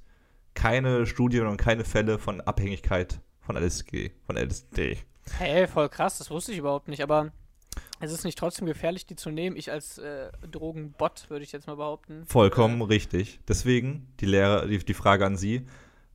keine 0.53 1.05
Studien 1.05 1.47
und 1.47 1.57
keine 1.57 1.85
Fälle 1.85 2.19
von 2.19 2.41
Abhängigkeit 2.41 3.21
von 3.47 3.55
LSD. 3.55 4.11
Von 4.25 4.37
LSD. 4.37 4.97
Hey, 5.37 5.67
voll 5.67 5.89
krass, 5.89 6.17
das 6.17 6.29
wusste 6.29 6.51
ich 6.51 6.57
überhaupt 6.59 6.89
nicht, 6.89 7.01
aber 7.01 7.31
es 7.99 8.11
ist 8.11 8.23
nicht 8.25 8.37
trotzdem 8.37 8.67
gefährlich, 8.67 9.05
die 9.05 9.15
zu 9.15 9.31
nehmen. 9.31 9.55
Ich 9.55 9.71
als 9.71 9.97
äh, 9.97 10.29
Drogenbot 10.51 11.29
würde 11.29 11.43
ich 11.43 11.51
jetzt 11.51 11.65
mal 11.65 11.77
behaupten. 11.77 12.25
Vollkommen 12.27 12.81
äh, 12.81 12.85
richtig. 12.85 13.39
Deswegen 13.47 14.13
die, 14.19 14.25
Lehre, 14.25 14.67
die, 14.67 14.79
die 14.79 14.93
Frage 14.93 15.25
an 15.25 15.37
Sie, 15.37 15.65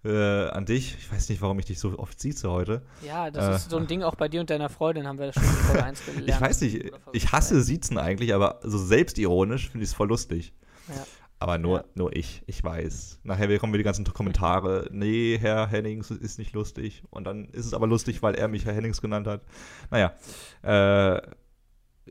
äh, 0.05 0.49
an 0.49 0.67
dich. 0.67 0.97
Ich 0.99 1.11
weiß 1.11 1.31
nicht, 1.31 1.41
warum 1.41 1.59
ich 1.59 1.65
dich 1.65 1.79
so 1.79 1.99
oft 1.99 2.21
sieze 2.21 2.51
heute. 2.51 2.83
Ja, 3.07 3.31
das 3.31 3.49
äh, 3.49 3.57
ist 3.57 3.71
so 3.71 3.79
ein 3.79 3.87
Ding 3.87 4.03
auch 4.03 4.15
bei 4.15 4.29
dir 4.29 4.41
und 4.41 4.51
deiner 4.51 4.69
Freundin, 4.69 5.07
haben 5.07 5.19
wir 5.19 5.27
das 5.27 5.37
schon 5.37 5.45
in 5.45 5.51
Folge 5.51 5.85
1 5.85 6.05
gelernt. 6.15 6.29
ich 6.29 6.41
weiß 6.41 6.61
nicht, 6.61 6.93
ich 7.13 7.33
hasse 7.33 7.63
Siezen 7.63 7.97
eigentlich, 7.99 8.35
aber 8.35 8.61
so 8.63 8.79
selbstironisch 8.79 9.71
finde 9.71 9.85
ich 9.85 9.91
es 9.91 9.95
voll 9.95 10.09
lustig. 10.09 10.53
Ja. 10.89 11.07
Aber 11.43 11.59
nur, 11.59 11.79
ja. 11.79 11.85
nur 11.97 12.15
ich, 12.15 12.45
ich 12.47 12.63
weiß. 12.63 13.19
Nachher 13.25 13.59
kommen 13.59 13.73
wir 13.73 13.79
die 13.79 13.85
ganzen 13.85 14.05
Kommentare. 14.05 14.89
Nee, 14.93 15.37
Herr 15.41 15.67
Hennings 15.67 16.13
ist 16.13 16.39
nicht 16.39 16.53
lustig. 16.53 17.03
Und 17.11 17.25
dann 17.25 17.47
ist 17.47 17.67
es 17.67 17.75
aber 17.75 17.89
lustig, 17.89 18.23
weil 18.23 18.37
er 18.37 18.47
mich 18.47 18.65
Herr 18.65 18.75
Hennings 18.75 19.01
genannt 19.01 19.27
hat. 19.27 19.43
Naja. 19.91 20.15
Äh, 20.63 21.21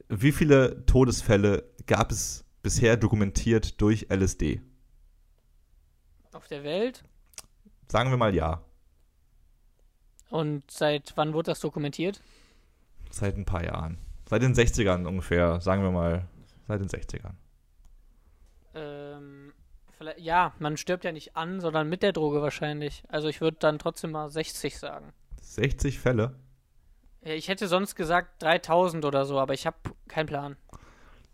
wie 0.09 0.33
viele 0.33 0.85
Todesfälle 0.85 1.63
gab 1.85 2.11
es 2.11 2.43
bisher 2.61 2.97
dokumentiert 2.97 3.79
durch 3.79 4.07
LSD? 4.09 4.61
Auf 6.33 6.47
der 6.47 6.65
Welt? 6.65 7.05
Sagen 7.87 8.09
wir 8.09 8.17
mal 8.17 8.35
ja. 8.35 8.61
Und 10.29 10.69
seit 10.69 11.13
wann 11.15 11.33
wurde 11.33 11.51
das 11.51 11.61
dokumentiert? 11.61 12.21
Seit 13.11 13.37
ein 13.37 13.45
paar 13.45 13.63
Jahren. 13.63 13.97
Seit 14.29 14.41
den 14.41 14.55
60ern 14.55 15.05
ungefähr, 15.05 15.61
sagen 15.61 15.83
wir 15.83 15.91
mal. 15.91 16.27
Seit 16.67 16.81
den 16.81 16.89
60ern. 16.89 17.35
Ähm, 20.01 20.13
ja, 20.17 20.53
man 20.59 20.77
stirbt 20.77 21.03
ja 21.03 21.11
nicht 21.11 21.35
an, 21.35 21.59
sondern 21.59 21.89
mit 21.89 22.03
der 22.03 22.13
Droge 22.13 22.41
wahrscheinlich. 22.41 23.03
Also 23.07 23.27
ich 23.27 23.41
würde 23.41 23.57
dann 23.59 23.79
trotzdem 23.79 24.11
mal 24.11 24.29
60 24.29 24.77
sagen. 24.77 25.13
60 25.41 25.99
Fälle? 25.99 26.35
Ja, 27.23 27.33
ich 27.33 27.47
hätte 27.47 27.67
sonst 27.67 27.95
gesagt 27.95 28.41
3000 28.41 29.05
oder 29.05 29.25
so, 29.25 29.39
aber 29.39 29.53
ich 29.53 29.65
habe 29.65 29.77
keinen 30.07 30.25
Plan. 30.25 30.57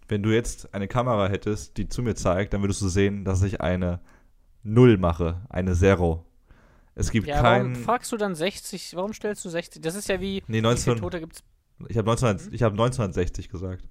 Wenn 0.07 0.23
du 0.23 0.33
jetzt 0.33 0.73
eine 0.73 0.87
Kamera 0.87 1.27
hättest, 1.27 1.77
die 1.77 1.89
zu 1.89 2.01
mir 2.01 2.15
zeigt, 2.15 2.53
dann 2.53 2.61
würdest 2.61 2.81
du 2.81 2.87
sehen, 2.87 3.25
dass 3.25 3.43
ich 3.43 3.61
eine 3.61 3.99
Null 4.63 4.97
mache, 4.97 5.41
eine 5.49 5.75
Zero. 5.75 6.25
Es 6.95 7.11
gibt 7.11 7.27
ja, 7.27 7.41
keinen. 7.41 7.73
Warum 7.73 7.83
fragst 7.83 8.11
du 8.11 8.17
dann 8.17 8.35
60? 8.35 8.95
Warum 8.95 9.13
stellst 9.13 9.45
du 9.45 9.49
60? 9.49 9.81
Das 9.81 9.95
ist 9.95 10.09
ja 10.09 10.19
wie. 10.19 10.43
Nee, 10.47 10.61
19, 10.61 10.95
wie 10.95 10.99
Tote 10.99 11.19
gibt's? 11.19 11.43
Ich 11.89 11.97
habe 11.97 12.07
19, 12.07 12.29
hab 12.59 12.71
1960 12.71 13.49
gesagt. 13.49 13.87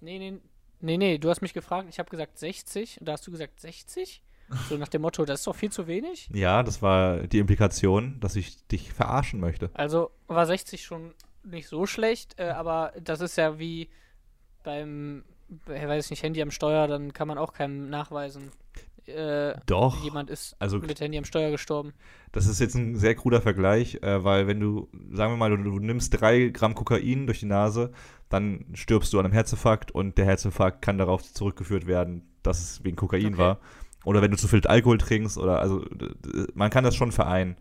Nee, 0.00 0.18
nee, 0.18 0.40
nee, 0.80 0.96
nee, 0.96 1.18
du 1.18 1.30
hast 1.30 1.40
mich 1.40 1.54
gefragt, 1.54 1.88
ich 1.90 1.98
habe 1.98 2.10
gesagt 2.10 2.38
60 2.38 3.00
und 3.00 3.06
da 3.08 3.12
hast 3.12 3.26
du 3.26 3.30
gesagt 3.30 3.60
60? 3.60 4.22
So 4.68 4.78
nach 4.78 4.88
dem 4.88 5.02
Motto, 5.02 5.24
das 5.26 5.40
ist 5.40 5.46
doch 5.46 5.54
viel 5.54 5.70
zu 5.70 5.86
wenig? 5.86 6.30
Ja, 6.34 6.62
das 6.62 6.80
war 6.80 7.26
die 7.26 7.38
Implikation, 7.38 8.18
dass 8.20 8.34
ich 8.34 8.66
dich 8.68 8.92
verarschen 8.92 9.40
möchte. 9.40 9.70
Also 9.74 10.10
war 10.26 10.46
60 10.46 10.84
schon 10.84 11.14
nicht 11.44 11.68
so 11.68 11.86
schlecht, 11.86 12.38
äh, 12.38 12.48
aber 12.50 12.92
das 13.00 13.20
ist 13.20 13.36
ja 13.36 13.58
wie 13.58 13.88
beim, 14.62 15.24
ich 15.48 15.68
weiß 15.68 16.10
nicht, 16.10 16.22
Handy 16.22 16.42
am 16.42 16.50
Steuer, 16.50 16.88
dann 16.88 17.12
kann 17.12 17.28
man 17.28 17.38
auch 17.38 17.52
keinem 17.52 17.90
nachweisen. 17.90 18.50
Äh, 19.08 19.54
Doch. 19.66 20.04
Jemand 20.04 20.30
ist 20.30 20.54
also, 20.58 20.78
mit 20.78 21.00
Handy 21.00 21.18
am 21.18 21.24
Steuer 21.24 21.50
gestorben. 21.50 21.92
Das 22.32 22.46
ist 22.46 22.60
jetzt 22.60 22.74
ein 22.74 22.96
sehr 22.96 23.14
kruder 23.14 23.40
Vergleich, 23.40 24.02
äh, 24.02 24.22
weil 24.22 24.46
wenn 24.46 24.60
du, 24.60 24.88
sagen 25.12 25.32
wir 25.32 25.36
mal, 25.36 25.50
du, 25.50 25.56
du, 25.56 25.78
nimmst 25.78 26.20
drei 26.20 26.48
Gramm 26.48 26.74
Kokain 26.74 27.26
durch 27.26 27.40
die 27.40 27.46
Nase, 27.46 27.92
dann 28.28 28.66
stirbst 28.74 29.12
du 29.12 29.18
an 29.18 29.24
einem 29.24 29.34
Herzinfarkt 29.34 29.90
und 29.90 30.18
der 30.18 30.26
Herzinfarkt 30.26 30.82
kann 30.82 30.98
darauf 30.98 31.22
zurückgeführt 31.22 31.86
werden, 31.86 32.28
dass 32.42 32.60
es 32.60 32.84
wegen 32.84 32.96
Kokain 32.96 33.26
okay. 33.26 33.38
war. 33.38 33.58
Oder 34.04 34.22
wenn 34.22 34.30
du 34.30 34.36
zu 34.36 34.48
viel 34.48 34.66
Alkohol 34.66 34.98
trinkst 34.98 35.38
oder 35.38 35.60
also 35.60 35.84
man 36.54 36.70
kann 36.70 36.84
das 36.84 36.94
schon 36.94 37.12
vereinen. 37.12 37.56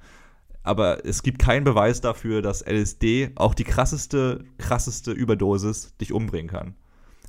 Aber 0.63 1.05
es 1.05 1.23
gibt 1.23 1.39
keinen 1.39 1.63
Beweis 1.63 2.01
dafür, 2.01 2.41
dass 2.41 2.61
LSD 2.61 3.31
auch 3.35 3.53
die 3.53 3.63
krasseste, 3.63 4.43
krasseste 4.57 5.11
Überdosis 5.11 5.95
dich 5.97 6.11
umbringen 6.11 6.49
kann. 6.49 6.75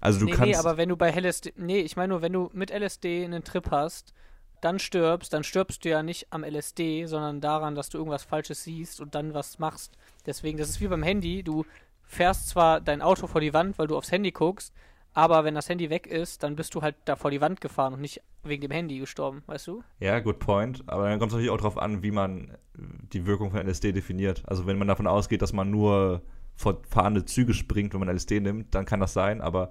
Also 0.01 0.21
du 0.21 0.27
nee, 0.27 0.33
kannst. 0.33 0.47
Nee, 0.47 0.57
aber 0.57 0.77
wenn 0.77 0.89
du 0.89 0.97
bei 0.97 1.11
LSD. 1.11 1.55
Nee, 1.57 1.81
ich 1.81 1.97
meine 1.97 2.09
nur, 2.09 2.23
wenn 2.23 2.33
du 2.33 2.51
mit 2.53 2.71
LSD 2.71 3.25
einen 3.25 3.45
Trip 3.45 3.71
hast, 3.71 4.15
dann 4.61 4.79
stirbst, 4.79 5.33
dann 5.33 5.45
stirbst 5.45 5.85
du 5.85 5.89
ja 5.89 6.03
nicht 6.03 6.29
am 6.31 6.45
LSD, 6.45 7.07
sondern 7.07 7.41
daran, 7.41 7.75
dass 7.75 7.91
du 7.91 7.99
irgendwas 7.99 8.25
Falsches 8.25 8.65
siehst 8.65 9.01
und 9.01 9.15
dann 9.15 9.35
was 9.35 9.59
machst. 9.59 9.97
Deswegen, 10.27 10.59
das 10.59 10.69
ist 10.69 10.81
wie 10.81 10.89
beim 10.89 11.03
Handy. 11.03 11.43
Du 11.43 11.65
fährst 12.03 12.49
zwar 12.49 12.81
dein 12.81 13.03
Auto 13.03 13.27
vor 13.27 13.41
die 13.41 13.55
Wand, 13.55 13.79
weil 13.79 13.87
du 13.87 13.97
aufs 13.97 14.11
Handy 14.11 14.33
guckst, 14.33 14.73
aber 15.15 15.45
wenn 15.45 15.55
das 15.55 15.69
Handy 15.69 15.91
weg 15.91 16.07
ist, 16.07 16.43
dann 16.43 16.57
bist 16.57 16.75
du 16.75 16.83
halt 16.83 16.97
da 17.05 17.17
vor 17.17 17.31
die 17.31 17.41
Wand 17.41 17.61
gefahren 17.61 17.95
und 17.95 18.01
nicht 18.01 18.21
wegen 18.45 18.63
dem 18.63 18.71
Handy 18.71 18.99
gestorben, 18.99 19.43
weißt 19.47 19.67
du? 19.67 19.83
Ja, 20.01 20.21
good 20.21 20.39
point. 20.39 20.85
Aber 20.87 21.09
dann 21.09 21.19
kommt 21.19 21.31
es 21.31 21.35
natürlich 21.35 21.51
auch 21.51 21.59
darauf 21.59 21.79
an, 21.79 22.03
wie 22.03 22.11
man 22.11 22.57
die 22.75 23.27
Wirkung 23.27 23.51
von 23.51 23.67
LSD 23.67 23.93
definiert. 23.93 24.43
Also 24.47 24.67
wenn 24.67 24.79
man 24.79 24.89
davon 24.89 25.07
ausgeht, 25.07 25.43
dass 25.43 25.53
man 25.53 25.71
nur 25.71 26.23
vor 26.59 26.83
fahrende 26.91 27.25
Züge 27.25 27.55
springt, 27.55 27.95
wenn 27.95 28.01
man 28.01 28.09
LSD 28.09 28.41
nimmt, 28.41 28.75
dann 28.75 28.85
kann 28.85 28.99
das 28.99 29.13
sein, 29.13 29.41
aber 29.41 29.71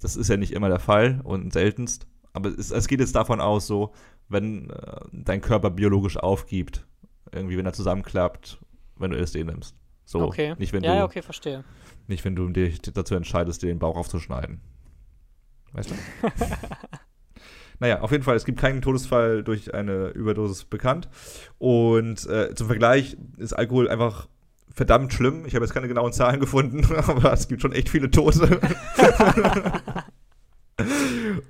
das 0.00 0.14
ist 0.14 0.30
ja 0.30 0.36
nicht 0.36 0.52
immer 0.52 0.68
der 0.68 0.78
Fall 0.78 1.20
und 1.24 1.52
seltenst. 1.52 2.06
Aber 2.32 2.50
es, 2.50 2.70
es 2.70 2.86
geht 2.86 3.00
jetzt 3.00 3.16
davon 3.16 3.40
aus, 3.40 3.66
so, 3.66 3.92
wenn 4.28 4.70
äh, 4.70 5.00
dein 5.12 5.40
Körper 5.40 5.70
biologisch 5.70 6.16
aufgibt, 6.16 6.86
irgendwie, 7.32 7.58
wenn 7.58 7.66
er 7.66 7.72
zusammenklappt, 7.72 8.60
wenn 8.96 9.10
du 9.10 9.18
LSD 9.18 9.42
nimmst. 9.42 9.74
So, 10.04 10.20
okay. 10.20 10.54
nicht 10.58 10.72
wenn 10.72 10.84
ja, 10.84 10.92
du, 10.92 10.98
ja, 10.98 11.04
okay, 11.04 11.22
verstehe. 11.22 11.64
Nicht, 12.06 12.24
wenn 12.24 12.36
du 12.36 12.48
dich 12.48 12.80
dazu 12.80 13.16
entscheidest, 13.16 13.62
dir 13.62 13.66
den 13.66 13.80
Bauch 13.80 13.96
aufzuschneiden. 13.96 14.60
Weißt 15.72 15.90
du? 15.90 15.94
naja, 17.80 18.00
auf 18.00 18.12
jeden 18.12 18.22
Fall, 18.22 18.36
es 18.36 18.44
gibt 18.44 18.60
keinen 18.60 18.80
Todesfall 18.80 19.42
durch 19.42 19.74
eine 19.74 20.10
Überdosis 20.10 20.64
bekannt. 20.64 21.08
Und 21.58 22.24
äh, 22.26 22.54
zum 22.54 22.68
Vergleich 22.68 23.16
ist 23.38 23.54
Alkohol 23.54 23.88
einfach 23.88 24.28
verdammt 24.74 25.12
schlimm. 25.12 25.44
Ich 25.46 25.54
habe 25.54 25.64
jetzt 25.64 25.74
keine 25.74 25.88
genauen 25.88 26.12
Zahlen 26.12 26.40
gefunden, 26.40 26.86
aber 27.06 27.32
es 27.32 27.48
gibt 27.48 27.62
schon 27.62 27.72
echt 27.72 27.88
viele 27.88 28.10
Tote. 28.10 28.60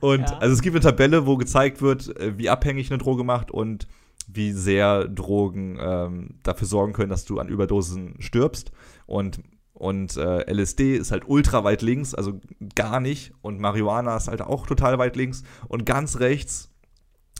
und 0.00 0.20
ja. 0.20 0.38
also 0.38 0.54
es 0.54 0.62
gibt 0.62 0.76
eine 0.76 0.84
Tabelle, 0.84 1.26
wo 1.26 1.36
gezeigt 1.36 1.82
wird, 1.82 2.16
äh, 2.18 2.38
wie 2.38 2.48
abhängig 2.48 2.90
eine 2.90 2.98
Droge 2.98 3.24
macht 3.24 3.50
und 3.50 3.86
wie 4.26 4.52
sehr 4.52 5.08
Drogen 5.08 5.78
ähm, 5.80 6.38
dafür 6.42 6.66
sorgen 6.66 6.92
können, 6.92 7.10
dass 7.10 7.24
du 7.24 7.38
an 7.38 7.48
Überdosen 7.48 8.16
stirbst. 8.20 8.72
Und 9.06 9.40
und 9.78 10.16
äh, 10.16 10.52
LSD 10.52 10.96
ist 10.96 11.12
halt 11.12 11.28
ultra 11.28 11.62
weit 11.62 11.82
links, 11.82 12.12
also 12.12 12.40
gar 12.74 12.98
nicht. 12.98 13.32
Und 13.42 13.60
Marihuana 13.60 14.16
ist 14.16 14.26
halt 14.26 14.42
auch 14.42 14.66
total 14.66 14.98
weit 14.98 15.14
links. 15.14 15.44
Und 15.68 15.86
ganz 15.86 16.18
rechts 16.18 16.72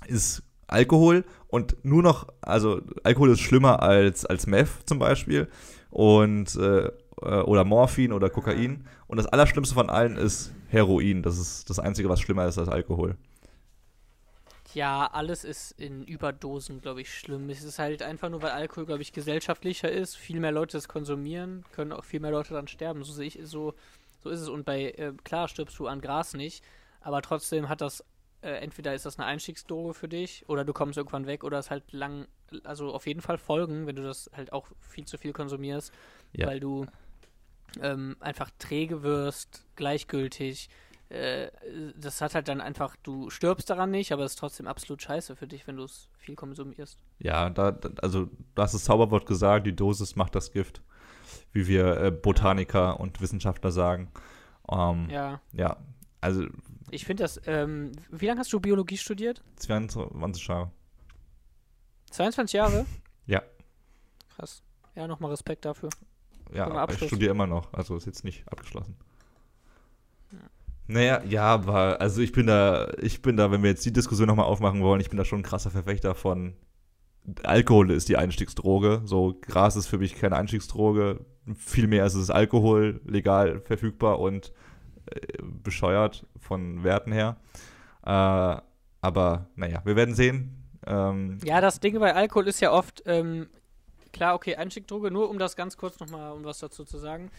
ist 0.07 0.45
Alkohol 0.69 1.25
und 1.49 1.77
nur 1.85 2.03
noch, 2.03 2.29
also 2.41 2.81
Alkohol 3.03 3.31
ist 3.31 3.41
schlimmer 3.41 3.83
als, 3.83 4.25
als 4.25 4.47
Meth 4.47 4.69
zum 4.87 4.99
Beispiel. 4.99 5.49
Und, 5.91 6.55
äh, 6.57 6.91
äh, 7.23 7.41
oder 7.43 7.65
Morphin 7.65 8.13
oder 8.13 8.31
Kokain. 8.31 8.87
Und 9.07 9.17
das 9.17 9.27
Allerschlimmste 9.27 9.75
von 9.75 9.91
allen 9.91 10.17
ist 10.17 10.53
Heroin. 10.69 11.23
Das 11.23 11.39
ist 11.39 11.69
das 11.71 11.79
Einzige, 11.79 12.09
was 12.09 12.21
schlimmer 12.21 12.47
ist 12.47 12.59
als 12.59 12.69
Alkohol. 12.69 13.17
Ja, 14.75 15.07
alles 15.07 15.45
ist 15.45 15.73
in 15.73 16.05
Überdosen, 16.05 16.81
glaube 16.83 17.01
ich, 17.01 17.13
schlimm. 17.13 17.49
Es 17.49 17.65
ist 17.65 17.79
halt 17.79 18.03
einfach 18.03 18.29
nur, 18.29 18.43
weil 18.43 18.51
Alkohol, 18.51 18.85
glaube 18.85 19.01
ich, 19.01 19.13
gesellschaftlicher 19.13 19.91
ist. 19.91 20.17
Viel 20.17 20.41
mehr 20.41 20.53
Leute 20.53 20.77
das 20.77 20.89
konsumieren, 20.89 21.65
können 21.73 21.93
auch 21.93 22.05
viel 22.05 22.21
mehr 22.21 22.31
Leute 22.31 22.53
dann 22.53 22.69
sterben. 22.69 23.03
So 23.03 23.13
sehe 23.13 23.29
ich, 23.29 23.39
so, 23.45 23.75
so 24.23 24.29
ist 24.29 24.41
es. 24.41 24.49
Und 24.49 24.67
bei, 24.67 24.91
äh, 24.91 25.15
klar 25.25 25.49
stirbst 25.49 25.79
du 25.79 25.87
an 25.87 26.03
Gras 26.03 26.35
nicht, 26.35 26.63
aber 27.01 27.23
trotzdem 27.23 27.71
hat 27.71 27.81
das, 27.81 28.05
äh, 28.43 28.51
entweder 28.59 28.95
ist 28.95 29.05
das 29.07 29.19
eine 29.19 29.27
Einstiegsdroge 29.27 29.95
für 29.95 30.09
dich 30.09 30.45
oder 30.49 30.65
du 30.65 30.73
kommst 30.73 30.97
irgendwann 30.97 31.27
weg 31.27 31.45
oder 31.45 31.59
es 31.59 31.71
halt 31.71 31.93
lang, 31.93 32.27
also 32.65 32.93
auf 32.95 33.07
jeden 33.07 33.21
Fall 33.21 33.39
Folgen, 33.39 33.87
wenn 33.87 33.97
du 33.97 34.03
das 34.03 34.31
halt 34.35 34.53
auch 34.53 34.69
viel 34.81 35.05
zu 35.07 35.19
viel 35.19 35.33
konsumierst, 35.33 35.93
Ja. 36.33 36.47
weil 36.47 36.61
du 36.61 36.87
ähm, 37.83 38.17
einfach 38.21 38.51
träge 38.59 39.03
wirst, 39.03 39.65
gleichgültig. 39.77 40.71
Äh, 41.11 41.49
das 41.97 42.21
hat 42.21 42.35
halt 42.35 42.49
dann 42.49 42.61
einfach, 42.61 42.97
du 43.03 43.31
stirbst 43.31 43.69
daran 43.71 43.91
nicht, 43.91 44.13
aber 44.13 44.25
es 44.25 44.33
ist 44.33 44.39
trotzdem 44.39 44.67
absolut 44.67 45.03
scheiße 45.03 45.37
für 45.37 45.47
dich, 45.47 45.67
wenn 45.67 45.77
du 45.77 45.85
es 45.85 46.09
viel 46.19 46.35
konsumierst. 46.35 46.99
Ja, 47.19 47.51
da, 47.51 47.79
also 48.03 48.27
du 48.55 48.63
hast 48.63 48.75
das 48.75 48.85
Zauberwort 48.85 49.27
gesagt, 49.27 49.67
die 49.67 49.75
Dosis 49.75 50.17
macht 50.17 50.35
das 50.35 50.53
Gift, 50.53 50.83
wie 51.53 51.67
wir 51.67 51.97
äh, 52.01 52.11
Botaniker 52.11 53.01
und 53.01 53.21
Wissenschaftler 53.21 53.71
sagen. 53.73 54.11
Ähm, 54.71 55.09
ja. 55.11 55.41
Ja, 55.53 55.77
also 56.21 56.45
ich 56.91 57.05
finde 57.05 57.25
das, 57.25 57.41
ähm, 57.47 57.93
wie 58.11 58.27
lange 58.27 58.41
hast 58.41 58.53
du 58.53 58.61
Biologie 58.61 58.97
studiert? 58.97 59.43
22 59.57 60.47
Jahre. 60.47 60.71
22 62.11 62.53
Jahre? 62.55 62.87
Ja. 63.27 63.43
Krass. 64.35 64.63
Ja, 64.95 65.07
nochmal 65.07 65.33
Respekt 65.33 65.67
dafür. 65.67 65.91
Ja, 66.55 66.89
ich 66.89 67.07
studiere 67.07 67.33
immer 67.33 67.47
noch, 67.47 67.71
also 67.75 67.95
ist 67.95 68.07
jetzt 68.07 68.25
nicht 68.25 68.51
abgeschlossen. 68.51 68.97
Naja, 70.87 71.23
ja, 71.25 71.43
aber 71.43 72.01
also 72.01 72.23
ich 72.23 72.33
bin 72.33 72.47
da, 72.47 72.91
ich 73.03 73.21
bin 73.21 73.37
da, 73.37 73.51
wenn 73.51 73.63
wir 73.63 73.69
jetzt 73.69 73.85
die 73.85 73.93
Diskussion 73.93 74.29
nochmal 74.29 74.47
aufmachen 74.47 74.81
wollen, 74.83 75.03
ich 75.03 75.11
bin 75.11 75.19
da 75.19 75.27
schon 75.27 75.41
ein 75.41 75.43
krasser 75.43 75.71
Verfechter 75.71 76.15
von 76.15 76.55
Alkohol 77.43 77.91
ist 77.91 78.09
die 78.09 78.17
Einstiegsdroge. 78.17 79.03
So, 79.05 79.37
Gras 79.41 79.77
ist 79.77 79.87
für 79.87 79.99
mich 79.99 80.15
keine 80.15 80.37
Einstiegsdroge. 80.37 81.21
Vielmehr 81.57 82.07
ist 82.07 82.15
es 82.15 82.31
Alkohol, 82.31 83.01
legal 83.05 83.61
verfügbar 83.61 84.19
und 84.19 84.53
bescheuert 85.43 86.27
von 86.39 86.83
Werten 86.85 87.13
her. 87.13 87.37
Äh, 88.05 88.61
aber 89.01 89.47
naja, 89.57 89.81
wir 89.85 89.97
werden 89.97 90.15
sehen. 90.15 90.55
Ähm, 90.87 91.39
Ja, 91.45 91.61
das 91.61 91.81
Ding 91.81 91.99
bei 91.99 92.15
Alkohol 92.15 92.49
ist 92.49 92.61
ja 92.61 92.73
oft, 92.73 93.03
ähm, 93.07 93.49
klar, 94.13 94.35
okay, 94.35 94.57
Einstiegdroge, 94.57 95.11
nur 95.11 95.29
um 95.31 95.39
das 95.39 95.57
ganz 95.57 95.77
kurz 95.77 96.01
nochmal, 96.01 96.33
um 96.33 96.45
was 96.45 96.59
dazu 96.59 96.85
zu 96.85 96.99
sagen. 96.99 97.31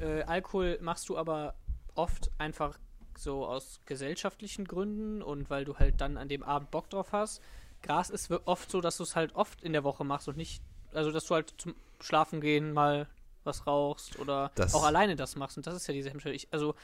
Äh, 0.00 0.22
Alkohol 0.22 0.78
machst 0.82 1.08
du 1.08 1.16
aber 1.16 1.54
oft 1.94 2.30
einfach 2.38 2.78
so 3.16 3.46
aus 3.46 3.80
gesellschaftlichen 3.86 4.64
Gründen 4.66 5.22
und 5.22 5.50
weil 5.50 5.64
du 5.64 5.76
halt 5.76 6.00
dann 6.00 6.16
an 6.16 6.28
dem 6.28 6.42
Abend 6.42 6.70
Bock 6.70 6.88
drauf 6.90 7.12
hast. 7.12 7.42
Gras 7.82 8.10
ist 8.10 8.30
oft 8.44 8.70
so, 8.70 8.80
dass 8.80 8.96
du 8.96 9.02
es 9.04 9.16
halt 9.16 9.34
oft 9.34 9.62
in 9.62 9.72
der 9.72 9.84
Woche 9.84 10.04
machst 10.04 10.28
und 10.28 10.36
nicht, 10.36 10.62
also 10.92 11.10
dass 11.10 11.26
du 11.26 11.34
halt 11.34 11.54
zum 11.58 11.74
Schlafen 12.00 12.40
gehen 12.40 12.72
mal 12.72 13.06
was 13.44 13.66
rauchst 13.66 14.18
oder 14.18 14.50
Das- 14.56 14.74
auch 14.74 14.84
alleine 14.84 15.16
das 15.16 15.34
machst. 15.36 15.56
Und 15.56 15.66
das 15.66 15.74
ist 15.74 15.86
ja 15.88 15.94
diese 15.94 16.10
Hemmschwelle. 16.10 16.38
Also 16.50 16.74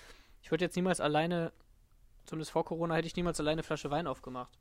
ich 0.44 0.50
würde 0.50 0.66
jetzt 0.66 0.76
niemals 0.76 1.00
alleine, 1.00 1.52
zumindest 2.26 2.50
vor 2.50 2.66
Corona, 2.66 2.96
hätte 2.96 3.06
ich 3.06 3.16
niemals 3.16 3.40
alleine 3.40 3.54
eine 3.54 3.62
Flasche 3.62 3.90
Wein 3.90 4.06
aufgemacht. 4.06 4.52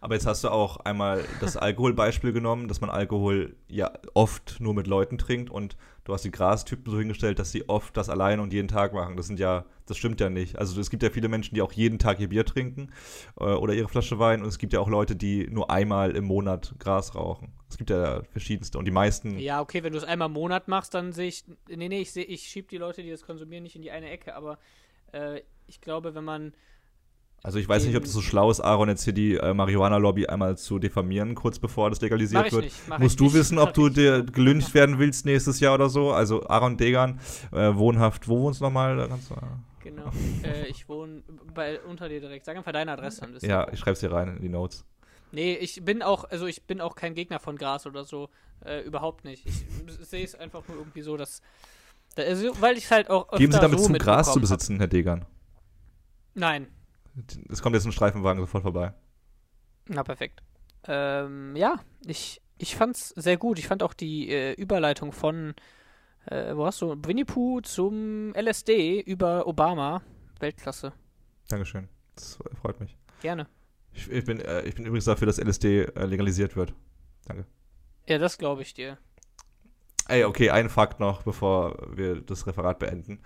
Aber 0.00 0.14
jetzt 0.14 0.26
hast 0.26 0.42
du 0.42 0.48
auch 0.48 0.78
einmal 0.78 1.24
das 1.40 1.56
Alkoholbeispiel 1.56 2.32
genommen, 2.32 2.66
dass 2.66 2.80
man 2.80 2.90
Alkohol 2.90 3.54
ja 3.68 3.92
oft 4.14 4.56
nur 4.58 4.74
mit 4.74 4.88
Leuten 4.88 5.18
trinkt 5.18 5.48
und 5.50 5.76
du 6.02 6.14
hast 6.14 6.24
die 6.24 6.32
Grastypen 6.32 6.90
so 6.90 6.98
hingestellt, 6.98 7.38
dass 7.38 7.52
sie 7.52 7.68
oft 7.68 7.96
das 7.96 8.08
alleine 8.08 8.42
und 8.42 8.52
jeden 8.52 8.66
Tag 8.66 8.92
machen. 8.92 9.16
Das 9.16 9.28
sind 9.28 9.38
ja, 9.38 9.66
das 9.86 9.98
stimmt 9.98 10.18
ja 10.20 10.30
nicht. 10.30 10.58
Also 10.58 10.80
es 10.80 10.90
gibt 10.90 11.02
ja 11.04 11.10
viele 11.10 11.28
Menschen, 11.28 11.54
die 11.54 11.62
auch 11.62 11.72
jeden 11.72 12.00
Tag 12.00 12.18
ihr 12.18 12.30
Bier 12.30 12.44
trinken 12.44 12.90
äh, 13.38 13.44
oder 13.44 13.74
ihre 13.74 13.88
Flasche 13.88 14.18
Wein 14.18 14.42
und 14.42 14.48
es 14.48 14.58
gibt 14.58 14.72
ja 14.72 14.80
auch 14.80 14.88
Leute, 14.88 15.14
die 15.14 15.46
nur 15.48 15.70
einmal 15.70 16.16
im 16.16 16.24
Monat 16.24 16.74
Gras 16.80 17.14
rauchen. 17.14 17.52
Es 17.68 17.76
gibt 17.76 17.90
ja 17.90 18.22
verschiedenste 18.32 18.78
und 18.78 18.86
die 18.86 18.90
meisten. 18.90 19.38
Ja, 19.38 19.60
okay, 19.60 19.84
wenn 19.84 19.92
du 19.92 19.98
es 19.98 20.04
einmal 20.04 20.26
im 20.26 20.32
Monat 20.32 20.66
machst, 20.66 20.94
dann 20.94 21.12
sehe 21.12 21.28
ich. 21.28 21.44
Nee, 21.68 21.88
nee, 21.88 22.00
ich, 22.00 22.10
seh, 22.10 22.22
ich 22.22 22.48
schieb 22.48 22.68
die 22.68 22.78
Leute, 22.78 23.04
die 23.04 23.10
das 23.10 23.22
konsumieren, 23.22 23.62
nicht 23.62 23.76
in 23.76 23.82
die 23.82 23.92
eine 23.92 24.10
Ecke, 24.10 24.34
aber 24.34 24.58
äh, 25.12 25.42
ich 25.66 25.80
glaube, 25.80 26.14
wenn 26.14 26.24
man. 26.24 26.54
Also 27.42 27.58
ich 27.58 27.66
weiß 27.66 27.86
nicht, 27.86 27.96
ob 27.96 28.02
das 28.02 28.12
so 28.12 28.20
schlau 28.20 28.50
ist, 28.50 28.60
Aaron 28.60 28.90
jetzt 28.90 29.04
hier 29.04 29.14
die 29.14 29.36
äh, 29.36 29.54
Marihuana-Lobby 29.54 30.26
einmal 30.26 30.58
zu 30.58 30.78
diffamieren, 30.78 31.34
kurz 31.34 31.58
bevor 31.58 31.88
das 31.88 32.02
legalisiert 32.02 32.42
Mach 32.42 32.46
ich 32.48 32.52
wird. 32.52 32.64
nicht. 32.64 32.88
Mach 32.88 32.98
Musst 32.98 33.18
du 33.18 33.24
nicht, 33.24 33.34
wissen, 33.34 33.58
ob 33.58 33.72
du 33.72 33.88
dir 33.88 34.18
nicht. 34.18 34.34
gelyncht 34.34 34.74
werden 34.74 34.98
willst 34.98 35.24
nächstes 35.24 35.58
Jahr 35.58 35.72
oder 35.74 35.88
so? 35.88 36.12
Also 36.12 36.46
Aaron 36.48 36.76
Degan, 36.76 37.18
äh, 37.52 37.74
wohnhaft, 37.74 38.28
wo 38.28 38.42
wohnst 38.42 38.60
du 38.60 38.64
nochmal? 38.64 39.08
Genau. 39.82 40.10
äh, 40.44 40.66
ich 40.66 40.86
wohne 40.86 41.22
bei, 41.54 41.80
unter 41.80 42.10
dir 42.10 42.20
direkt. 42.20 42.44
Sag 42.44 42.58
einfach 42.58 42.72
deine 42.72 42.92
Adresse 42.92 43.26
ja, 43.40 43.66
ich 43.72 43.78
schreib's 43.78 44.00
dir 44.00 44.12
rein 44.12 44.36
in 44.36 44.42
die 44.42 44.50
Notes. 44.50 44.84
Nee, 45.32 45.54
ich 45.54 45.82
bin 45.84 46.02
auch, 46.02 46.24
also 46.24 46.46
ich 46.46 46.64
bin 46.64 46.80
auch 46.82 46.94
kein 46.94 47.14
Gegner 47.14 47.38
von 47.38 47.56
Gras 47.56 47.86
oder 47.86 48.04
so. 48.04 48.28
Äh, 48.64 48.80
überhaupt 48.82 49.24
nicht. 49.24 49.46
Ich 49.46 49.64
sehe 50.06 50.24
es 50.24 50.34
einfach 50.34 50.66
nur 50.68 50.76
irgendwie 50.76 51.02
so, 51.02 51.16
dass. 51.16 51.40
Also, 52.16 52.60
weil 52.60 52.76
ich 52.76 52.90
halt 52.90 53.08
auch. 53.08 53.30
Geben 53.32 53.52
Sie 53.52 53.60
damit 53.60 53.78
so 53.78 53.86
zum 53.86 53.94
Gras 53.94 54.26
zu 54.26 54.38
mitbekommen 54.38 54.50
hab. 54.50 54.58
besitzen, 54.58 54.78
Herr 54.78 54.88
Degan. 54.88 55.24
Nein. 56.34 56.68
Es 57.48 57.62
kommt 57.62 57.74
jetzt 57.74 57.86
ein 57.86 57.92
Streifenwagen 57.92 58.40
sofort 58.40 58.62
vorbei. 58.62 58.94
Na, 59.88 60.02
perfekt. 60.02 60.42
Ähm, 60.84 61.54
ja, 61.56 61.80
ich, 62.06 62.40
ich 62.58 62.76
fand's 62.76 63.10
sehr 63.10 63.36
gut. 63.36 63.58
Ich 63.58 63.66
fand 63.66 63.82
auch 63.82 63.94
die 63.94 64.30
äh, 64.30 64.52
Überleitung 64.54 65.12
von, 65.12 65.54
äh, 66.26 66.54
wo 66.54 66.66
hast 66.66 66.80
du, 66.80 66.96
Winnie 67.04 67.24
Pooh 67.24 67.60
zum 67.60 68.32
LSD 68.34 69.00
über 69.00 69.46
Obama. 69.46 70.02
Weltklasse. 70.38 70.92
Dankeschön. 71.48 71.88
Das 72.14 72.38
freut 72.60 72.80
mich. 72.80 72.96
Gerne. 73.20 73.46
Ich, 73.92 74.10
ich, 74.10 74.24
bin, 74.24 74.40
äh, 74.40 74.62
ich 74.62 74.74
bin 74.74 74.86
übrigens 74.86 75.04
dafür, 75.04 75.26
dass 75.26 75.38
LSD 75.38 75.82
äh, 75.82 76.06
legalisiert 76.06 76.56
wird. 76.56 76.72
Danke. 77.26 77.46
Ja, 78.06 78.18
das 78.18 78.38
glaube 78.38 78.62
ich 78.62 78.72
dir. 78.74 78.98
Ey, 80.10 80.24
okay, 80.24 80.50
ein 80.50 80.68
Fakt 80.68 81.00
noch, 81.00 81.22
bevor 81.22 81.76
wir 81.94 82.20
das 82.20 82.46
Referat 82.46 82.78
beenden. 82.78 83.20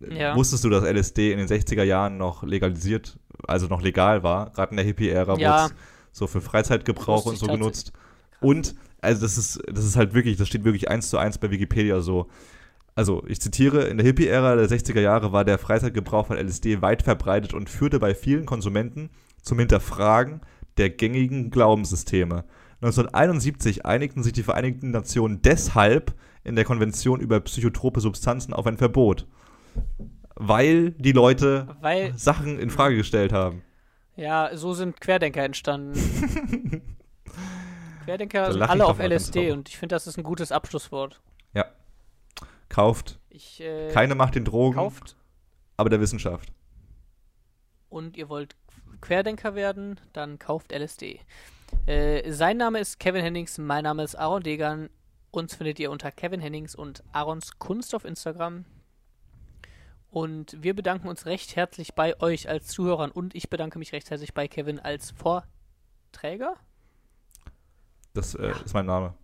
Ja. 0.00 0.36
Wusstest 0.36 0.64
du, 0.64 0.70
dass 0.70 0.84
LSD 0.84 1.32
in 1.32 1.38
den 1.38 1.48
60er 1.48 1.82
Jahren 1.82 2.18
noch 2.18 2.42
legalisiert, 2.42 3.18
also 3.46 3.66
noch 3.66 3.82
legal 3.82 4.22
war? 4.22 4.50
Gerade 4.50 4.70
in 4.72 4.76
der 4.76 4.86
Hippie-Ära 4.86 5.38
Ja. 5.38 5.62
wurde 5.64 5.74
es 5.74 6.18
so 6.18 6.26
für 6.26 6.40
Freizeitgebrauch 6.40 7.26
und 7.26 7.36
so 7.36 7.46
genutzt. 7.46 7.92
Und, 8.40 8.74
also 9.00 9.22
das 9.22 9.38
ist, 9.38 9.60
das 9.72 9.84
ist 9.84 9.96
halt 9.96 10.14
wirklich, 10.14 10.36
das 10.36 10.48
steht 10.48 10.64
wirklich 10.64 10.88
eins 10.90 11.10
zu 11.10 11.18
eins 11.18 11.38
bei 11.38 11.50
Wikipedia 11.50 12.00
so. 12.00 12.28
Also, 12.94 13.22
ich 13.28 13.40
zitiere, 13.40 13.84
in 13.84 13.96
der 13.96 14.06
Hippie-Ära 14.06 14.56
der 14.56 14.68
60er 14.68 15.00
Jahre 15.00 15.32
war 15.32 15.44
der 15.44 15.58
Freizeitgebrauch 15.58 16.26
von 16.26 16.36
LSD 16.36 16.82
weit 16.82 17.02
verbreitet 17.02 17.54
und 17.54 17.70
führte 17.70 18.00
bei 18.00 18.12
vielen 18.12 18.44
Konsumenten 18.44 19.10
zum 19.40 19.58
Hinterfragen 19.60 20.40
der 20.78 20.90
gängigen 20.90 21.50
Glaubenssysteme. 21.50 22.44
1971 22.80 23.84
einigten 23.84 24.22
sich 24.22 24.32
die 24.32 24.42
Vereinigten 24.42 24.90
Nationen 24.90 25.42
deshalb 25.42 26.14
in 26.44 26.54
der 26.56 26.64
Konvention 26.64 27.20
über 27.20 27.40
psychotrope 27.40 28.00
Substanzen 28.00 28.52
auf 28.54 28.66
ein 28.66 28.78
Verbot. 28.78 29.26
Weil 30.36 30.92
die 30.92 31.12
Leute 31.12 31.76
Weil, 31.80 32.16
Sachen 32.16 32.58
in 32.58 32.70
Frage 32.70 32.96
gestellt 32.96 33.32
haben. 33.32 33.62
ja, 34.16 34.50
so 34.56 34.72
sind 34.74 35.00
Querdenker 35.00 35.42
entstanden. 35.42 35.98
Querdenker 38.04 38.52
sind 38.52 38.62
alle 38.62 38.86
auf 38.86 39.00
LSD 39.00 39.50
und 39.50 39.68
ich 39.68 39.76
finde, 39.76 39.94
das 39.94 40.06
ist 40.06 40.16
ein 40.16 40.22
gutes 40.24 40.52
Abschlusswort. 40.52 41.20
Kauft 42.68 43.18
Ich, 43.30 43.60
äh, 43.62 43.88
keine 43.92 44.14
Macht 44.14 44.34
den 44.34 44.44
Drogen, 44.44 44.76
kauft 44.76 45.16
aber 45.78 45.88
der 45.88 46.00
Wissenschaft. 46.00 46.52
und 47.88 48.16
ihr 48.18 48.28
wollt 48.28 48.56
Querdenker 49.00 49.54
werden, 49.54 49.98
dann 50.12 50.38
kauft 50.38 50.72
LSD. 50.72 51.20
Äh, 51.86 52.30
sein 52.32 52.56
Name 52.56 52.80
ist 52.80 52.98
Kevin 52.98 53.22
Hennings, 53.22 53.58
mein 53.58 53.84
Name 53.84 54.02
ist 54.02 54.14
Aaron 54.14 54.42
Degan. 54.42 54.90
Uns 55.30 55.54
findet 55.54 55.78
ihr 55.78 55.90
unter 55.90 56.10
Kevin 56.10 56.40
Hennings 56.40 56.74
und 56.74 57.02
Aarons 57.12 57.58
Kunst 57.58 57.94
auf 57.94 58.04
Instagram. 58.04 58.64
Und 60.10 60.56
wir 60.62 60.74
bedanken 60.74 61.08
uns 61.08 61.26
recht 61.26 61.56
herzlich 61.56 61.94
bei 61.94 62.18
euch 62.20 62.48
als 62.48 62.68
Zuhörern 62.68 63.10
und 63.10 63.34
ich 63.34 63.50
bedanke 63.50 63.78
mich 63.78 63.92
recht 63.92 64.10
herzlich 64.10 64.32
bei 64.34 64.48
Kevin 64.48 64.78
als 64.78 65.10
Vorträger. 65.10 66.54
Das 68.14 68.34
äh, 68.34 68.52
ist 68.64 68.74
mein 68.74 68.86
Name. 68.86 69.14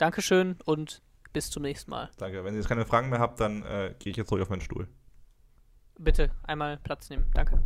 Dankeschön 0.00 0.56
und 0.64 1.02
bis 1.34 1.50
zum 1.50 1.62
nächsten 1.62 1.90
Mal. 1.90 2.08
Danke. 2.16 2.42
Wenn 2.42 2.54
ihr 2.54 2.60
jetzt 2.60 2.70
keine 2.70 2.86
Fragen 2.86 3.10
mehr 3.10 3.18
habt, 3.18 3.38
dann 3.38 3.62
äh, 3.64 3.94
gehe 3.98 4.12
ich 4.12 4.16
jetzt 4.16 4.28
zurück 4.28 4.40
auf 4.40 4.48
meinen 4.48 4.62
Stuhl. 4.62 4.88
Bitte 5.98 6.30
einmal 6.42 6.78
Platz 6.78 7.10
nehmen. 7.10 7.30
Danke. 7.34 7.62